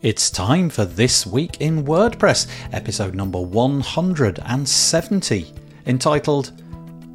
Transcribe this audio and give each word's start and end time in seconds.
It's 0.00 0.30
time 0.30 0.70
for 0.70 0.84
This 0.84 1.26
Week 1.26 1.60
in 1.60 1.84
WordPress, 1.84 2.46
episode 2.70 3.16
number 3.16 3.40
170, 3.40 5.52
entitled 5.86 6.52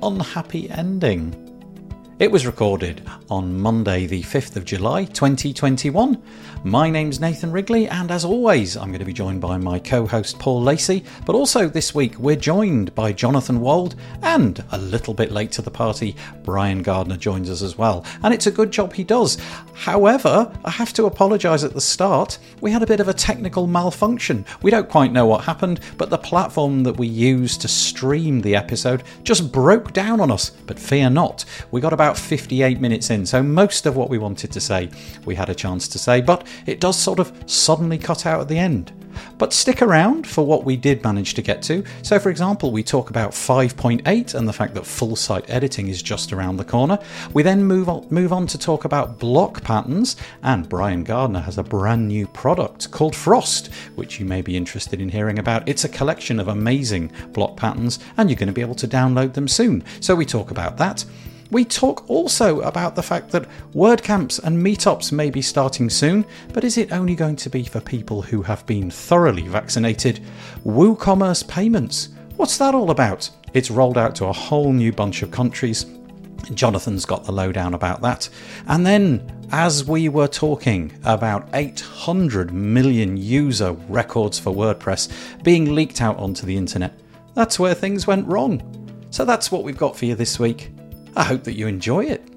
Unhappy 0.02 0.70
Ending. 0.70 1.43
It 2.24 2.32
was 2.32 2.46
recorded 2.46 3.06
on 3.30 3.60
Monday, 3.60 4.06
the 4.06 4.24
5th 4.24 4.56
of 4.56 4.64
July 4.64 5.04
2021. 5.04 6.24
My 6.64 6.90
name's 6.90 7.20
Nathan 7.20 7.52
Wrigley, 7.52 7.90
and 7.90 8.10
as 8.10 8.24
always, 8.24 8.78
I'm 8.78 8.88
going 8.88 9.00
to 9.00 9.06
be 9.06 9.12
joined 9.12 9.42
by 9.42 9.58
my 9.58 9.78
co 9.78 10.08
host 10.08 10.40
Paul 10.40 10.62
Lacey. 10.62 11.04
But 11.26 11.36
also 11.36 11.68
this 11.68 11.94
week, 11.94 12.18
we're 12.18 12.38
joined 12.38 12.96
by 12.96 13.12
Jonathan 13.12 13.60
Wold, 13.60 13.96
and 14.22 14.64
a 14.72 14.78
little 14.78 15.14
bit 15.14 15.34
late 15.34 15.52
to 15.52 15.62
the 15.62 15.70
party, 15.70 16.16
Brian 16.44 16.82
Gardner 16.82 17.18
joins 17.18 17.50
us 17.50 17.62
as 17.62 17.78
well. 17.78 18.06
And 18.24 18.34
it's 18.34 18.48
a 18.48 18.52
good 18.52 18.72
job 18.72 18.94
he 18.94 19.04
does. 19.04 19.38
However, 19.74 20.50
I 20.64 20.70
have 20.70 20.94
to 20.94 21.08
apologise 21.08 21.66
at 21.66 21.74
the 21.74 21.82
start. 21.82 22.38
We 22.62 22.72
had 22.72 22.84
a 22.84 22.88
bit 22.88 23.02
of 23.02 23.10
a 23.10 23.14
technical 23.14 23.68
malfunction. 23.68 24.46
We 24.62 24.72
don't 24.72 24.88
quite 24.88 25.12
know 25.12 25.26
what 25.26 25.44
happened, 25.44 25.82
but 25.98 26.10
the 26.10 26.18
platform 26.18 26.84
that 26.84 26.96
we 26.96 27.08
used 27.08 27.60
to 27.62 27.68
stream 27.68 28.40
the 28.40 28.56
episode 28.56 29.04
just 29.24 29.52
broke 29.52 29.92
down 29.92 30.22
on 30.22 30.32
us. 30.32 30.52
But 30.52 30.80
fear 30.80 31.10
not, 31.10 31.44
we 31.72 31.82
got 31.82 31.92
about 31.92 32.13
58 32.18 32.80
minutes 32.80 33.10
in, 33.10 33.26
so 33.26 33.44
most 33.44 33.86
of 33.86 33.96
what 33.96 34.10
we 34.10 34.18
wanted 34.18 34.52
to 34.52 34.62
say 34.62 34.90
we 35.26 35.36
had 35.36 35.50
a 35.50 35.56
chance 35.56 35.88
to 35.90 36.00
say. 36.00 36.22
But 36.22 36.48
it 36.66 36.80
does 36.80 36.98
sort 36.98 37.20
of 37.20 37.32
suddenly 37.46 37.98
cut 37.98 38.26
out 38.26 38.42
at 38.42 38.48
the 38.48 38.60
end. 38.60 38.92
But 39.38 39.54
stick 39.54 39.82
around 39.82 40.28
for 40.28 40.46
what 40.46 40.64
we 40.64 40.76
did 40.76 41.04
manage 41.04 41.34
to 41.36 41.42
get 41.42 41.62
to. 41.64 41.84
So, 42.02 42.20
for 42.20 42.30
example, 42.30 42.72
we 42.72 42.84
talk 42.84 43.10
about 43.10 43.32
5.8 43.32 44.36
and 44.36 44.48
the 44.48 44.54
fact 44.54 44.74
that 44.74 44.86
full 44.86 45.16
site 45.16 45.50
editing 45.50 45.88
is 45.88 46.02
just 46.02 46.34
around 46.34 46.58
the 46.58 46.66
corner. 46.66 47.00
We 47.34 47.44
then 47.44 47.64
move 47.64 47.90
on, 47.90 48.08
move 48.10 48.34
on 48.34 48.48
to 48.48 48.58
talk 48.58 48.86
about 48.86 49.20
block 49.20 49.64
patterns, 49.64 50.16
and 50.42 50.70
Brian 50.70 51.04
Gardner 51.04 51.42
has 51.42 51.58
a 51.58 51.64
brand 51.64 52.08
new 52.08 52.28
product 52.28 52.92
called 52.92 53.16
Frost, 53.16 53.68
which 53.96 54.20
you 54.20 54.26
may 54.26 54.42
be 54.42 54.58
interested 54.58 55.02
in 55.02 55.10
hearing 55.10 55.40
about. 55.40 55.68
It's 55.68 55.84
a 55.84 55.90
collection 55.90 56.40
of 56.40 56.48
amazing 56.48 57.12
block 57.34 57.58
patterns, 57.58 58.00
and 58.18 58.30
you're 58.30 58.40
going 58.40 58.48
to 58.48 58.54
be 58.54 58.62
able 58.62 58.76
to 58.76 58.88
download 58.88 59.34
them 59.34 59.48
soon. 59.48 59.84
So, 60.00 60.16
we 60.16 60.26
talk 60.26 60.52
about 60.52 60.78
that. 60.78 61.06
We 61.54 61.64
talk 61.64 62.10
also 62.10 62.62
about 62.62 62.96
the 62.96 63.04
fact 63.04 63.30
that 63.30 63.48
WordCamps 63.76 64.44
and 64.44 64.58
meetups 64.58 65.12
may 65.12 65.30
be 65.30 65.44
starting 65.44 65.88
soon, 65.88 66.26
but 66.52 66.64
is 66.64 66.80
it 66.80 66.92
only 66.92 67.14
going 67.14 67.36
to 67.36 67.50
be 67.50 67.64
for 67.64 67.80
people 67.80 68.24
who 68.24 68.42
have 68.42 68.66
been 68.66 68.90
thoroughly 68.90 69.48
vaccinated? 69.48 70.20
WooCommerce 70.66 71.48
payments. 71.48 72.10
What's 72.38 72.58
that 72.58 72.74
all 72.74 72.90
about? 72.90 73.30
It's 73.54 73.70
rolled 73.70 74.00
out 74.00 74.16
to 74.16 74.26
a 74.26 74.34
whole 74.34 74.74
new 74.74 74.92
bunch 74.92 75.22
of 75.22 75.30
countries. 75.30 75.86
Jonathan's 76.56 77.06
got 77.06 77.24
the 77.24 77.32
lowdown 77.32 77.76
about 77.76 78.02
that. 78.02 78.30
And 78.66 78.84
then, 78.84 79.48
as 79.52 79.88
we 79.88 80.10
were 80.10 80.28
talking 80.28 81.00
about 81.04 81.48
800 81.54 82.52
million 82.52 83.16
user 83.16 83.74
records 83.90 84.40
for 84.40 84.52
WordPress 84.52 85.44
being 85.44 85.76
leaked 85.76 86.02
out 86.02 86.18
onto 86.18 86.48
the 86.48 86.58
internet, 86.58 87.00
that's 87.36 87.60
where 87.60 87.76
things 87.76 88.08
went 88.08 88.28
wrong. 88.28 89.08
So 89.12 89.24
that's 89.24 89.52
what 89.52 89.64
we've 89.64 89.78
got 89.78 89.96
for 89.96 90.06
you 90.06 90.16
this 90.16 90.40
week. 90.40 90.73
I 91.16 91.24
hope 91.24 91.44
that 91.44 91.54
you 91.54 91.68
enjoy 91.68 92.06
it. 92.06 92.28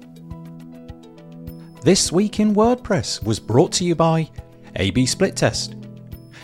This 1.81 2.11
Week 2.11 2.39
in 2.39 2.53
WordPress 2.53 3.23
was 3.23 3.39
brought 3.39 3.71
to 3.73 3.85
you 3.85 3.95
by 3.95 4.29
AB 4.75 5.05
Split 5.07 5.35
Test. 5.35 5.75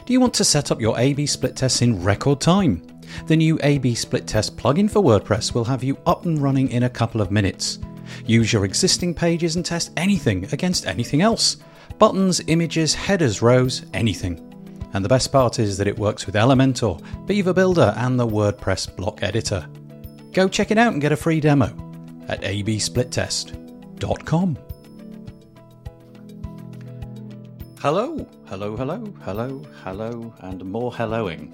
Do 0.06 0.14
you 0.14 0.20
want 0.20 0.34
to 0.36 0.44
set 0.44 0.72
up 0.72 0.82
your 0.82 0.98
AB 0.98 1.28
Split 1.28 1.56
Tests 1.56 1.84
in 1.84 2.04
record 2.04 2.42
time? 2.42 2.82
The 3.28 3.36
new 3.36 3.60
AB 3.62 3.94
Split 3.94 4.26
Test 4.26 4.58
plugin 4.58 4.90
for 4.90 5.04
WordPress 5.04 5.54
will 5.54 5.66
have 5.66 5.84
you 5.84 5.98
up 6.08 6.26
and 6.26 6.42
running 6.42 6.72
in 6.72 6.84
a 6.84 6.90
couple 6.90 7.22
of 7.22 7.30
minutes. 7.30 7.80
Use 8.26 8.52
your 8.52 8.66
existing 8.66 9.14
pages 9.14 9.56
and 9.56 9.66
test 9.66 9.92
anything 9.96 10.46
against 10.52 10.88
anything 10.88 11.22
else 11.22 11.58
buttons, 12.00 12.42
images, 12.48 12.96
headers, 12.96 13.44
rows, 13.44 13.86
anything. 13.94 14.50
And 14.94 15.06
the 15.06 15.10
best 15.10 15.32
part 15.32 15.60
is 15.60 15.78
that 15.78 15.88
it 15.88 15.98
works 15.98 16.26
with 16.26 16.36
Elementor, 16.36 17.00
Beaver 17.28 17.54
Builder, 17.54 17.94
and 17.98 18.20
the 18.20 18.28
WordPress 18.28 18.96
block 18.96 19.22
editor. 19.22 19.68
Go 20.32 20.48
check 20.48 20.72
it 20.72 20.80
out 20.80 20.94
and 20.94 21.02
get 21.02 21.12
a 21.12 21.18
free 21.18 21.40
demo 21.40 21.93
at 22.28 22.42
absplittest.com. 22.42 24.58
Hello, 27.80 28.28
hello, 28.46 28.78
hello, 28.78 29.14
hello, 29.24 29.62
hello, 29.84 30.34
and 30.40 30.64
more 30.64 30.92
helloing. 30.92 31.52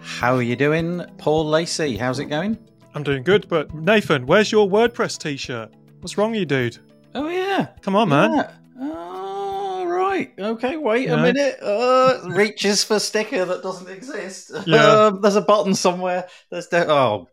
How 0.00 0.34
are 0.34 0.42
you 0.42 0.56
doing, 0.56 1.04
Paul 1.18 1.48
Lacey? 1.48 1.96
How's 1.96 2.18
it 2.18 2.24
going? 2.26 2.58
I'm 2.94 3.02
doing 3.04 3.22
good, 3.22 3.48
but 3.48 3.72
Nathan, 3.74 4.26
where's 4.26 4.50
your 4.50 4.68
WordPress 4.68 5.18
t-shirt? 5.18 5.72
What's 6.00 6.18
wrong 6.18 6.32
with 6.32 6.40
you, 6.40 6.46
dude? 6.46 6.78
Oh 7.14 7.28
yeah, 7.28 7.68
Come 7.82 7.94
on, 7.96 8.08
man. 8.08 8.32
Yeah. 8.32 8.50
Oh, 8.80 9.84
right. 9.86 10.32
Okay, 10.38 10.76
wait 10.76 11.08
a 11.10 11.16
minute. 11.16 11.58
Uh, 11.62 12.20
reaches 12.30 12.82
for 12.84 12.98
sticker 12.98 13.44
that 13.44 13.62
doesn't 13.62 13.88
exist. 13.88 14.50
Yeah. 14.66 14.96
Um, 15.08 15.20
there's 15.20 15.36
a 15.36 15.40
button 15.42 15.74
somewhere. 15.74 16.26
There's 16.50 16.66
de- 16.66 16.90
oh, 16.90 17.28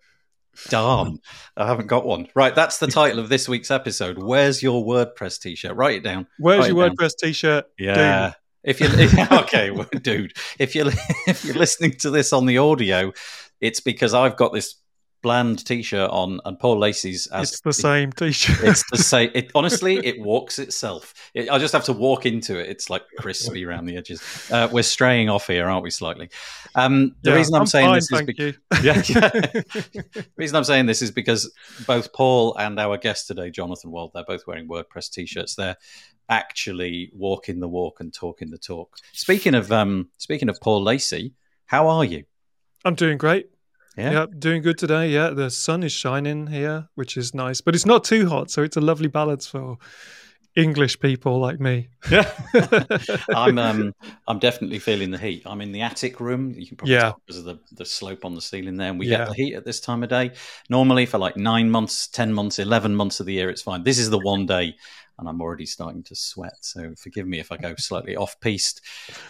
damn. 0.70 1.20
I 1.58 1.68
haven't 1.68 1.88
got 1.88 2.06
one. 2.06 2.28
Right, 2.36 2.54
that's 2.54 2.80
the 2.80 2.88
title 2.88 3.20
of 3.20 3.30
this 3.30 3.48
week's 3.48 3.72
episode. 3.72 4.18
Where's 4.18 4.62
your 4.62 4.86
WordPress 4.86 5.42
t-shirt? 5.42 5.76
Write 5.76 5.98
it 5.98 6.04
down. 6.04 6.28
Where's 6.40 6.62
Write 6.62 6.74
your 6.74 6.88
down. 6.88 6.96
WordPress 6.96 7.14
t-shirt? 7.18 7.66
Yeah. 7.78 8.34
If 8.64 8.82
you 8.82 8.88
okay, 9.44 9.70
well, 9.70 9.88
dude, 10.02 10.34
if 10.58 10.76
you're 10.76 10.88
if 11.28 11.46
you're 11.46 11.56
listening 11.56 11.94
to 12.00 12.10
this 12.10 12.34
on 12.34 12.48
the 12.48 12.58
audio, 12.58 13.14
it's 13.62 13.80
because 13.80 14.14
I've 14.14 14.36
got 14.36 14.54
this 14.54 14.76
bland 15.26 15.66
t-shirt 15.66 16.12
on, 16.12 16.40
and 16.46 16.60
Paul 16.60 16.78
Lacey's. 16.78 17.26
As, 17.28 17.50
It's 17.52 17.62
the 17.62 17.74
same 17.74 18.12
t-shirt. 18.12 18.64
it's 18.64 18.84
the 18.92 18.98
same. 19.14 19.32
It 19.34 19.50
honestly, 19.56 19.98
it 20.06 20.20
walks 20.22 20.60
itself. 20.60 21.16
It, 21.34 21.50
I 21.50 21.58
just 21.58 21.74
have 21.74 21.84
to 21.86 21.94
walk 21.94 22.28
into 22.28 22.60
it. 22.60 22.70
It's 22.70 22.92
like 22.92 23.02
crispy 23.18 23.66
around 23.68 23.88
the 23.88 23.98
edges. 23.98 24.22
Uh, 24.52 24.70
we're 24.72 24.84
straying 24.84 25.30
off 25.30 25.48
here, 25.48 25.68
aren't 25.68 25.82
we? 25.84 25.90
Slightly. 25.90 26.30
Um, 26.76 27.16
the 27.24 27.32
Yeah, 27.32 27.38
reason 27.38 27.56
I'm, 27.56 27.66
saying 27.66 27.88
fine, 27.88 27.96
this 27.96 28.12
is 28.12 28.22
because 28.22 28.56
yeah, 28.84 29.02
yeah. 29.08 29.30
the 30.14 30.26
reason 30.38 30.56
I'm 30.56 30.64
saying 30.64 30.86
this 30.86 31.02
is 31.02 31.10
because 31.10 31.52
both 31.88 32.14
Paul 32.14 32.56
and 32.58 32.80
our 32.80 32.98
guest 33.00 33.26
today, 33.26 33.50
Jonathan 33.50 33.90
Wold, 33.90 34.12
they're 34.14 34.24
both 34.26 34.46
wearing 34.46 34.68
WordPress 34.68 35.10
t-shirts. 35.12 35.56
They're 35.56 35.78
actually 36.30 37.10
walking 37.14 37.60
the 37.62 37.68
walk 37.68 38.00
and 38.00 38.14
talking 38.14 38.52
the 38.52 38.60
talk. 38.60 38.96
Speaking 39.14 39.56
of 39.56 39.72
um, 39.72 40.10
speaking 40.18 40.50
of 40.50 40.62
Paul 40.62 40.84
Lacey, 40.84 41.34
how 41.66 41.88
are 41.88 42.06
you? 42.06 42.26
I'm 42.84 42.94
doing 42.94 43.18
great. 43.18 43.50
Yeah? 43.98 44.26
Doing 44.40 44.62
good 44.62 44.78
today. 44.78 45.10
Yeah, 45.10 45.30
the 45.30 45.50
sun 45.50 45.84
is 45.84 45.92
shining 45.92 46.48
here, 46.48 46.90
which 46.96 47.18
is 47.18 47.34
nice, 47.34 47.62
but 47.62 47.76
it's 47.76 47.86
not 47.86 48.04
too 48.04 48.28
hot, 48.28 48.52
so 48.52 48.62
it's 48.64 48.78
a 48.78 48.82
lovely 48.82 49.08
balance 49.08 49.48
for 49.48 49.78
English 50.56 51.00
people 51.00 51.40
like 51.40 51.60
me. 51.60 51.90
Yeah, 52.10 52.30
I'm 53.36 53.58
um, 53.58 53.94
I'm 54.28 54.40
definitely 54.40 54.80
feeling 54.80 55.12
the 55.12 55.18
heat. 55.18 55.44
I'm 55.46 55.62
in 55.62 55.72
the 55.72 55.82
attic 55.82 56.20
room. 56.20 56.54
You 56.58 56.66
can 56.68 56.78
probably 56.78 56.94
Yeah. 56.96 57.02
tell 57.02 57.22
because 57.26 57.40
of 57.40 57.46
the, 57.46 57.60
the 57.74 57.86
slope 57.86 58.24
on 58.26 58.36
the 58.36 58.42
ceiling 58.42 58.78
there. 58.78 58.90
And 58.90 59.00
we 59.00 59.08
Yeah. 59.08 59.18
get 59.18 59.28
the 59.30 59.34
heat 59.34 59.56
at 59.56 59.66
this 59.66 59.80
time 59.82 60.04
of 60.04 60.10
day. 60.10 60.32
Normally, 60.70 61.06
for 61.06 61.18
like 61.18 61.36
nine 61.38 61.70
months, 61.70 62.08
ten 62.08 62.32
months, 62.34 62.60
eleven 62.60 62.96
months 62.96 63.20
of 63.20 63.26
the 63.26 63.34
year, 63.34 63.50
it's 63.50 63.62
fine. 63.62 63.84
This 63.84 63.98
is 64.00 64.10
the 64.10 64.20
one 64.20 64.46
day, 64.46 64.76
and 65.20 65.28
I'm 65.28 65.42
already 65.42 65.66
starting 65.66 66.04
to 66.04 66.16
sweat. 66.16 66.56
So 66.62 66.94
forgive 66.98 67.28
me 67.28 67.40
if 67.40 67.52
I 67.52 67.58
go 67.58 67.76
slightly 67.78 68.16
off 68.24 68.40
piste. 68.40 68.80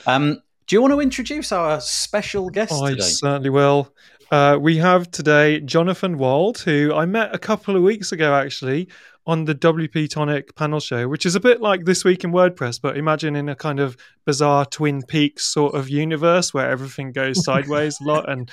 Um, 0.06 0.42
do 0.68 0.76
you 0.76 0.82
want 0.82 0.94
to 0.94 1.00
introduce 1.00 1.52
our 1.52 1.80
special 1.80 2.50
guest 2.50 2.74
I 2.74 2.92
today? 2.92 3.02
certainly 3.04 3.52
will. 3.52 3.94
Uh, 4.32 4.58
we 4.60 4.78
have 4.78 5.12
today 5.12 5.60
Jonathan 5.62 6.18
Wold, 6.18 6.60
who 6.60 6.92
I 6.94 7.06
met 7.06 7.34
a 7.34 7.38
couple 7.38 7.76
of 7.76 7.84
weeks 7.84 8.12
ago 8.12 8.34
actually 8.34 8.88
on 9.28 9.46
the 9.46 9.56
WP 9.56 10.10
Tonic 10.10 10.56
panel 10.56 10.80
show, 10.80 11.08
which 11.08 11.26
is 11.26 11.36
a 11.36 11.40
bit 11.40 11.62
like 11.62 11.86
This 11.86 12.04
Week 12.04 12.24
in 12.24 12.32
WordPress, 12.32 12.80
but 12.82 12.98
imagine 12.98 13.36
in 13.36 13.50
a 13.50 13.56
kind 13.56 13.80
of 13.80 13.98
bizarre 14.26 14.66
Twin 14.66 15.04
Peaks 15.04 15.46
sort 15.46 15.76
of 15.76 15.90
universe 15.90 16.54
where 16.54 16.70
everything 16.70 17.12
goes 17.12 17.44
sideways 17.44 18.00
a 18.02 18.04
lot, 18.04 18.30
and 18.30 18.50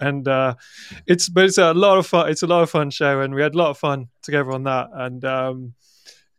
and 0.00 0.26
uh, 0.26 0.54
it's 1.06 1.28
but 1.28 1.44
it's 1.44 1.58
a 1.58 1.72
lot 1.72 1.98
of 1.98 2.06
fun. 2.06 2.28
It's 2.28 2.42
a 2.42 2.46
lot 2.48 2.62
of 2.62 2.70
fun 2.70 2.90
show, 2.90 3.20
and 3.20 3.34
we 3.34 3.42
had 3.42 3.54
a 3.54 3.58
lot 3.58 3.70
of 3.70 3.78
fun 3.78 4.08
together 4.22 4.52
on 4.52 4.64
that, 4.64 4.88
and. 4.92 5.24
Um, 5.24 5.74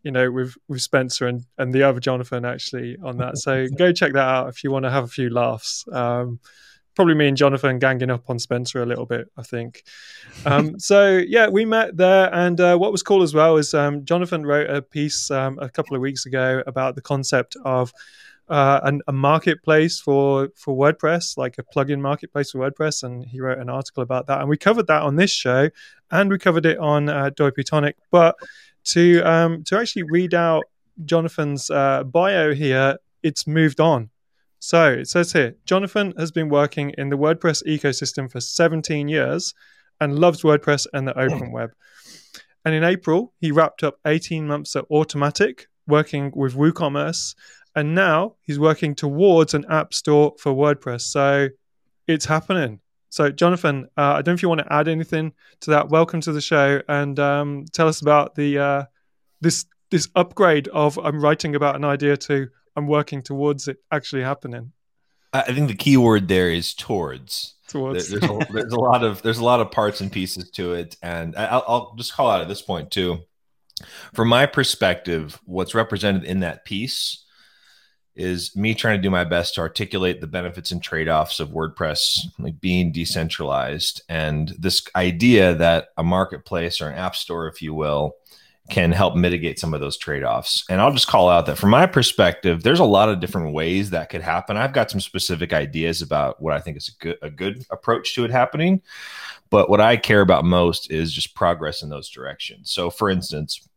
you 0.05 0.11
know, 0.11 0.29
with 0.29 0.53
with 0.67 0.81
Spencer 0.81 1.27
and, 1.27 1.45
and 1.57 1.73
the 1.73 1.83
other 1.83 2.01
Jonathan 2.01 2.43
actually 2.43 2.97
on 3.01 3.19
that. 3.19 3.37
So 3.37 3.67
go 3.77 3.93
check 3.93 4.11
that 4.11 4.27
out 4.27 4.49
if 4.49 4.61
you 4.61 4.69
want 4.69 4.83
to 4.83 4.91
have 4.91 5.05
a 5.05 5.07
few 5.07 5.29
laughs. 5.29 5.85
Um, 5.93 6.41
probably 6.95 7.15
me 7.15 7.27
and 7.27 7.37
Jonathan 7.37 7.79
ganging 7.79 8.09
up 8.09 8.29
on 8.29 8.39
Spencer 8.39 8.81
a 8.81 8.85
little 8.85 9.05
bit, 9.05 9.29
I 9.37 9.43
think. 9.43 9.83
Um, 10.45 10.79
so 10.79 11.17
yeah, 11.17 11.47
we 11.47 11.65
met 11.65 11.97
there, 11.97 12.33
and 12.33 12.59
uh, 12.59 12.77
what 12.77 12.91
was 12.91 13.03
cool 13.03 13.23
as 13.23 13.33
well 13.33 13.57
is 13.57 13.73
um, 13.73 14.05
Jonathan 14.05 14.45
wrote 14.45 14.69
a 14.69 14.81
piece 14.81 15.31
um, 15.31 15.59
a 15.59 15.69
couple 15.69 15.95
of 15.95 16.01
weeks 16.01 16.25
ago 16.25 16.63
about 16.67 16.95
the 16.95 17.01
concept 17.01 17.55
of 17.65 17.93
uh, 18.49 18.81
an, 18.83 19.01
a 19.07 19.13
marketplace 19.13 19.99
for 19.99 20.49
for 20.55 20.75
WordPress, 20.75 21.37
like 21.37 21.57
a 21.57 21.63
plugin 21.63 21.99
marketplace 21.99 22.51
for 22.51 22.59
WordPress, 22.59 23.03
and 23.03 23.25
he 23.25 23.39
wrote 23.39 23.57
an 23.57 23.69
article 23.69 24.03
about 24.03 24.27
that, 24.27 24.39
and 24.39 24.49
we 24.49 24.57
covered 24.57 24.87
that 24.87 25.01
on 25.01 25.15
this 25.15 25.31
show, 25.31 25.69
and 26.11 26.29
we 26.29 26.37
covered 26.37 26.65
it 26.65 26.77
on 26.77 27.09
uh, 27.09 27.29
WP 27.31 27.65
Tonic. 27.65 27.95
But 28.11 28.35
to 28.85 29.21
um, 29.21 29.63
to 29.65 29.79
actually 29.79 30.03
read 30.03 30.33
out 30.33 30.63
Jonathan's 31.05 31.69
uh, 31.69 32.03
bio 32.03 32.53
here, 32.53 32.97
it's 33.23 33.47
moved 33.47 33.79
on. 33.79 34.09
So 34.65 34.93
it 34.93 35.09
says 35.09 35.33
here 35.33 35.57
Jonathan 35.65 36.13
has 36.17 36.31
been 36.31 36.47
working 36.47 36.91
in 36.97 37.09
the 37.09 37.17
WordPress 37.17 37.67
ecosystem 37.67 38.31
for 38.31 38.39
17 38.39 39.09
years 39.09 39.53
and 39.99 40.17
loves 40.17 40.41
WordPress 40.41 40.87
and 40.93 41.05
the 41.05 41.19
open 41.19 41.51
web. 41.51 41.71
And 42.63 42.73
in 42.73 42.81
April, 42.81 43.33
he 43.41 43.51
wrapped 43.51 43.83
up 43.83 43.99
18 44.07 44.47
months 44.47 44.73
at 44.77 44.87
Automattic, 44.89 45.65
working 45.85 46.31
with 46.33 46.55
WooCommerce 46.55 47.35
and 47.75 47.93
now 47.93 48.35
he's 48.39 48.57
working 48.57 48.95
towards 48.95 49.53
an 49.53 49.65
app 49.69 49.93
store 49.93 50.33
for 50.39 50.53
WordPress. 50.53 51.01
So 51.01 51.49
it's 52.07 52.23
happening. 52.23 52.79
So, 53.09 53.31
Jonathan, 53.31 53.89
uh, 53.97 54.13
I 54.13 54.21
don't 54.21 54.27
know 54.27 54.33
if 54.35 54.43
you 54.43 54.47
want 54.47 54.61
to 54.61 54.73
add 54.73 54.87
anything 54.87 55.33
to 55.59 55.71
that. 55.71 55.89
Welcome 55.89 56.21
to 56.21 56.31
the 56.31 56.41
show, 56.41 56.81
and 56.87 57.19
um, 57.19 57.65
tell 57.73 57.89
us 57.89 58.01
about 58.01 58.33
the 58.33 58.57
uh, 58.57 58.83
this 59.41 59.65
this 59.91 60.07
upgrade 60.15 60.67
of 60.69 60.97
I'm 60.97 61.21
writing 61.21 61.53
about 61.53 61.75
an 61.75 61.83
idea 61.83 62.17
to 62.17 62.47
I'm 62.75 62.87
working 62.87 63.21
towards 63.21 63.67
it 63.67 63.77
actually 63.91 64.23
happening. 64.23 64.71
I 65.33 65.51
think 65.51 65.67
the 65.67 65.75
key 65.75 65.97
word 65.97 66.27
there 66.27 66.51
is 66.51 66.73
towards. 66.73 67.55
Towards. 67.67 68.09
There's, 68.09 68.23
a, 68.23 68.39
there's 68.51 68.73
a 68.73 68.79
lot 68.79 69.03
of 69.03 69.21
there's 69.23 69.39
a 69.39 69.43
lot 69.43 69.59
of 69.59 69.71
parts 69.71 69.99
and 69.99 70.11
pieces 70.11 70.51
to 70.51 70.73
it, 70.73 70.95
and 71.01 71.35
I'll, 71.35 71.63
I'll 71.67 71.95
just 71.95 72.13
call 72.13 72.29
out 72.29 72.41
at 72.41 72.47
this 72.47 72.61
point 72.61 72.91
too. 72.91 73.19
From 74.13 74.27
my 74.27 74.45
perspective, 74.45 75.39
what's 75.45 75.73
represented 75.73 76.23
in 76.25 76.41
that 76.41 76.65
piece 76.65 77.25
is 78.15 78.55
me 78.55 78.75
trying 78.75 78.97
to 78.97 79.01
do 79.01 79.09
my 79.09 79.23
best 79.23 79.55
to 79.55 79.61
articulate 79.61 80.21
the 80.21 80.27
benefits 80.27 80.71
and 80.71 80.83
trade-offs 80.83 81.39
of 81.39 81.49
WordPress 81.49 82.19
like 82.37 82.61
being 82.61 82.91
decentralized 82.91 84.03
and 84.07 84.53
this 84.59 84.85
idea 84.95 85.55
that 85.55 85.87
a 85.97 86.03
marketplace 86.03 86.79
or 86.79 86.89
an 86.89 86.97
app 86.97 87.15
store 87.15 87.47
if 87.47 87.61
you 87.61 87.73
will 87.73 88.13
can 88.69 88.91
help 88.93 89.15
mitigate 89.15 89.59
some 89.59 89.73
of 89.73 89.81
those 89.81 89.97
trade-offs. 89.97 90.63
And 90.69 90.79
I'll 90.79 90.93
just 90.93 91.07
call 91.07 91.29
out 91.29 91.45
that 91.47 91.57
from 91.57 91.69
my 91.69 91.85
perspective 91.85 92.63
there's 92.63 92.79
a 92.79 92.85
lot 92.85 93.09
of 93.09 93.19
different 93.19 93.53
ways 93.53 93.89
that 93.89 94.09
could 94.09 94.21
happen. 94.21 94.55
I've 94.55 94.73
got 94.73 94.89
some 94.89 95.01
specific 95.01 95.51
ideas 95.51 96.01
about 96.01 96.41
what 96.41 96.53
I 96.53 96.59
think 96.59 96.77
is 96.77 96.89
a 96.89 97.03
good 97.03 97.17
a 97.21 97.29
good 97.29 97.65
approach 97.71 98.15
to 98.15 98.23
it 98.23 98.31
happening. 98.31 98.81
But 99.49 99.69
what 99.69 99.81
I 99.81 99.97
care 99.97 100.21
about 100.21 100.45
most 100.45 100.91
is 100.91 101.13
just 101.13 101.35
progress 101.35 101.83
in 101.83 101.89
those 101.89 102.09
directions. 102.09 102.71
So 102.71 102.89
for 102.89 103.09
instance, 103.09 103.67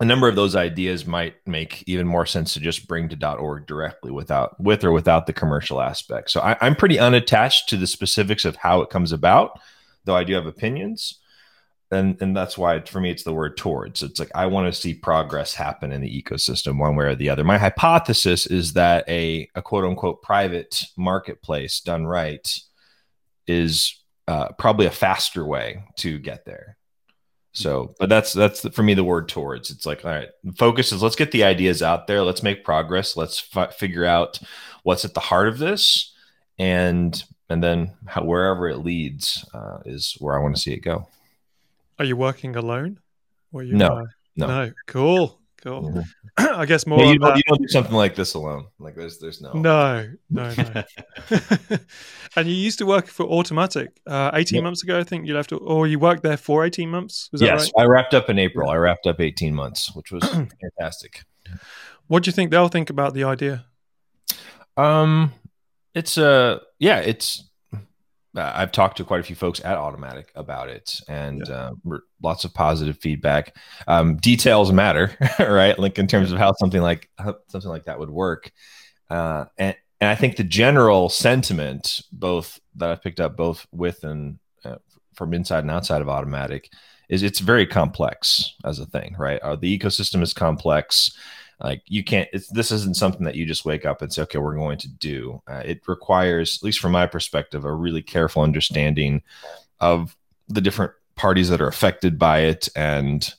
a 0.00 0.04
number 0.04 0.28
of 0.28 0.36
those 0.36 0.54
ideas 0.54 1.06
might 1.06 1.34
make 1.46 1.82
even 1.86 2.06
more 2.06 2.26
sense 2.26 2.54
to 2.54 2.60
just 2.60 2.86
bring 2.86 3.08
to 3.08 3.36
.org 3.36 3.66
directly 3.66 4.12
without 4.12 4.60
with 4.60 4.84
or 4.84 4.92
without 4.92 5.26
the 5.26 5.32
commercial 5.32 5.80
aspect. 5.80 6.30
So 6.30 6.40
I, 6.40 6.56
I'm 6.60 6.76
pretty 6.76 6.98
unattached 6.98 7.68
to 7.70 7.76
the 7.76 7.86
specifics 7.86 8.44
of 8.44 8.54
how 8.56 8.82
it 8.82 8.90
comes 8.90 9.12
about, 9.12 9.58
though 10.04 10.14
I 10.14 10.24
do 10.24 10.34
have 10.34 10.46
opinions. 10.46 11.18
And, 11.90 12.20
and 12.20 12.36
that's 12.36 12.58
why 12.58 12.80
for 12.80 13.00
me 13.00 13.10
it's 13.10 13.22
the 13.22 13.32
word 13.32 13.56
towards. 13.56 14.02
It's 14.02 14.20
like 14.20 14.30
i 14.34 14.44
want 14.44 14.72
to 14.72 14.78
see 14.78 14.92
progress 14.92 15.54
happen 15.54 15.90
in 15.90 16.02
the 16.02 16.22
ecosystem 16.22 16.78
one 16.78 16.96
way 16.96 17.06
or 17.06 17.14
the 17.14 17.30
other. 17.30 17.44
My 17.44 17.56
hypothesis 17.56 18.46
is 18.46 18.74
that 18.74 19.08
a, 19.08 19.48
a 19.54 19.62
quote 19.62 19.84
unquote 19.84 20.22
private 20.22 20.84
marketplace 20.96 21.80
done 21.80 22.06
right 22.06 22.46
is 23.46 23.98
uh, 24.26 24.48
probably 24.58 24.84
a 24.84 24.90
faster 24.90 25.44
way 25.44 25.82
to 25.96 26.18
get 26.18 26.44
there. 26.44 26.76
So, 27.52 27.94
but 27.98 28.08
that's 28.08 28.34
that's 28.34 28.68
for 28.68 28.82
me 28.82 28.94
the 28.94 29.02
word 29.02 29.28
towards. 29.28 29.70
It's 29.70 29.86
like, 29.86 30.04
all 30.04 30.10
right, 30.10 30.28
focus 30.56 30.92
is 30.92 31.02
let's 31.02 31.16
get 31.16 31.32
the 31.32 31.44
ideas 31.44 31.82
out 31.82 32.06
there, 32.06 32.22
let's 32.22 32.42
make 32.42 32.62
progress, 32.62 33.16
let's 33.16 33.44
f- 33.56 33.74
figure 33.74 34.04
out 34.04 34.38
what's 34.82 35.04
at 35.04 35.14
the 35.14 35.20
heart 35.20 35.48
of 35.48 35.58
this, 35.58 36.14
and 36.58 37.20
and 37.48 37.62
then 37.64 37.96
how, 38.06 38.22
wherever 38.22 38.68
it 38.68 38.78
leads 38.78 39.44
uh, 39.54 39.78
is 39.86 40.16
where 40.20 40.38
I 40.38 40.42
want 40.42 40.54
to 40.54 40.62
see 40.62 40.72
it 40.72 40.82
go. 40.82 41.08
Are 41.98 42.04
you 42.04 42.16
working 42.16 42.56
alone? 42.56 43.00
Or 43.52 43.62
you, 43.62 43.74
no, 43.74 43.88
uh, 43.88 44.04
no, 44.36 44.46
no. 44.46 44.72
Cool. 44.86 45.38
Cool. 45.62 45.82
Mm-hmm. 45.82 46.00
I 46.60 46.66
guess 46.66 46.86
more. 46.86 47.00
Yeah, 47.00 47.12
you, 47.12 47.18
don't, 47.18 47.36
you, 47.36 47.42
don't, 47.48 47.60
do 47.60 47.68
something 47.68 47.94
like 47.94 48.14
this 48.14 48.34
alone. 48.34 48.66
Like 48.78 48.94
there's 48.94 49.18
there's 49.18 49.40
no. 49.40 49.52
No, 49.54 50.08
no, 50.30 50.54
no. 50.54 50.84
and 52.36 52.48
you 52.48 52.54
used 52.54 52.78
to 52.78 52.86
work 52.86 53.08
for 53.08 53.26
Automattic 53.26 53.88
uh, 54.06 54.30
18 54.34 54.56
yeah. 54.56 54.62
months 54.62 54.84
ago, 54.84 55.00
I 55.00 55.04
think 55.04 55.26
you 55.26 55.34
left, 55.34 55.52
or 55.52 55.88
you 55.88 55.98
worked 55.98 56.22
there 56.22 56.36
for 56.36 56.64
18 56.64 56.88
months. 56.88 57.28
Was 57.32 57.42
yes, 57.42 57.70
right? 57.76 57.82
I 57.82 57.86
wrapped 57.86 58.14
up 58.14 58.30
in 58.30 58.38
April. 58.38 58.70
I 58.70 58.76
wrapped 58.76 59.08
up 59.08 59.20
18 59.20 59.52
months, 59.52 59.94
which 59.96 60.12
was 60.12 60.22
fantastic. 60.60 61.24
What 62.06 62.22
do 62.22 62.28
you 62.28 62.32
think 62.32 62.52
they'll 62.52 62.68
think 62.68 62.88
about 62.88 63.14
the 63.14 63.24
idea? 63.24 63.66
Um, 64.76 65.32
it's 65.92 66.16
a 66.16 66.30
uh, 66.30 66.58
yeah, 66.78 67.00
it's 67.00 67.47
I've 68.38 68.72
talked 68.72 68.96
to 68.98 69.04
quite 69.04 69.20
a 69.20 69.24
few 69.24 69.36
folks 69.36 69.60
at 69.64 69.76
Automattic 69.76 70.26
about 70.34 70.68
it, 70.68 71.00
and 71.08 71.44
yeah. 71.46 71.70
uh, 71.86 71.98
lots 72.22 72.44
of 72.44 72.54
positive 72.54 72.98
feedback. 72.98 73.56
Um, 73.86 74.16
details 74.16 74.72
matter, 74.72 75.16
right? 75.38 75.78
Like 75.78 75.98
in 75.98 76.06
terms 76.06 76.32
of 76.32 76.38
how 76.38 76.52
something 76.54 76.82
like 76.82 77.08
how 77.18 77.36
something 77.48 77.70
like 77.70 77.84
that 77.86 77.98
would 77.98 78.10
work, 78.10 78.52
uh, 79.10 79.46
and 79.56 79.76
and 80.00 80.10
I 80.10 80.14
think 80.14 80.36
the 80.36 80.44
general 80.44 81.08
sentiment, 81.08 82.02
both 82.12 82.60
that 82.76 82.90
I've 82.90 83.02
picked 83.02 83.20
up, 83.20 83.36
both 83.36 83.66
with 83.72 84.04
and 84.04 84.38
uh, 84.64 84.76
from 85.14 85.34
inside 85.34 85.60
and 85.60 85.70
outside 85.70 86.02
of 86.02 86.08
Automattic, 86.08 86.66
is 87.08 87.22
it's 87.22 87.40
very 87.40 87.66
complex 87.66 88.54
as 88.64 88.78
a 88.78 88.86
thing, 88.86 89.16
right? 89.18 89.40
Uh, 89.40 89.56
the 89.56 89.76
ecosystem 89.76 90.22
is 90.22 90.32
complex 90.32 91.16
like 91.60 91.82
you 91.86 92.04
can't 92.04 92.28
this 92.52 92.70
isn't 92.70 92.96
something 92.96 93.24
that 93.24 93.34
you 93.34 93.44
just 93.44 93.64
wake 93.64 93.84
up 93.84 94.00
and 94.00 94.12
say 94.12 94.22
okay 94.22 94.38
we're 94.38 94.54
going 94.54 94.78
to 94.78 94.88
do. 94.88 95.42
Uh, 95.46 95.62
it 95.64 95.80
requires 95.88 96.58
at 96.58 96.64
least 96.64 96.80
from 96.80 96.92
my 96.92 97.06
perspective 97.06 97.64
a 97.64 97.72
really 97.72 98.02
careful 98.02 98.42
understanding 98.42 99.22
of 99.80 100.16
the 100.48 100.60
different 100.60 100.92
parties 101.16 101.48
that 101.50 101.60
are 101.60 101.68
affected 101.68 102.18
by 102.18 102.40
it. 102.40 102.68
And 102.76 103.32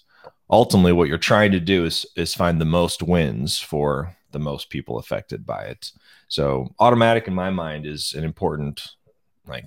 ultimately 0.50 0.92
what 0.92 1.08
you're 1.08 1.18
trying 1.18 1.52
to 1.54 1.60
do 1.60 1.86
is 1.86 2.06
is 2.16 2.36
find 2.36 2.60
the 2.60 2.66
most 2.66 3.02
wins 3.02 3.58
for 3.58 4.16
the 4.32 4.40
most 4.40 4.70
people 4.70 5.00
affected 5.00 5.46
by 5.46 5.64
it. 5.64 5.92
So 6.28 6.76
Automattic 6.80 7.28
in 7.28 7.34
my 7.34 7.50
mind 7.50 7.86
is 7.86 8.14
an 8.14 8.24
important 8.24 8.86
like 9.48 9.66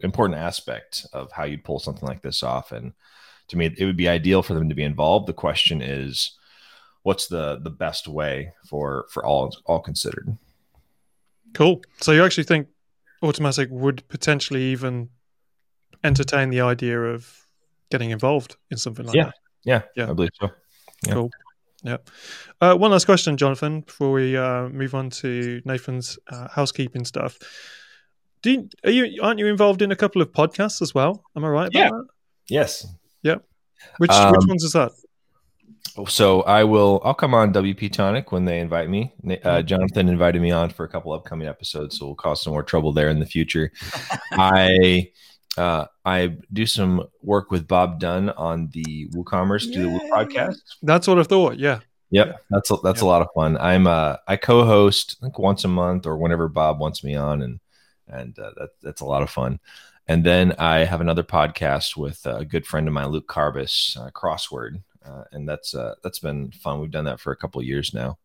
important 0.00 0.38
aspect 0.38 1.06
of 1.12 1.30
how 1.32 1.44
you'd 1.44 1.64
pull 1.64 1.78
something 1.78 2.08
like 2.08 2.22
this 2.22 2.42
off. 2.42 2.72
And 2.72 2.94
to 3.48 3.58
me 3.58 3.66
it 3.76 3.84
would 3.84 3.96
be 3.96 4.08
ideal 4.08 4.42
for 4.42 4.54
them 4.54 4.70
to 4.70 4.74
be 4.74 4.82
involved. 4.82 5.26
The 5.26 5.34
question 5.34 5.82
is 5.82 6.32
what's 7.04 7.28
the 7.28 7.60
the 7.62 7.70
best 7.70 8.08
way 8.08 8.52
for 8.66 9.06
for 9.10 9.24
all 9.24 9.56
all 9.66 9.80
considered. 9.80 10.36
Cool. 11.54 11.82
So 12.00 12.10
you 12.10 12.24
actually 12.24 12.44
think 12.44 12.66
Automattic 13.22 13.70
would 13.70 14.06
potentially 14.08 14.64
even 14.64 15.10
entertain 16.02 16.50
the 16.50 16.60
idea 16.60 17.00
of 17.00 17.46
getting 17.90 18.10
involved 18.10 18.56
in 18.70 18.76
something 18.76 19.06
like 19.06 19.14
yeah. 19.14 19.24
that? 19.24 19.34
Yeah, 19.64 19.82
yeah, 19.96 20.10
I 20.10 20.12
believe 20.12 20.32
so. 20.40 20.50
Yeah. 21.06 21.12
Cool. 21.14 21.30
Yeah. 21.84 21.96
Uh, 22.60 22.74
one 22.74 22.90
last 22.90 23.04
question, 23.04 23.36
Jonathan, 23.36 23.82
before 23.82 24.12
we 24.12 24.36
uh, 24.36 24.68
move 24.68 24.94
on 24.94 25.10
to 25.10 25.60
Nathan's 25.64 26.18
uh, 26.30 26.48
housekeeping 26.48 27.04
stuff. 27.04 27.38
Do 28.42 28.52
you, 28.52 28.68
are 28.84 28.90
you 28.90 29.22
aren't 29.22 29.38
you 29.38 29.46
involved 29.46 29.80
in 29.80 29.92
a 29.92 29.96
couple 29.96 30.20
of 30.20 30.32
podcasts 30.32 30.82
as 30.82 30.94
well? 30.94 31.22
Am 31.36 31.44
I 31.44 31.48
right? 31.48 31.70
yeah. 31.72 31.90
That? 31.90 32.06
Yes. 32.48 32.86
Yeah. 33.22 33.36
Which 33.98 34.10
um, 34.10 34.32
which 34.32 34.46
ones 34.46 34.64
is 34.64 34.72
that? 34.72 34.92
So 36.08 36.42
I 36.42 36.64
will. 36.64 37.00
I'll 37.04 37.14
come 37.14 37.34
on 37.34 37.52
WP 37.52 37.92
Tonic 37.92 38.32
when 38.32 38.44
they 38.44 38.60
invite 38.60 38.88
me. 38.88 39.12
Uh, 39.24 39.28
mm-hmm. 39.28 39.66
Jonathan 39.66 40.08
invited 40.08 40.42
me 40.42 40.50
on 40.50 40.70
for 40.70 40.84
a 40.84 40.88
couple 40.88 41.12
upcoming 41.12 41.46
episodes, 41.46 41.98
so 41.98 42.06
we'll 42.06 42.14
cause 42.14 42.42
some 42.42 42.52
more 42.52 42.62
trouble 42.62 42.92
there 42.92 43.08
in 43.08 43.20
the 43.20 43.26
future. 43.26 43.70
I 44.32 45.10
uh, 45.56 45.86
I 46.04 46.36
do 46.52 46.66
some 46.66 47.04
work 47.22 47.50
with 47.50 47.68
Bob 47.68 48.00
Dunn 48.00 48.30
on 48.30 48.70
the 48.72 49.08
WooCommerce 49.14 49.72
Do 49.72 49.82
the 49.82 49.88
Woo 49.88 50.10
podcast. 50.10 50.56
That's 50.82 51.06
what 51.06 51.18
I 51.18 51.22
thought. 51.22 51.58
Yeah. 51.58 51.80
Yep, 52.10 52.26
yeah. 52.26 52.32
that's 52.50 52.70
a, 52.70 52.76
that's 52.82 52.98
yep. 52.98 53.02
a 53.02 53.06
lot 53.06 53.22
of 53.22 53.28
fun. 53.34 53.56
I'm 53.58 53.86
uh, 53.86 54.16
I 54.28 54.36
co-host 54.36 55.16
like 55.22 55.38
once 55.38 55.64
a 55.64 55.68
month 55.68 56.06
or 56.06 56.16
whenever 56.16 56.48
Bob 56.48 56.78
wants 56.78 57.02
me 57.02 57.14
on, 57.14 57.42
and 57.42 57.60
and 58.08 58.38
uh, 58.38 58.50
that 58.56 58.70
that's 58.82 59.00
a 59.00 59.06
lot 59.06 59.22
of 59.22 59.30
fun. 59.30 59.58
And 60.06 60.24
then 60.24 60.52
I 60.58 60.84
have 60.84 61.00
another 61.00 61.22
podcast 61.22 61.96
with 61.96 62.26
a 62.26 62.44
good 62.44 62.66
friend 62.66 62.86
of 62.86 62.94
mine, 62.94 63.08
Luke 63.08 63.26
Carbis, 63.26 63.96
uh, 63.96 64.10
Crossword, 64.10 64.82
uh, 65.04 65.24
and 65.32 65.48
that's 65.48 65.74
uh, 65.74 65.94
that's 66.02 66.18
been 66.18 66.50
fun. 66.50 66.80
We've 66.80 66.90
done 66.90 67.04
that 67.04 67.20
for 67.20 67.32
a 67.32 67.36
couple 67.36 67.62
years 67.62 67.92
now, 67.94 68.18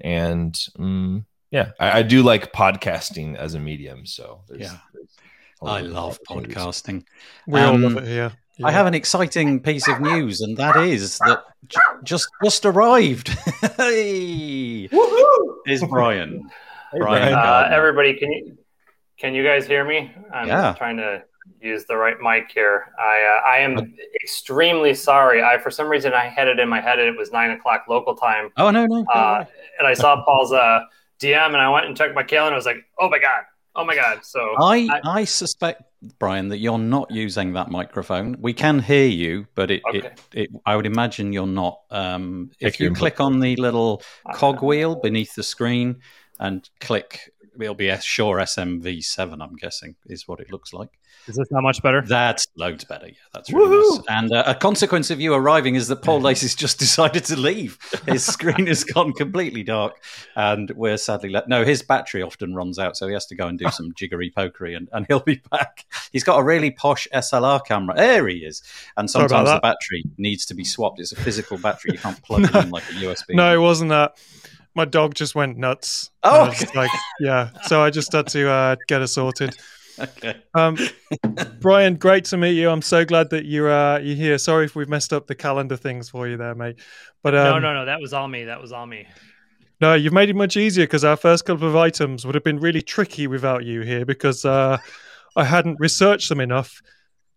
and 0.00 0.58
um, 0.78 1.26
yeah, 1.50 1.70
I, 1.78 1.98
I, 1.98 2.02
do 2.02 2.22
like 2.22 2.52
podcasting 2.52 3.36
as 3.36 3.54
a 3.54 3.60
medium. 3.60 4.06
So 4.06 4.42
there's, 4.48 4.60
yeah, 4.60 4.78
there's 4.94 5.16
I 5.62 5.80
love 5.80 6.18
podcasting. 6.28 7.04
We 7.46 7.60
um, 7.60 7.84
all 7.84 7.90
love 7.90 8.04
it 8.04 8.08
here. 8.08 8.32
Yeah. 8.56 8.66
I 8.66 8.72
have 8.72 8.86
an 8.86 8.94
exciting 8.94 9.60
piece 9.60 9.88
of 9.88 10.00
news, 10.00 10.42
and 10.42 10.56
that 10.58 10.76
is 10.76 11.18
that 11.18 11.42
j- 11.66 11.78
just 12.04 12.28
just 12.44 12.66
arrived. 12.66 13.28
hey, 13.76 14.88
is 15.66 15.84
Brian. 15.84 16.50
Hey, 16.92 16.98
Brian, 16.98 17.32
uh, 17.32 17.68
everybody, 17.72 18.18
can 18.18 18.30
you 18.30 18.58
can 19.18 19.34
you 19.34 19.44
guys 19.44 19.66
hear 19.66 19.84
me? 19.84 20.12
I'm 20.32 20.48
yeah. 20.48 20.74
trying 20.76 20.98
to 20.98 21.22
use 21.60 21.84
the 21.84 21.96
right 21.96 22.16
mic 22.20 22.50
here. 22.52 22.86
I 22.98 23.22
uh, 23.22 23.50
I 23.50 23.58
am 23.58 23.94
extremely 24.22 24.94
sorry. 24.94 25.42
I 25.42 25.58
for 25.58 25.70
some 25.70 25.88
reason 25.88 26.12
I 26.12 26.26
had 26.26 26.48
it 26.48 26.58
in 26.58 26.68
my 26.68 26.80
head 26.80 26.98
it 26.98 27.16
was 27.16 27.32
nine 27.32 27.50
o'clock 27.50 27.84
local 27.88 28.14
time. 28.14 28.50
Oh 28.56 28.70
no 28.70 28.86
no. 28.86 29.04
Uh, 29.12 29.44
and 29.78 29.86
I 29.86 29.94
saw 29.94 30.24
Paul's 30.24 30.52
uh, 30.52 30.80
DM 31.20 31.46
and 31.46 31.56
I 31.56 31.68
went 31.70 31.86
and 31.86 31.96
checked 31.96 32.14
my 32.14 32.22
calendar. 32.22 32.48
And 32.48 32.54
I 32.54 32.58
was 32.58 32.66
like, 32.66 32.84
oh 32.98 33.08
my 33.08 33.18
god, 33.18 33.42
oh 33.76 33.84
my 33.84 33.94
god. 33.94 34.24
So 34.24 34.54
I 34.60 34.88
I, 35.04 35.20
I 35.20 35.24
suspect 35.24 35.82
Brian 36.18 36.48
that 36.48 36.58
you're 36.58 36.78
not 36.78 37.10
using 37.10 37.52
that 37.54 37.70
microphone. 37.70 38.36
We 38.40 38.52
can 38.52 38.78
hear 38.78 39.06
you, 39.06 39.46
but 39.54 39.70
it, 39.70 39.82
okay. 39.88 39.98
it, 39.98 40.20
it 40.32 40.50
I 40.64 40.76
would 40.76 40.86
imagine 40.86 41.32
you're 41.32 41.46
not. 41.46 41.80
Um, 41.90 42.50
if 42.58 42.80
you 42.80 42.92
click 42.92 43.20
on 43.20 43.40
the 43.40 43.56
little 43.56 44.02
cog 44.32 44.62
wheel 44.62 44.96
beneath 44.96 45.34
the 45.34 45.42
screen 45.42 46.00
and 46.38 46.68
click 46.80 47.32
it'll 47.58 47.74
be 47.74 47.88
a 47.88 48.00
Shure 48.00 48.38
SMV7. 48.38 49.42
I'm 49.42 49.56
guessing 49.56 49.96
is 50.06 50.28
what 50.28 50.40
it 50.40 50.50
looks 50.50 50.72
like. 50.72 50.90
Is 51.26 51.36
this 51.36 51.50
not 51.50 51.62
much 51.62 51.82
better? 51.82 52.02
That's 52.02 52.46
loads 52.56 52.84
better. 52.84 53.08
Yeah, 53.08 53.14
that's 53.32 53.52
really 53.52 53.68
Woo-hoo! 53.68 53.96
nice. 53.96 54.04
And 54.08 54.32
uh, 54.32 54.44
a 54.46 54.54
consequence 54.54 55.10
of 55.10 55.20
you 55.20 55.34
arriving 55.34 55.74
is 55.74 55.88
that 55.88 56.02
Paul 56.02 56.20
Lacey 56.20 56.46
has 56.46 56.54
just 56.54 56.78
decided 56.78 57.24
to 57.26 57.36
leave. 57.36 57.78
His 58.06 58.24
screen 58.24 58.66
has 58.66 58.84
gone 58.84 59.12
completely 59.12 59.62
dark, 59.62 60.02
and 60.34 60.70
we're 60.72 60.96
sadly 60.96 61.28
let. 61.28 61.48
No, 61.48 61.64
his 61.64 61.82
battery 61.82 62.22
often 62.22 62.54
runs 62.54 62.78
out, 62.78 62.96
so 62.96 63.06
he 63.06 63.12
has 63.12 63.26
to 63.26 63.34
go 63.34 63.46
and 63.46 63.58
do 63.58 63.70
some 63.70 63.92
jiggery 63.94 64.30
pokery, 64.30 64.76
and, 64.76 64.88
and 64.92 65.06
he'll 65.06 65.20
be 65.20 65.42
back. 65.50 65.84
He's 66.10 66.24
got 66.24 66.40
a 66.40 66.42
really 66.42 66.70
posh 66.70 67.06
SLR 67.14 67.64
camera. 67.64 67.96
There 67.96 68.26
he 68.28 68.38
is. 68.38 68.62
And 68.96 69.10
sometimes 69.10 69.50
the 69.50 69.60
battery 69.60 70.04
needs 70.16 70.46
to 70.46 70.54
be 70.54 70.64
swapped. 70.64 71.00
It's 71.00 71.12
a 71.12 71.16
physical 71.16 71.58
battery. 71.58 71.92
You 71.92 71.98
can't 71.98 72.22
plug 72.22 72.44
it 72.44 72.54
in 72.64 72.70
like 72.70 72.84
a 72.84 72.94
USB. 72.94 73.34
No, 73.34 73.54
it 73.54 73.58
wasn't 73.58 73.90
that 73.90 74.18
my 74.74 74.84
dog 74.84 75.14
just 75.14 75.34
went 75.34 75.58
nuts. 75.58 76.10
Oh, 76.22 76.48
okay. 76.48 76.66
like 76.74 76.90
yeah. 77.20 77.50
So 77.66 77.82
I 77.82 77.90
just 77.90 78.12
had 78.12 78.26
to 78.28 78.48
uh, 78.48 78.76
get 78.88 79.02
it 79.02 79.08
sorted. 79.08 79.56
Okay. 80.00 80.34
Um, 80.54 80.78
Brian, 81.60 81.96
great 81.96 82.24
to 82.26 82.38
meet 82.38 82.52
you. 82.52 82.70
I'm 82.70 82.80
so 82.80 83.04
glad 83.04 83.28
that 83.30 83.44
you're 83.44 83.70
uh, 83.70 83.98
you're 83.98 84.16
here. 84.16 84.38
Sorry 84.38 84.64
if 84.64 84.74
we've 84.74 84.88
messed 84.88 85.12
up 85.12 85.26
the 85.26 85.34
calendar 85.34 85.76
things 85.76 86.08
for 86.08 86.26
you 86.26 86.38
there, 86.38 86.54
mate. 86.54 86.76
But 87.22 87.34
um, 87.34 87.44
no, 87.44 87.58
no, 87.58 87.74
no. 87.74 87.84
That 87.84 88.00
was 88.00 88.14
all 88.14 88.26
me. 88.26 88.44
That 88.44 88.62
was 88.62 88.72
all 88.72 88.86
me. 88.86 89.06
No, 89.80 89.92
you've 89.92 90.14
made 90.14 90.30
it 90.30 90.36
much 90.36 90.56
easier 90.56 90.86
because 90.86 91.04
our 91.04 91.16
first 91.16 91.44
couple 91.44 91.68
of 91.68 91.76
items 91.76 92.24
would 92.24 92.34
have 92.34 92.44
been 92.44 92.60
really 92.60 92.80
tricky 92.80 93.26
without 93.26 93.64
you 93.64 93.82
here 93.82 94.06
because 94.06 94.46
uh, 94.46 94.78
I 95.36 95.44
hadn't 95.44 95.78
researched 95.80 96.28
them 96.28 96.40
enough 96.40 96.80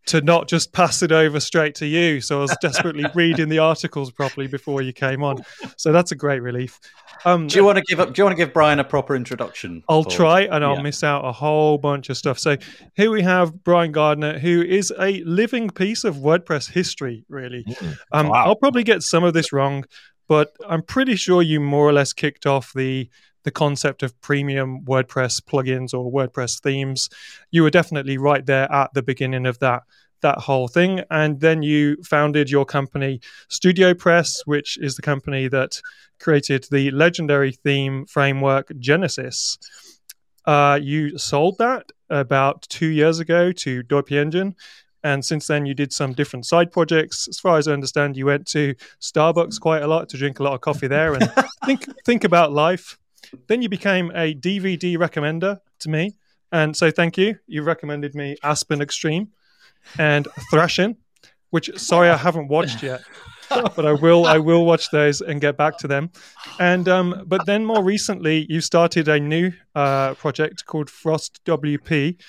to 0.06 0.22
not 0.22 0.48
just 0.48 0.74
pass 0.74 1.02
it 1.02 1.12
over 1.12 1.40
straight 1.40 1.76
to 1.76 1.86
you. 1.86 2.22
So 2.22 2.40
I 2.40 2.42
was 2.42 2.58
desperately 2.62 3.06
reading 3.16 3.50
the 3.50 3.60
articles 3.60 4.12
properly 4.12 4.48
before 4.48 4.82
you 4.82 4.94
came 4.94 5.24
on. 5.24 5.44
So 5.78 5.92
that's 5.92 6.12
a 6.12 6.16
great 6.16 6.42
relief. 6.42 6.80
Um, 7.26 7.48
do 7.48 7.58
you 7.58 7.64
want 7.64 7.78
to 7.78 7.84
give 7.88 8.00
up? 8.00 8.14
Do 8.14 8.20
you 8.20 8.26
want 8.26 8.38
to 8.38 8.46
give 8.46 8.54
Brian 8.54 8.80
a 8.80 8.84
proper 8.84 9.16
introduction? 9.16 9.84
I'll 9.88 10.04
try, 10.04 10.42
and 10.42 10.64
I'll 10.64 10.76
yeah. 10.76 10.82
miss 10.82 11.04
out 11.04 11.24
a 11.24 11.32
whole 11.32 11.78
bunch 11.78 12.10
of 12.10 12.18
stuff. 12.18 12.38
So 12.38 12.58
here 12.96 13.12
we 13.12 13.22
have 13.22 13.64
Brian 13.64 13.92
Gardner, 13.92 14.40
who 14.40 14.62
is 14.62 14.92
a 15.00 15.24
living 15.24 15.70
piece 15.70 16.04
of 16.04 16.18
WordPress 16.18 16.72
history. 16.72 17.24
Really, 17.30 17.64
mm. 17.64 17.98
um, 18.12 18.28
wow. 18.28 18.48
I'll 18.48 18.56
probably 18.56 18.84
get 18.84 19.04
some 19.04 19.24
of 19.24 19.34
this 19.34 19.54
wrong, 19.54 19.86
but 20.28 20.54
I'm 20.68 20.82
pretty 20.82 21.16
sure 21.16 21.42
you 21.42 21.62
more 21.62 21.88
or 21.88 21.94
less 21.94 22.12
kicked 22.12 22.46
off 22.46 22.74
the 22.74 23.10
the 23.44 23.52
concept 23.52 24.04
of 24.04 24.20
premium 24.22 24.82
WordPress 24.82 25.42
plugins 25.42 25.94
or 25.94 26.12
WordPress 26.12 26.62
themes. 26.62 27.10
You 27.52 27.64
were 27.64 27.70
definitely 27.70 28.18
right 28.18 28.46
there 28.46 28.72
at 28.72 28.94
the 28.94 29.04
beginning 29.04 29.46
of 29.46 29.60
that 29.60 29.84
that 30.22 30.40
whole 30.40 30.68
thing. 30.68 31.02
And 31.12 31.40
then 31.40 31.62
you 31.62 31.98
founded 32.04 32.50
your 32.50 32.66
company, 32.66 33.20
Studio 33.50 33.94
Press, 33.94 34.42
which 34.46 34.78
is 34.80 34.96
the 34.96 35.02
company 35.04 35.48
that 35.50 35.82
created 36.20 36.66
the 36.72 36.90
legendary 36.92 37.52
theme 37.52 38.06
framework 38.08 38.72
Genesis. 38.80 39.60
Uh, 40.46 40.80
you 40.82 41.18
sold 41.18 41.58
that 41.60 41.92
about 42.10 42.64
two 42.64 42.88
years 42.88 43.20
ago 43.20 43.52
to 43.52 43.84
WP 43.84 44.12
Engine. 44.14 44.56
And 45.04 45.24
since 45.24 45.48
then, 45.48 45.66
you 45.66 45.74
did 45.74 45.92
some 45.92 46.14
different 46.14 46.46
side 46.46 46.72
projects. 46.72 47.28
As 47.28 47.38
far 47.40 47.58
as 47.58 47.68
I 47.68 47.74
understand, 47.74 48.16
you 48.16 48.26
went 48.26 48.48
to 48.48 48.74
Starbucks 49.02 49.60
quite 49.60 49.84
a 49.84 49.88
lot 49.88 50.08
to 50.10 50.18
drink 50.18 50.40
a 50.40 50.44
lot 50.44 50.54
of 50.54 50.62
coffee 50.62 50.88
there 50.88 51.14
and 51.14 51.30
think 51.66 51.86
think 52.06 52.24
about 52.24 52.54
life. 52.54 52.98
Then 53.48 53.62
you 53.62 53.70
became 53.70 54.12
a 54.12 54.34
DVD 54.34 54.98
recommender 54.98 55.60
to 55.80 55.90
me. 55.90 56.16
And 56.52 56.76
so 56.76 56.92
thank 56.92 57.18
you. 57.18 57.38
You 57.48 57.64
recommended 57.64 58.16
me 58.16 58.36
Aspen 58.44 58.82
Extreme 58.82 59.30
and 59.98 60.28
Thrashing, 60.52 60.98
which 61.50 61.70
sorry 61.78 62.10
I 62.10 62.18
haven't 62.18 62.48
watched 62.48 62.84
yet. 62.84 63.02
but 63.76 63.86
I 63.86 63.94
will 63.94 64.26
I 64.26 64.38
will 64.38 64.66
watch 64.66 64.90
those 64.92 65.22
and 65.22 65.42
get 65.42 65.58
back 65.58 65.78
to 65.80 65.88
them. 65.88 66.12
And 66.60 66.88
um, 66.88 67.24
but 67.26 67.46
then 67.46 67.66
more 67.66 67.84
recently, 67.84 68.46
you 68.50 68.62
started 68.62 69.08
a 69.08 69.20
new 69.20 69.52
uh, 69.76 70.14
project 70.16 70.66
called 70.66 70.90
Frost 70.90 71.44
WP, 71.46 72.20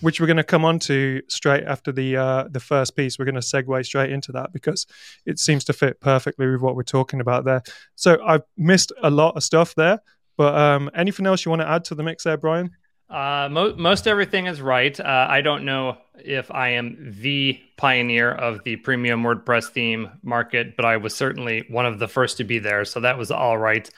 which 0.00 0.20
we're 0.20 0.26
going 0.26 0.36
to 0.36 0.44
come 0.44 0.64
on 0.64 0.78
to 0.80 1.22
straight 1.28 1.64
after 1.64 1.92
the 1.92 2.16
uh, 2.16 2.44
the 2.50 2.60
first 2.60 2.96
piece. 2.96 3.18
We're 3.18 3.24
going 3.24 3.36
to 3.36 3.40
segue 3.40 3.84
straight 3.84 4.10
into 4.10 4.32
that 4.32 4.52
because 4.52 4.86
it 5.26 5.38
seems 5.38 5.64
to 5.64 5.72
fit 5.72 6.00
perfectly 6.00 6.46
with 6.46 6.60
what 6.60 6.76
we're 6.76 6.82
talking 6.82 7.20
about 7.20 7.44
there. 7.44 7.62
So 7.94 8.22
I've 8.24 8.44
missed 8.56 8.92
a 9.02 9.10
lot 9.10 9.36
of 9.36 9.42
stuff 9.42 9.74
there, 9.74 10.00
but 10.36 10.54
um, 10.54 10.90
anything 10.94 11.26
else 11.26 11.44
you 11.44 11.50
want 11.50 11.62
to 11.62 11.68
add 11.68 11.84
to 11.86 11.94
the 11.94 12.02
mix 12.02 12.24
there, 12.24 12.36
Brian? 12.36 12.70
Uh, 13.10 13.48
mo- 13.50 13.74
most 13.76 14.08
everything 14.08 14.46
is 14.46 14.62
right. 14.62 14.98
Uh, 14.98 15.26
I 15.28 15.42
don't 15.42 15.64
know 15.64 15.98
if 16.16 16.50
I 16.50 16.70
am 16.70 17.14
the 17.20 17.60
pioneer 17.76 18.32
of 18.32 18.64
the 18.64 18.76
premium 18.76 19.22
WordPress 19.22 19.68
theme 19.68 20.10
market, 20.22 20.76
but 20.76 20.86
I 20.86 20.96
was 20.96 21.14
certainly 21.14 21.64
one 21.68 21.84
of 21.84 21.98
the 21.98 22.08
first 22.08 22.38
to 22.38 22.44
be 22.44 22.58
there. 22.58 22.86
So 22.86 23.00
that 23.00 23.18
was 23.18 23.30
all 23.30 23.58
right. 23.58 23.88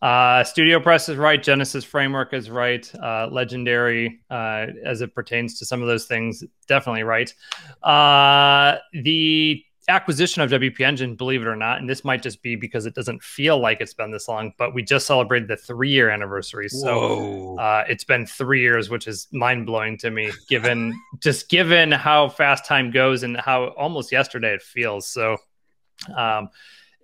Uh, 0.00 0.44
Studio 0.44 0.80
Press 0.80 1.08
is 1.08 1.16
right. 1.16 1.42
Genesis 1.42 1.84
Framework 1.84 2.32
is 2.32 2.48
right. 2.48 2.90
Uh, 2.94 3.28
legendary, 3.30 4.20
uh, 4.30 4.66
as 4.84 5.02
it 5.02 5.14
pertains 5.14 5.58
to 5.58 5.66
some 5.66 5.82
of 5.82 5.88
those 5.88 6.06
things, 6.06 6.42
definitely 6.68 7.02
right. 7.02 7.34
Uh, 7.82 8.78
the 8.92 9.62
acquisition 9.90 10.40
of 10.42 10.50
WP 10.50 10.80
Engine, 10.80 11.14
believe 11.14 11.42
it 11.42 11.46
or 11.46 11.56
not, 11.56 11.78
and 11.78 11.88
this 11.88 12.04
might 12.04 12.22
just 12.22 12.42
be 12.42 12.56
because 12.56 12.86
it 12.86 12.94
doesn't 12.94 13.22
feel 13.22 13.58
like 13.58 13.80
it's 13.80 13.92
been 13.92 14.10
this 14.10 14.28
long, 14.28 14.52
but 14.56 14.74
we 14.74 14.82
just 14.82 15.06
celebrated 15.06 15.48
the 15.48 15.56
three 15.56 15.90
year 15.90 16.08
anniversary. 16.08 16.68
So 16.68 17.58
uh, 17.58 17.84
it's 17.88 18.04
been 18.04 18.24
three 18.26 18.62
years, 18.62 18.88
which 18.88 19.06
is 19.06 19.28
mind 19.32 19.66
blowing 19.66 19.98
to 19.98 20.10
me, 20.10 20.30
given 20.48 20.98
just 21.20 21.50
given 21.50 21.92
how 21.92 22.28
fast 22.30 22.64
time 22.64 22.90
goes 22.90 23.22
and 23.22 23.36
how 23.36 23.68
almost 23.68 24.10
yesterday 24.10 24.54
it 24.54 24.62
feels. 24.62 25.06
So 25.08 25.36
um, 26.16 26.48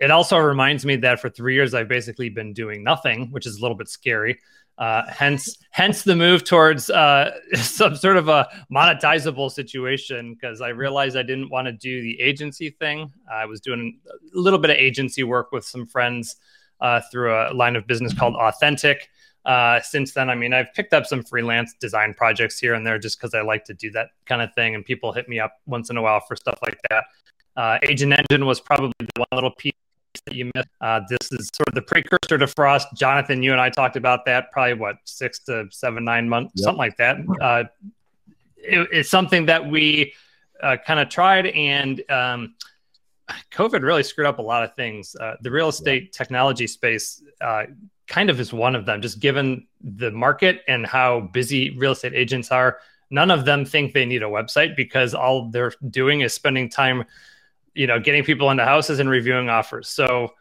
it 0.00 0.10
also 0.10 0.38
reminds 0.38 0.84
me 0.86 0.96
that 0.96 1.20
for 1.20 1.28
three 1.28 1.54
years 1.54 1.74
I've 1.74 1.88
basically 1.88 2.28
been 2.28 2.52
doing 2.52 2.82
nothing, 2.82 3.30
which 3.30 3.46
is 3.46 3.58
a 3.58 3.62
little 3.62 3.76
bit 3.76 3.88
scary. 3.88 4.38
Uh, 4.78 5.02
hence, 5.08 5.56
hence 5.70 6.02
the 6.02 6.14
move 6.14 6.44
towards 6.44 6.90
uh, 6.90 7.30
some 7.54 7.96
sort 7.96 8.16
of 8.16 8.28
a 8.28 8.46
monetizable 8.70 9.50
situation 9.50 10.34
because 10.34 10.60
I 10.60 10.68
realized 10.68 11.16
I 11.16 11.22
didn't 11.22 11.48
want 11.48 11.66
to 11.66 11.72
do 11.72 12.02
the 12.02 12.20
agency 12.20 12.70
thing. 12.70 13.10
I 13.30 13.46
was 13.46 13.60
doing 13.60 13.98
a 14.06 14.38
little 14.38 14.58
bit 14.58 14.70
of 14.70 14.76
agency 14.76 15.22
work 15.22 15.50
with 15.50 15.64
some 15.64 15.86
friends 15.86 16.36
uh, 16.80 17.00
through 17.10 17.34
a 17.34 17.54
line 17.54 17.76
of 17.76 17.86
business 17.86 18.12
called 18.12 18.34
Authentic. 18.36 19.08
Uh, 19.46 19.80
since 19.80 20.12
then, 20.12 20.28
I 20.28 20.34
mean, 20.34 20.52
I've 20.52 20.74
picked 20.74 20.92
up 20.92 21.06
some 21.06 21.22
freelance 21.22 21.72
design 21.80 22.14
projects 22.14 22.58
here 22.58 22.74
and 22.74 22.84
there 22.84 22.98
just 22.98 23.18
because 23.18 23.32
I 23.32 23.42
like 23.42 23.64
to 23.66 23.74
do 23.74 23.90
that 23.92 24.08
kind 24.26 24.42
of 24.42 24.52
thing, 24.54 24.74
and 24.74 24.84
people 24.84 25.12
hit 25.12 25.28
me 25.28 25.38
up 25.38 25.52
once 25.66 25.88
in 25.88 25.96
a 25.96 26.02
while 26.02 26.20
for 26.20 26.34
stuff 26.34 26.58
like 26.62 26.78
that. 26.90 27.04
Uh, 27.56 27.78
Agent 27.84 28.12
Engine 28.12 28.44
was 28.44 28.60
probably 28.60 28.92
the 28.98 29.08
one 29.16 29.28
little 29.32 29.52
piece 29.52 29.72
that 30.26 30.34
you 30.34 30.50
missed. 30.54 30.68
Uh, 30.80 31.00
this 31.08 31.32
is 31.32 31.50
sort 31.54 31.68
of 31.68 31.74
the 31.74 31.82
precursor 31.82 32.38
to 32.38 32.46
Frost. 32.46 32.88
Jonathan, 32.94 33.42
you 33.42 33.52
and 33.52 33.60
I 33.60 33.70
talked 33.70 33.96
about 33.96 34.24
that 34.26 34.50
probably 34.52 34.74
what 34.74 34.96
six 35.04 35.38
to 35.40 35.66
seven, 35.70 36.04
nine 36.04 36.28
months, 36.28 36.52
yep. 36.56 36.64
something 36.64 36.78
like 36.78 36.96
that. 36.98 37.16
Uh, 37.40 37.64
it, 38.56 38.88
it's 38.92 39.10
something 39.10 39.46
that 39.46 39.68
we 39.68 40.12
uh, 40.62 40.76
kind 40.86 41.00
of 41.00 41.08
tried, 41.08 41.46
and 41.46 42.02
um, 42.10 42.54
COVID 43.52 43.82
really 43.82 44.02
screwed 44.02 44.26
up 44.26 44.38
a 44.38 44.42
lot 44.42 44.64
of 44.64 44.74
things. 44.74 45.16
Uh, 45.18 45.36
the 45.40 45.50
real 45.50 45.68
estate 45.68 46.04
yeah. 46.04 46.08
technology 46.12 46.66
space 46.66 47.22
uh, 47.40 47.64
kind 48.06 48.30
of 48.30 48.40
is 48.40 48.52
one 48.52 48.74
of 48.74 48.86
them, 48.86 49.00
just 49.00 49.20
given 49.20 49.66
the 49.80 50.10
market 50.10 50.62
and 50.68 50.86
how 50.86 51.20
busy 51.32 51.76
real 51.78 51.92
estate 51.92 52.14
agents 52.14 52.50
are. 52.50 52.78
None 53.10 53.30
of 53.30 53.44
them 53.44 53.64
think 53.64 53.92
they 53.92 54.04
need 54.04 54.24
a 54.24 54.26
website 54.26 54.74
because 54.74 55.14
all 55.14 55.48
they're 55.50 55.72
doing 55.90 56.22
is 56.22 56.34
spending 56.34 56.68
time 56.68 57.04
you 57.76 57.86
know, 57.86 58.00
getting 58.00 58.24
people 58.24 58.50
into 58.50 58.64
houses 58.64 58.98
and 58.98 59.08
reviewing 59.08 59.48
offers. 59.48 59.88
So 59.88 60.32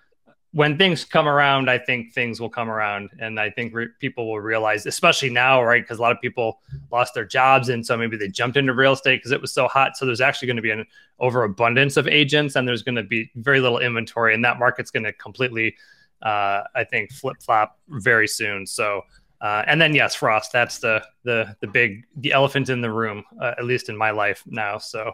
when 0.55 0.77
things 0.77 1.03
come 1.03 1.27
around, 1.27 1.69
I 1.69 1.77
think 1.77 2.13
things 2.13 2.39
will 2.39 2.49
come 2.49 2.69
around, 2.69 3.09
and 3.19 3.37
I 3.37 3.49
think 3.49 3.75
re- 3.75 3.89
people 3.99 4.29
will 4.29 4.39
realize, 4.39 4.85
especially 4.85 5.29
now, 5.29 5.61
right? 5.61 5.83
Because 5.83 5.99
a 5.99 6.01
lot 6.01 6.13
of 6.13 6.21
people 6.21 6.61
lost 6.93 7.13
their 7.13 7.25
jobs, 7.25 7.67
and 7.67 7.85
so 7.85 7.97
maybe 7.97 8.15
they 8.15 8.29
jumped 8.29 8.55
into 8.55 8.73
real 8.73 8.93
estate 8.93 9.17
because 9.17 9.33
it 9.33 9.41
was 9.41 9.51
so 9.51 9.67
hot. 9.67 9.97
So 9.97 10.05
there's 10.05 10.21
actually 10.21 10.45
going 10.45 10.55
to 10.55 10.61
be 10.61 10.71
an 10.71 10.85
overabundance 11.19 11.97
of 11.97 12.07
agents, 12.07 12.55
and 12.55 12.65
there's 12.65 12.83
going 12.83 12.95
to 12.95 13.03
be 13.03 13.29
very 13.35 13.59
little 13.59 13.79
inventory, 13.79 14.33
and 14.33 14.45
that 14.45 14.57
market's 14.57 14.91
going 14.91 15.03
to 15.03 15.11
completely, 15.11 15.75
uh, 16.21 16.61
I 16.73 16.85
think, 16.85 17.11
flip 17.11 17.37
flop 17.41 17.77
very 17.89 18.27
soon. 18.27 18.65
So. 18.65 19.01
Uh, 19.41 19.63
and 19.67 19.79
then 19.81 19.93
yes, 19.93 20.15
Frost. 20.15 20.53
That's 20.53 20.79
the 20.79 21.03
the 21.23 21.55
the 21.59 21.67
big 21.67 22.05
the 22.15 22.31
elephant 22.31 22.69
in 22.69 22.79
the 22.79 22.89
room, 22.89 23.23
uh, 23.39 23.53
at 23.57 23.65
least 23.65 23.89
in 23.89 23.97
my 23.97 24.09
life 24.09 24.41
now. 24.47 24.77
So 24.77 25.11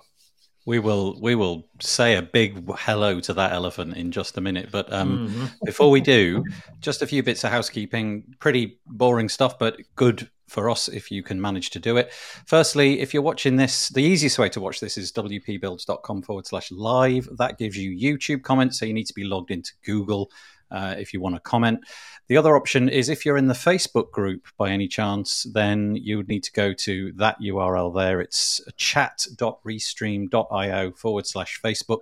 we 0.66 0.80
will 0.80 1.20
we 1.20 1.36
will 1.36 1.68
say 1.80 2.16
a 2.16 2.22
big 2.22 2.64
hello 2.78 3.20
to 3.22 3.34
that 3.34 3.52
elephant 3.52 3.98
in 3.98 4.12
just 4.12 4.38
a 4.38 4.42
minute. 4.42 4.70
But 4.72 4.92
um, 4.94 5.30
mm-hmm. 5.30 5.46
before 5.66 5.90
we 5.90 6.02
do, 6.02 6.44
just 6.80 7.02
a 7.02 7.08
few 7.08 7.24
bits 7.24 7.44
of 7.44 7.52
housekeeping. 7.52 8.36
Pretty 8.40 8.80
boring 8.86 9.30
stuff, 9.30 9.58
but 9.58 9.78
good 9.96 10.30
for 10.48 10.70
us 10.70 10.90
if 10.90 11.10
you 11.10 11.24
can 11.24 11.40
manage 11.40 11.70
to 11.72 11.80
do 11.80 11.98
it. 11.98 12.12
Firstly, 12.46 13.00
if 13.00 13.14
you're 13.14 13.24
watching 13.24 13.56
this, 13.56 13.88
the 13.90 14.04
easiest 14.04 14.38
way 14.38 14.50
to 14.50 14.60
watch 14.60 14.82
this 14.82 14.98
is 14.98 15.12
wpbuilds.com 15.14 16.22
forward 16.24 16.46
slash 16.46 16.72
live. 16.72 17.28
That 17.38 17.58
gives 17.58 17.78
you 17.78 17.98
YouTube 17.98 18.44
comments, 18.44 18.78
so 18.78 18.86
you 18.86 18.94
need 18.94 19.08
to 19.08 19.14
be 19.14 19.24
logged 19.24 19.50
into 19.50 19.72
Google 19.86 20.30
uh, 20.72 20.96
if 20.98 21.14
you 21.14 21.22
want 21.22 21.36
to 21.36 21.42
comment. 21.42 21.82
The 22.28 22.38
other 22.38 22.56
option 22.56 22.88
is 22.88 23.10
if 23.10 23.26
you're 23.26 23.38
in 23.38 23.48
the 23.48 23.54
Facebook 23.54 24.12
group 24.12 24.48
by 24.58 24.70
any 24.70 24.88
chance, 24.88 25.46
then 25.54 25.98
you 25.98 26.16
would 26.18 26.30
need 26.30 26.44
to 26.44 26.52
go 26.54 26.74
to 26.74 27.12
that 27.18 27.38
URL 27.42 27.94
there. 27.94 28.22
It's 28.22 28.62
chat.restream.io 28.78 30.92
forward 30.92 31.28
slash 31.28 31.60
Facebook. 31.62 32.00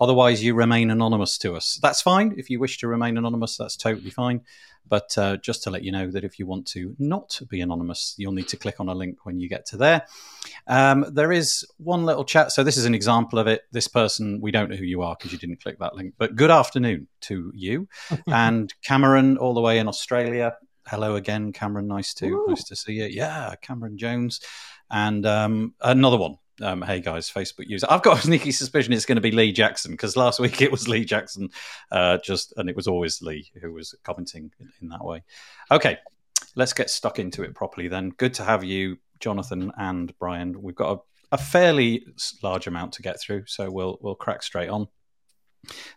Otherwise, 0.00 0.44
you 0.44 0.54
remain 0.54 0.90
anonymous 0.90 1.38
to 1.38 1.56
us. 1.56 1.78
That's 1.82 2.02
fine. 2.02 2.34
If 2.36 2.50
you 2.50 2.60
wish 2.60 2.76
to 2.78 2.88
remain 2.88 3.16
anonymous, 3.16 3.56
that's 3.56 3.76
totally 3.76 4.10
fine. 4.10 4.42
But 4.88 5.16
uh, 5.16 5.36
just 5.36 5.62
to 5.64 5.70
let 5.70 5.84
you 5.84 5.92
know 5.92 6.10
that 6.10 6.24
if 6.24 6.38
you 6.38 6.46
want 6.46 6.66
to 6.68 6.96
not 6.98 7.40
be 7.48 7.60
anonymous, 7.60 8.14
you'll 8.16 8.32
need 8.32 8.48
to 8.48 8.56
click 8.56 8.80
on 8.80 8.88
a 8.88 8.94
link 8.94 9.24
when 9.24 9.38
you 9.38 9.48
get 9.48 9.66
to 9.66 9.76
there. 9.76 10.06
Um, 10.66 11.06
there 11.12 11.30
is 11.32 11.64
one 11.78 12.04
little 12.04 12.24
chat. 12.24 12.52
So 12.52 12.64
this 12.64 12.76
is 12.76 12.84
an 12.84 12.94
example 12.94 13.38
of 13.38 13.46
it. 13.46 13.62
This 13.70 13.86
person, 13.86 14.40
we 14.40 14.50
don't 14.50 14.68
know 14.70 14.76
who 14.76 14.84
you 14.84 15.02
are 15.02 15.14
because 15.16 15.32
you 15.32 15.38
didn't 15.38 15.62
click 15.62 15.78
that 15.78 15.94
link. 15.94 16.14
But 16.18 16.34
good 16.34 16.50
afternoon 16.50 17.06
to 17.22 17.52
you 17.54 17.88
and 18.26 18.74
Cameron, 18.82 19.38
all 19.38 19.54
the 19.54 19.60
way 19.60 19.78
in 19.78 19.88
Australia. 19.88 20.56
Hello 20.86 21.14
again, 21.14 21.52
Cameron. 21.52 21.86
Nice 21.86 22.14
to 22.14 22.26
Ooh. 22.26 22.46
nice 22.48 22.64
to 22.64 22.74
see 22.74 22.94
you. 22.94 23.04
Yeah, 23.04 23.54
Cameron 23.62 23.96
Jones, 23.96 24.40
and 24.90 25.24
um, 25.24 25.74
another 25.80 26.16
one 26.16 26.38
um, 26.62 26.82
hey 26.82 27.00
guys, 27.00 27.30
Facebook 27.30 27.68
user. 27.68 27.86
I've 27.90 28.02
got 28.02 28.18
a 28.18 28.22
sneaky 28.26 28.52
suspicion 28.52 28.92
it's 28.92 29.06
going 29.06 29.16
to 29.16 29.22
be 29.22 29.30
Lee 29.30 29.52
Jackson 29.52 29.92
because 29.92 30.16
last 30.16 30.40
week 30.40 30.62
it 30.62 30.70
was 30.70 30.88
Lee 30.88 31.04
Jackson, 31.04 31.48
uh, 31.90 32.18
just 32.18 32.52
and 32.56 32.68
it 32.68 32.76
was 32.76 32.86
always 32.86 33.22
Lee 33.22 33.50
who 33.60 33.72
was 33.72 33.94
commenting 34.04 34.50
in, 34.60 34.72
in, 34.82 34.88
that 34.88 35.04
way. 35.04 35.22
Okay, 35.70 35.98
let's 36.56 36.72
get 36.72 36.90
stuck 36.90 37.18
into 37.18 37.42
it 37.42 37.54
properly 37.54 37.88
then. 37.88 38.10
Good 38.10 38.34
to 38.34 38.44
have 38.44 38.64
you, 38.64 38.98
Jonathan 39.18 39.72
and 39.78 40.16
Brian. 40.18 40.60
We've 40.62 40.74
got 40.74 40.98
a, 40.98 41.34
a 41.36 41.38
fairly 41.38 42.06
large 42.42 42.66
amount 42.66 42.92
to 42.94 43.02
get 43.02 43.20
through, 43.20 43.44
so 43.46 43.70
we'll 43.70 43.98
we'll 44.00 44.14
crack 44.14 44.42
straight 44.42 44.68
on. 44.68 44.88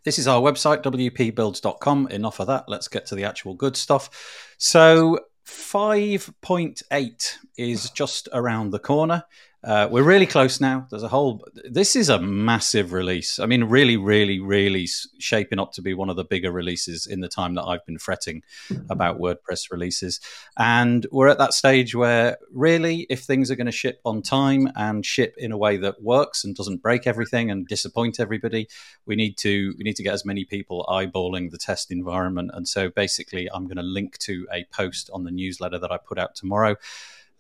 This 0.04 0.20
is 0.20 0.28
our 0.28 0.42
website, 0.42 0.84
wpbuilds.com. 0.84 2.08
Enough 2.10 2.40
of 2.40 2.48
that. 2.48 2.66
Let's 2.68 2.88
get 2.88 3.06
to 3.08 3.16
the 3.16 3.24
actual 3.24 3.54
good 3.54 3.78
stuff. 3.78 4.10
So, 4.58 5.20
5.8 5.48 7.34
is 7.58 7.90
just 7.92 8.28
around 8.34 8.72
the 8.72 8.80
corner. 8.80 9.24
Uh, 9.64 9.88
we're 9.90 10.04
really 10.04 10.26
close 10.26 10.60
now. 10.60 10.86
There's 10.90 11.04
a 11.04 11.08
whole. 11.08 11.46
This 11.64 11.96
is 11.96 12.10
a 12.10 12.20
massive 12.20 12.92
release. 12.92 13.40
I 13.40 13.46
mean, 13.46 13.64
really, 13.64 13.96
really, 13.96 14.42
really 14.42 14.90
shaping 15.20 15.58
up 15.58 15.72
to 15.74 15.82
be 15.82 15.94
one 15.94 16.10
of 16.10 16.18
the 16.18 16.26
bigger 16.26 16.52
releases 16.52 17.08
in 17.08 17.22
the 17.22 17.30
time 17.30 17.56
that 17.56 17.64
I've 17.64 17.86
been 17.86 17.98
fretting 17.98 18.44
about 18.90 19.20
WordPress 19.20 19.72
releases. 19.72 20.20
And 20.58 21.08
we're 21.14 21.30
at 21.30 21.38
that 21.38 21.54
stage 21.54 21.96
where, 21.96 22.38
really, 22.52 23.08
if 23.10 23.22
things 23.22 23.50
are 23.50 23.56
going 23.56 23.68
to 23.68 23.72
ship 23.72 24.02
on 24.04 24.22
time 24.22 24.70
and 24.76 25.06
ship 25.06 25.34
in 25.38 25.54
a 25.54 25.58
way 25.58 25.78
that 25.78 26.02
works 26.02 26.44
and 26.44 26.54
doesn't 26.54 26.82
break 26.82 27.08
everything 27.08 27.50
and 27.50 27.66
disappoint 27.66 28.20
everybody, 28.20 28.68
we 29.06 29.16
need 29.16 29.38
to 29.38 29.74
we 29.78 29.86
need 29.86 29.96
to 29.96 30.04
get 30.04 30.14
as 30.14 30.26
many 30.26 30.44
people 30.44 30.86
eyeballing 30.90 31.52
the 31.52 31.58
test 31.58 31.90
environment. 31.90 32.52
And 32.54 32.68
so, 32.68 32.90
basically, 32.90 33.50
I'm 33.54 33.64
going 33.68 33.78
to 33.78 33.84
link 33.84 34.18
to 34.20 34.46
a 34.52 34.66
post 34.66 35.10
on 35.14 35.24
the 35.24 35.32
newsletter 35.32 35.80
that 35.80 35.92
I 35.92 35.98
put 35.98 36.20
out 36.20 36.36
tomorrow 36.36 36.76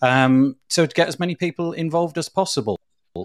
um, 0.03 0.57
so 0.67 0.85
to 0.85 0.93
get 0.93 1.07
as 1.07 1.17
many 1.17 1.33
people 1.33 1.71
involved 1.71 2.17
as 2.17 2.27
possible, 2.27 2.77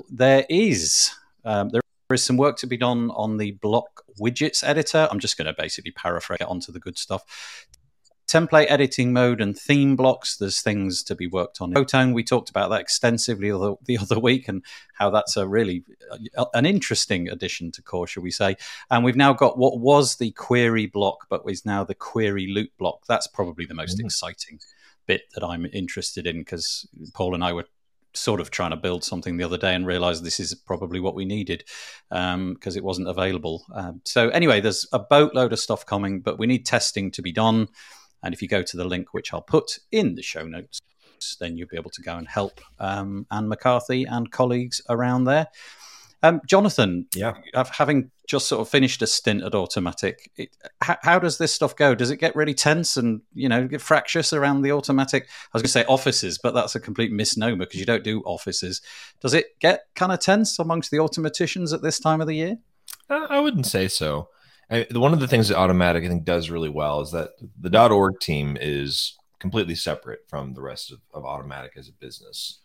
there 0.08 0.46
is 0.48 1.10
um, 1.44 1.70
there 1.70 1.80
is 2.12 2.24
some 2.24 2.36
work 2.36 2.56
to 2.58 2.68
be 2.68 2.76
done 2.76 3.10
on 3.10 3.36
the 3.36 3.50
block 3.50 4.04
widgets 4.20 4.62
editor. 4.62 5.08
I'm 5.10 5.18
just 5.18 5.36
going 5.36 5.46
to 5.46 5.54
basically 5.58 5.90
paraphrase 5.90 6.38
it 6.40 6.46
onto 6.46 6.70
the 6.70 6.78
good 6.78 6.96
stuff. 6.96 7.66
Template 8.28 8.66
editing 8.68 9.12
mode 9.12 9.40
and 9.40 9.58
theme 9.58 9.96
blocks. 9.96 10.36
There's 10.36 10.60
things 10.60 11.02
to 11.04 11.16
be 11.16 11.26
worked 11.26 11.60
on. 11.60 11.72
Duotone, 11.72 12.14
we 12.14 12.22
talked 12.22 12.48
about 12.48 12.70
that 12.70 12.80
extensively 12.80 13.50
the, 13.50 13.74
the 13.86 13.98
other 13.98 14.20
week 14.20 14.46
and 14.46 14.62
how 14.94 15.10
that's 15.10 15.36
a 15.36 15.48
really 15.48 15.82
uh, 16.36 16.44
an 16.54 16.64
interesting 16.64 17.28
addition 17.28 17.72
to 17.72 17.82
core, 17.82 18.06
shall 18.06 18.22
we 18.22 18.30
say? 18.30 18.54
And 18.88 19.02
we've 19.02 19.16
now 19.16 19.32
got 19.32 19.58
what 19.58 19.80
was 19.80 20.16
the 20.16 20.30
query 20.30 20.86
block, 20.86 21.26
but 21.28 21.42
is 21.48 21.66
now 21.66 21.82
the 21.82 21.96
query 21.96 22.46
loop 22.46 22.70
block. 22.78 23.04
That's 23.08 23.26
probably 23.26 23.64
the 23.64 23.74
most 23.74 23.96
mm-hmm. 23.98 24.06
exciting 24.06 24.60
bit 25.08 25.22
that 25.34 25.42
I'm 25.42 25.66
interested 25.72 26.26
in 26.26 26.38
because 26.38 26.86
Paul 27.14 27.34
and 27.34 27.42
I 27.42 27.52
were 27.52 27.64
sort 28.14 28.40
of 28.40 28.50
trying 28.50 28.70
to 28.70 28.76
build 28.76 29.02
something 29.02 29.36
the 29.36 29.44
other 29.44 29.58
day 29.58 29.74
and 29.74 29.86
realized 29.86 30.22
this 30.22 30.38
is 30.38 30.54
probably 30.54 31.00
what 31.00 31.14
we 31.14 31.24
needed 31.24 31.64
because 32.10 32.34
um, 32.34 32.56
it 32.62 32.84
wasn't 32.84 33.08
available. 33.08 33.64
Um, 33.74 34.00
so, 34.04 34.28
anyway, 34.30 34.60
there's 34.60 34.86
a 34.92 34.98
boatload 34.98 35.52
of 35.52 35.58
stuff 35.58 35.84
coming, 35.84 36.20
but 36.20 36.38
we 36.38 36.46
need 36.46 36.64
testing 36.64 37.10
to 37.12 37.22
be 37.22 37.32
done. 37.32 37.68
And 38.22 38.34
if 38.34 38.42
you 38.42 38.48
go 38.48 38.62
to 38.62 38.76
the 38.76 38.84
link, 38.84 39.14
which 39.14 39.32
I'll 39.32 39.42
put 39.42 39.78
in 39.90 40.14
the 40.14 40.22
show 40.22 40.44
notes, 40.44 40.80
then 41.40 41.56
you'll 41.56 41.68
be 41.68 41.76
able 41.76 41.90
to 41.90 42.02
go 42.02 42.16
and 42.16 42.28
help 42.28 42.60
um, 42.78 43.26
Anne 43.30 43.48
McCarthy 43.48 44.04
and 44.04 44.30
colleagues 44.30 44.80
around 44.88 45.24
there. 45.24 45.48
Um, 46.22 46.40
Jonathan, 46.46 47.06
yeah, 47.14 47.34
having 47.70 48.10
just 48.26 48.48
sort 48.48 48.60
of 48.60 48.68
finished 48.68 49.02
a 49.02 49.06
stint 49.06 49.42
at 49.44 49.52
Automattic, 49.52 50.14
it, 50.36 50.50
how, 50.80 50.96
how, 51.02 51.18
does 51.18 51.38
this 51.38 51.54
stuff 51.54 51.76
go? 51.76 51.94
Does 51.94 52.10
it 52.10 52.16
get 52.16 52.34
really 52.34 52.54
tense 52.54 52.96
and 52.96 53.20
you 53.34 53.48
know 53.48 53.68
get 53.68 53.80
fractious 53.80 54.32
around 54.32 54.62
the 54.62 54.70
Automattic? 54.70 55.22
I 55.22 55.50
was 55.52 55.62
going 55.62 55.64
to 55.64 55.68
say 55.68 55.84
offices, 55.84 56.38
but 56.42 56.54
that's 56.54 56.74
a 56.74 56.80
complete 56.80 57.12
misnomer 57.12 57.64
because 57.64 57.78
you 57.78 57.86
don't 57.86 58.02
do 58.02 58.20
offices. 58.22 58.82
Does 59.20 59.32
it 59.32 59.58
get 59.60 59.84
kind 59.94 60.10
of 60.10 60.18
tense 60.18 60.58
amongst 60.58 60.90
the 60.90 60.96
automaticians 60.96 61.72
at 61.72 61.82
this 61.82 62.00
time 62.00 62.20
of 62.20 62.26
the 62.26 62.34
year? 62.34 62.56
Uh, 63.08 63.26
I 63.30 63.40
wouldn't 63.40 63.66
say 63.66 63.86
so. 63.86 64.28
I, 64.70 64.86
one 64.92 65.12
of 65.12 65.20
the 65.20 65.28
things 65.28 65.48
that 65.48 65.56
Automattic 65.56 66.04
I 66.04 66.08
think 66.08 66.24
does 66.24 66.50
really 66.50 66.68
well 66.68 67.00
is 67.00 67.12
that 67.12 67.30
the 67.58 67.90
.org 67.90 68.20
team 68.20 68.58
is 68.60 69.16
completely 69.38 69.74
separate 69.74 70.20
from 70.28 70.54
the 70.54 70.62
rest 70.62 70.92
of, 70.92 70.98
of 71.14 71.22
Automattic 71.22 71.76
as 71.76 71.88
a 71.88 71.92
business. 71.92 72.60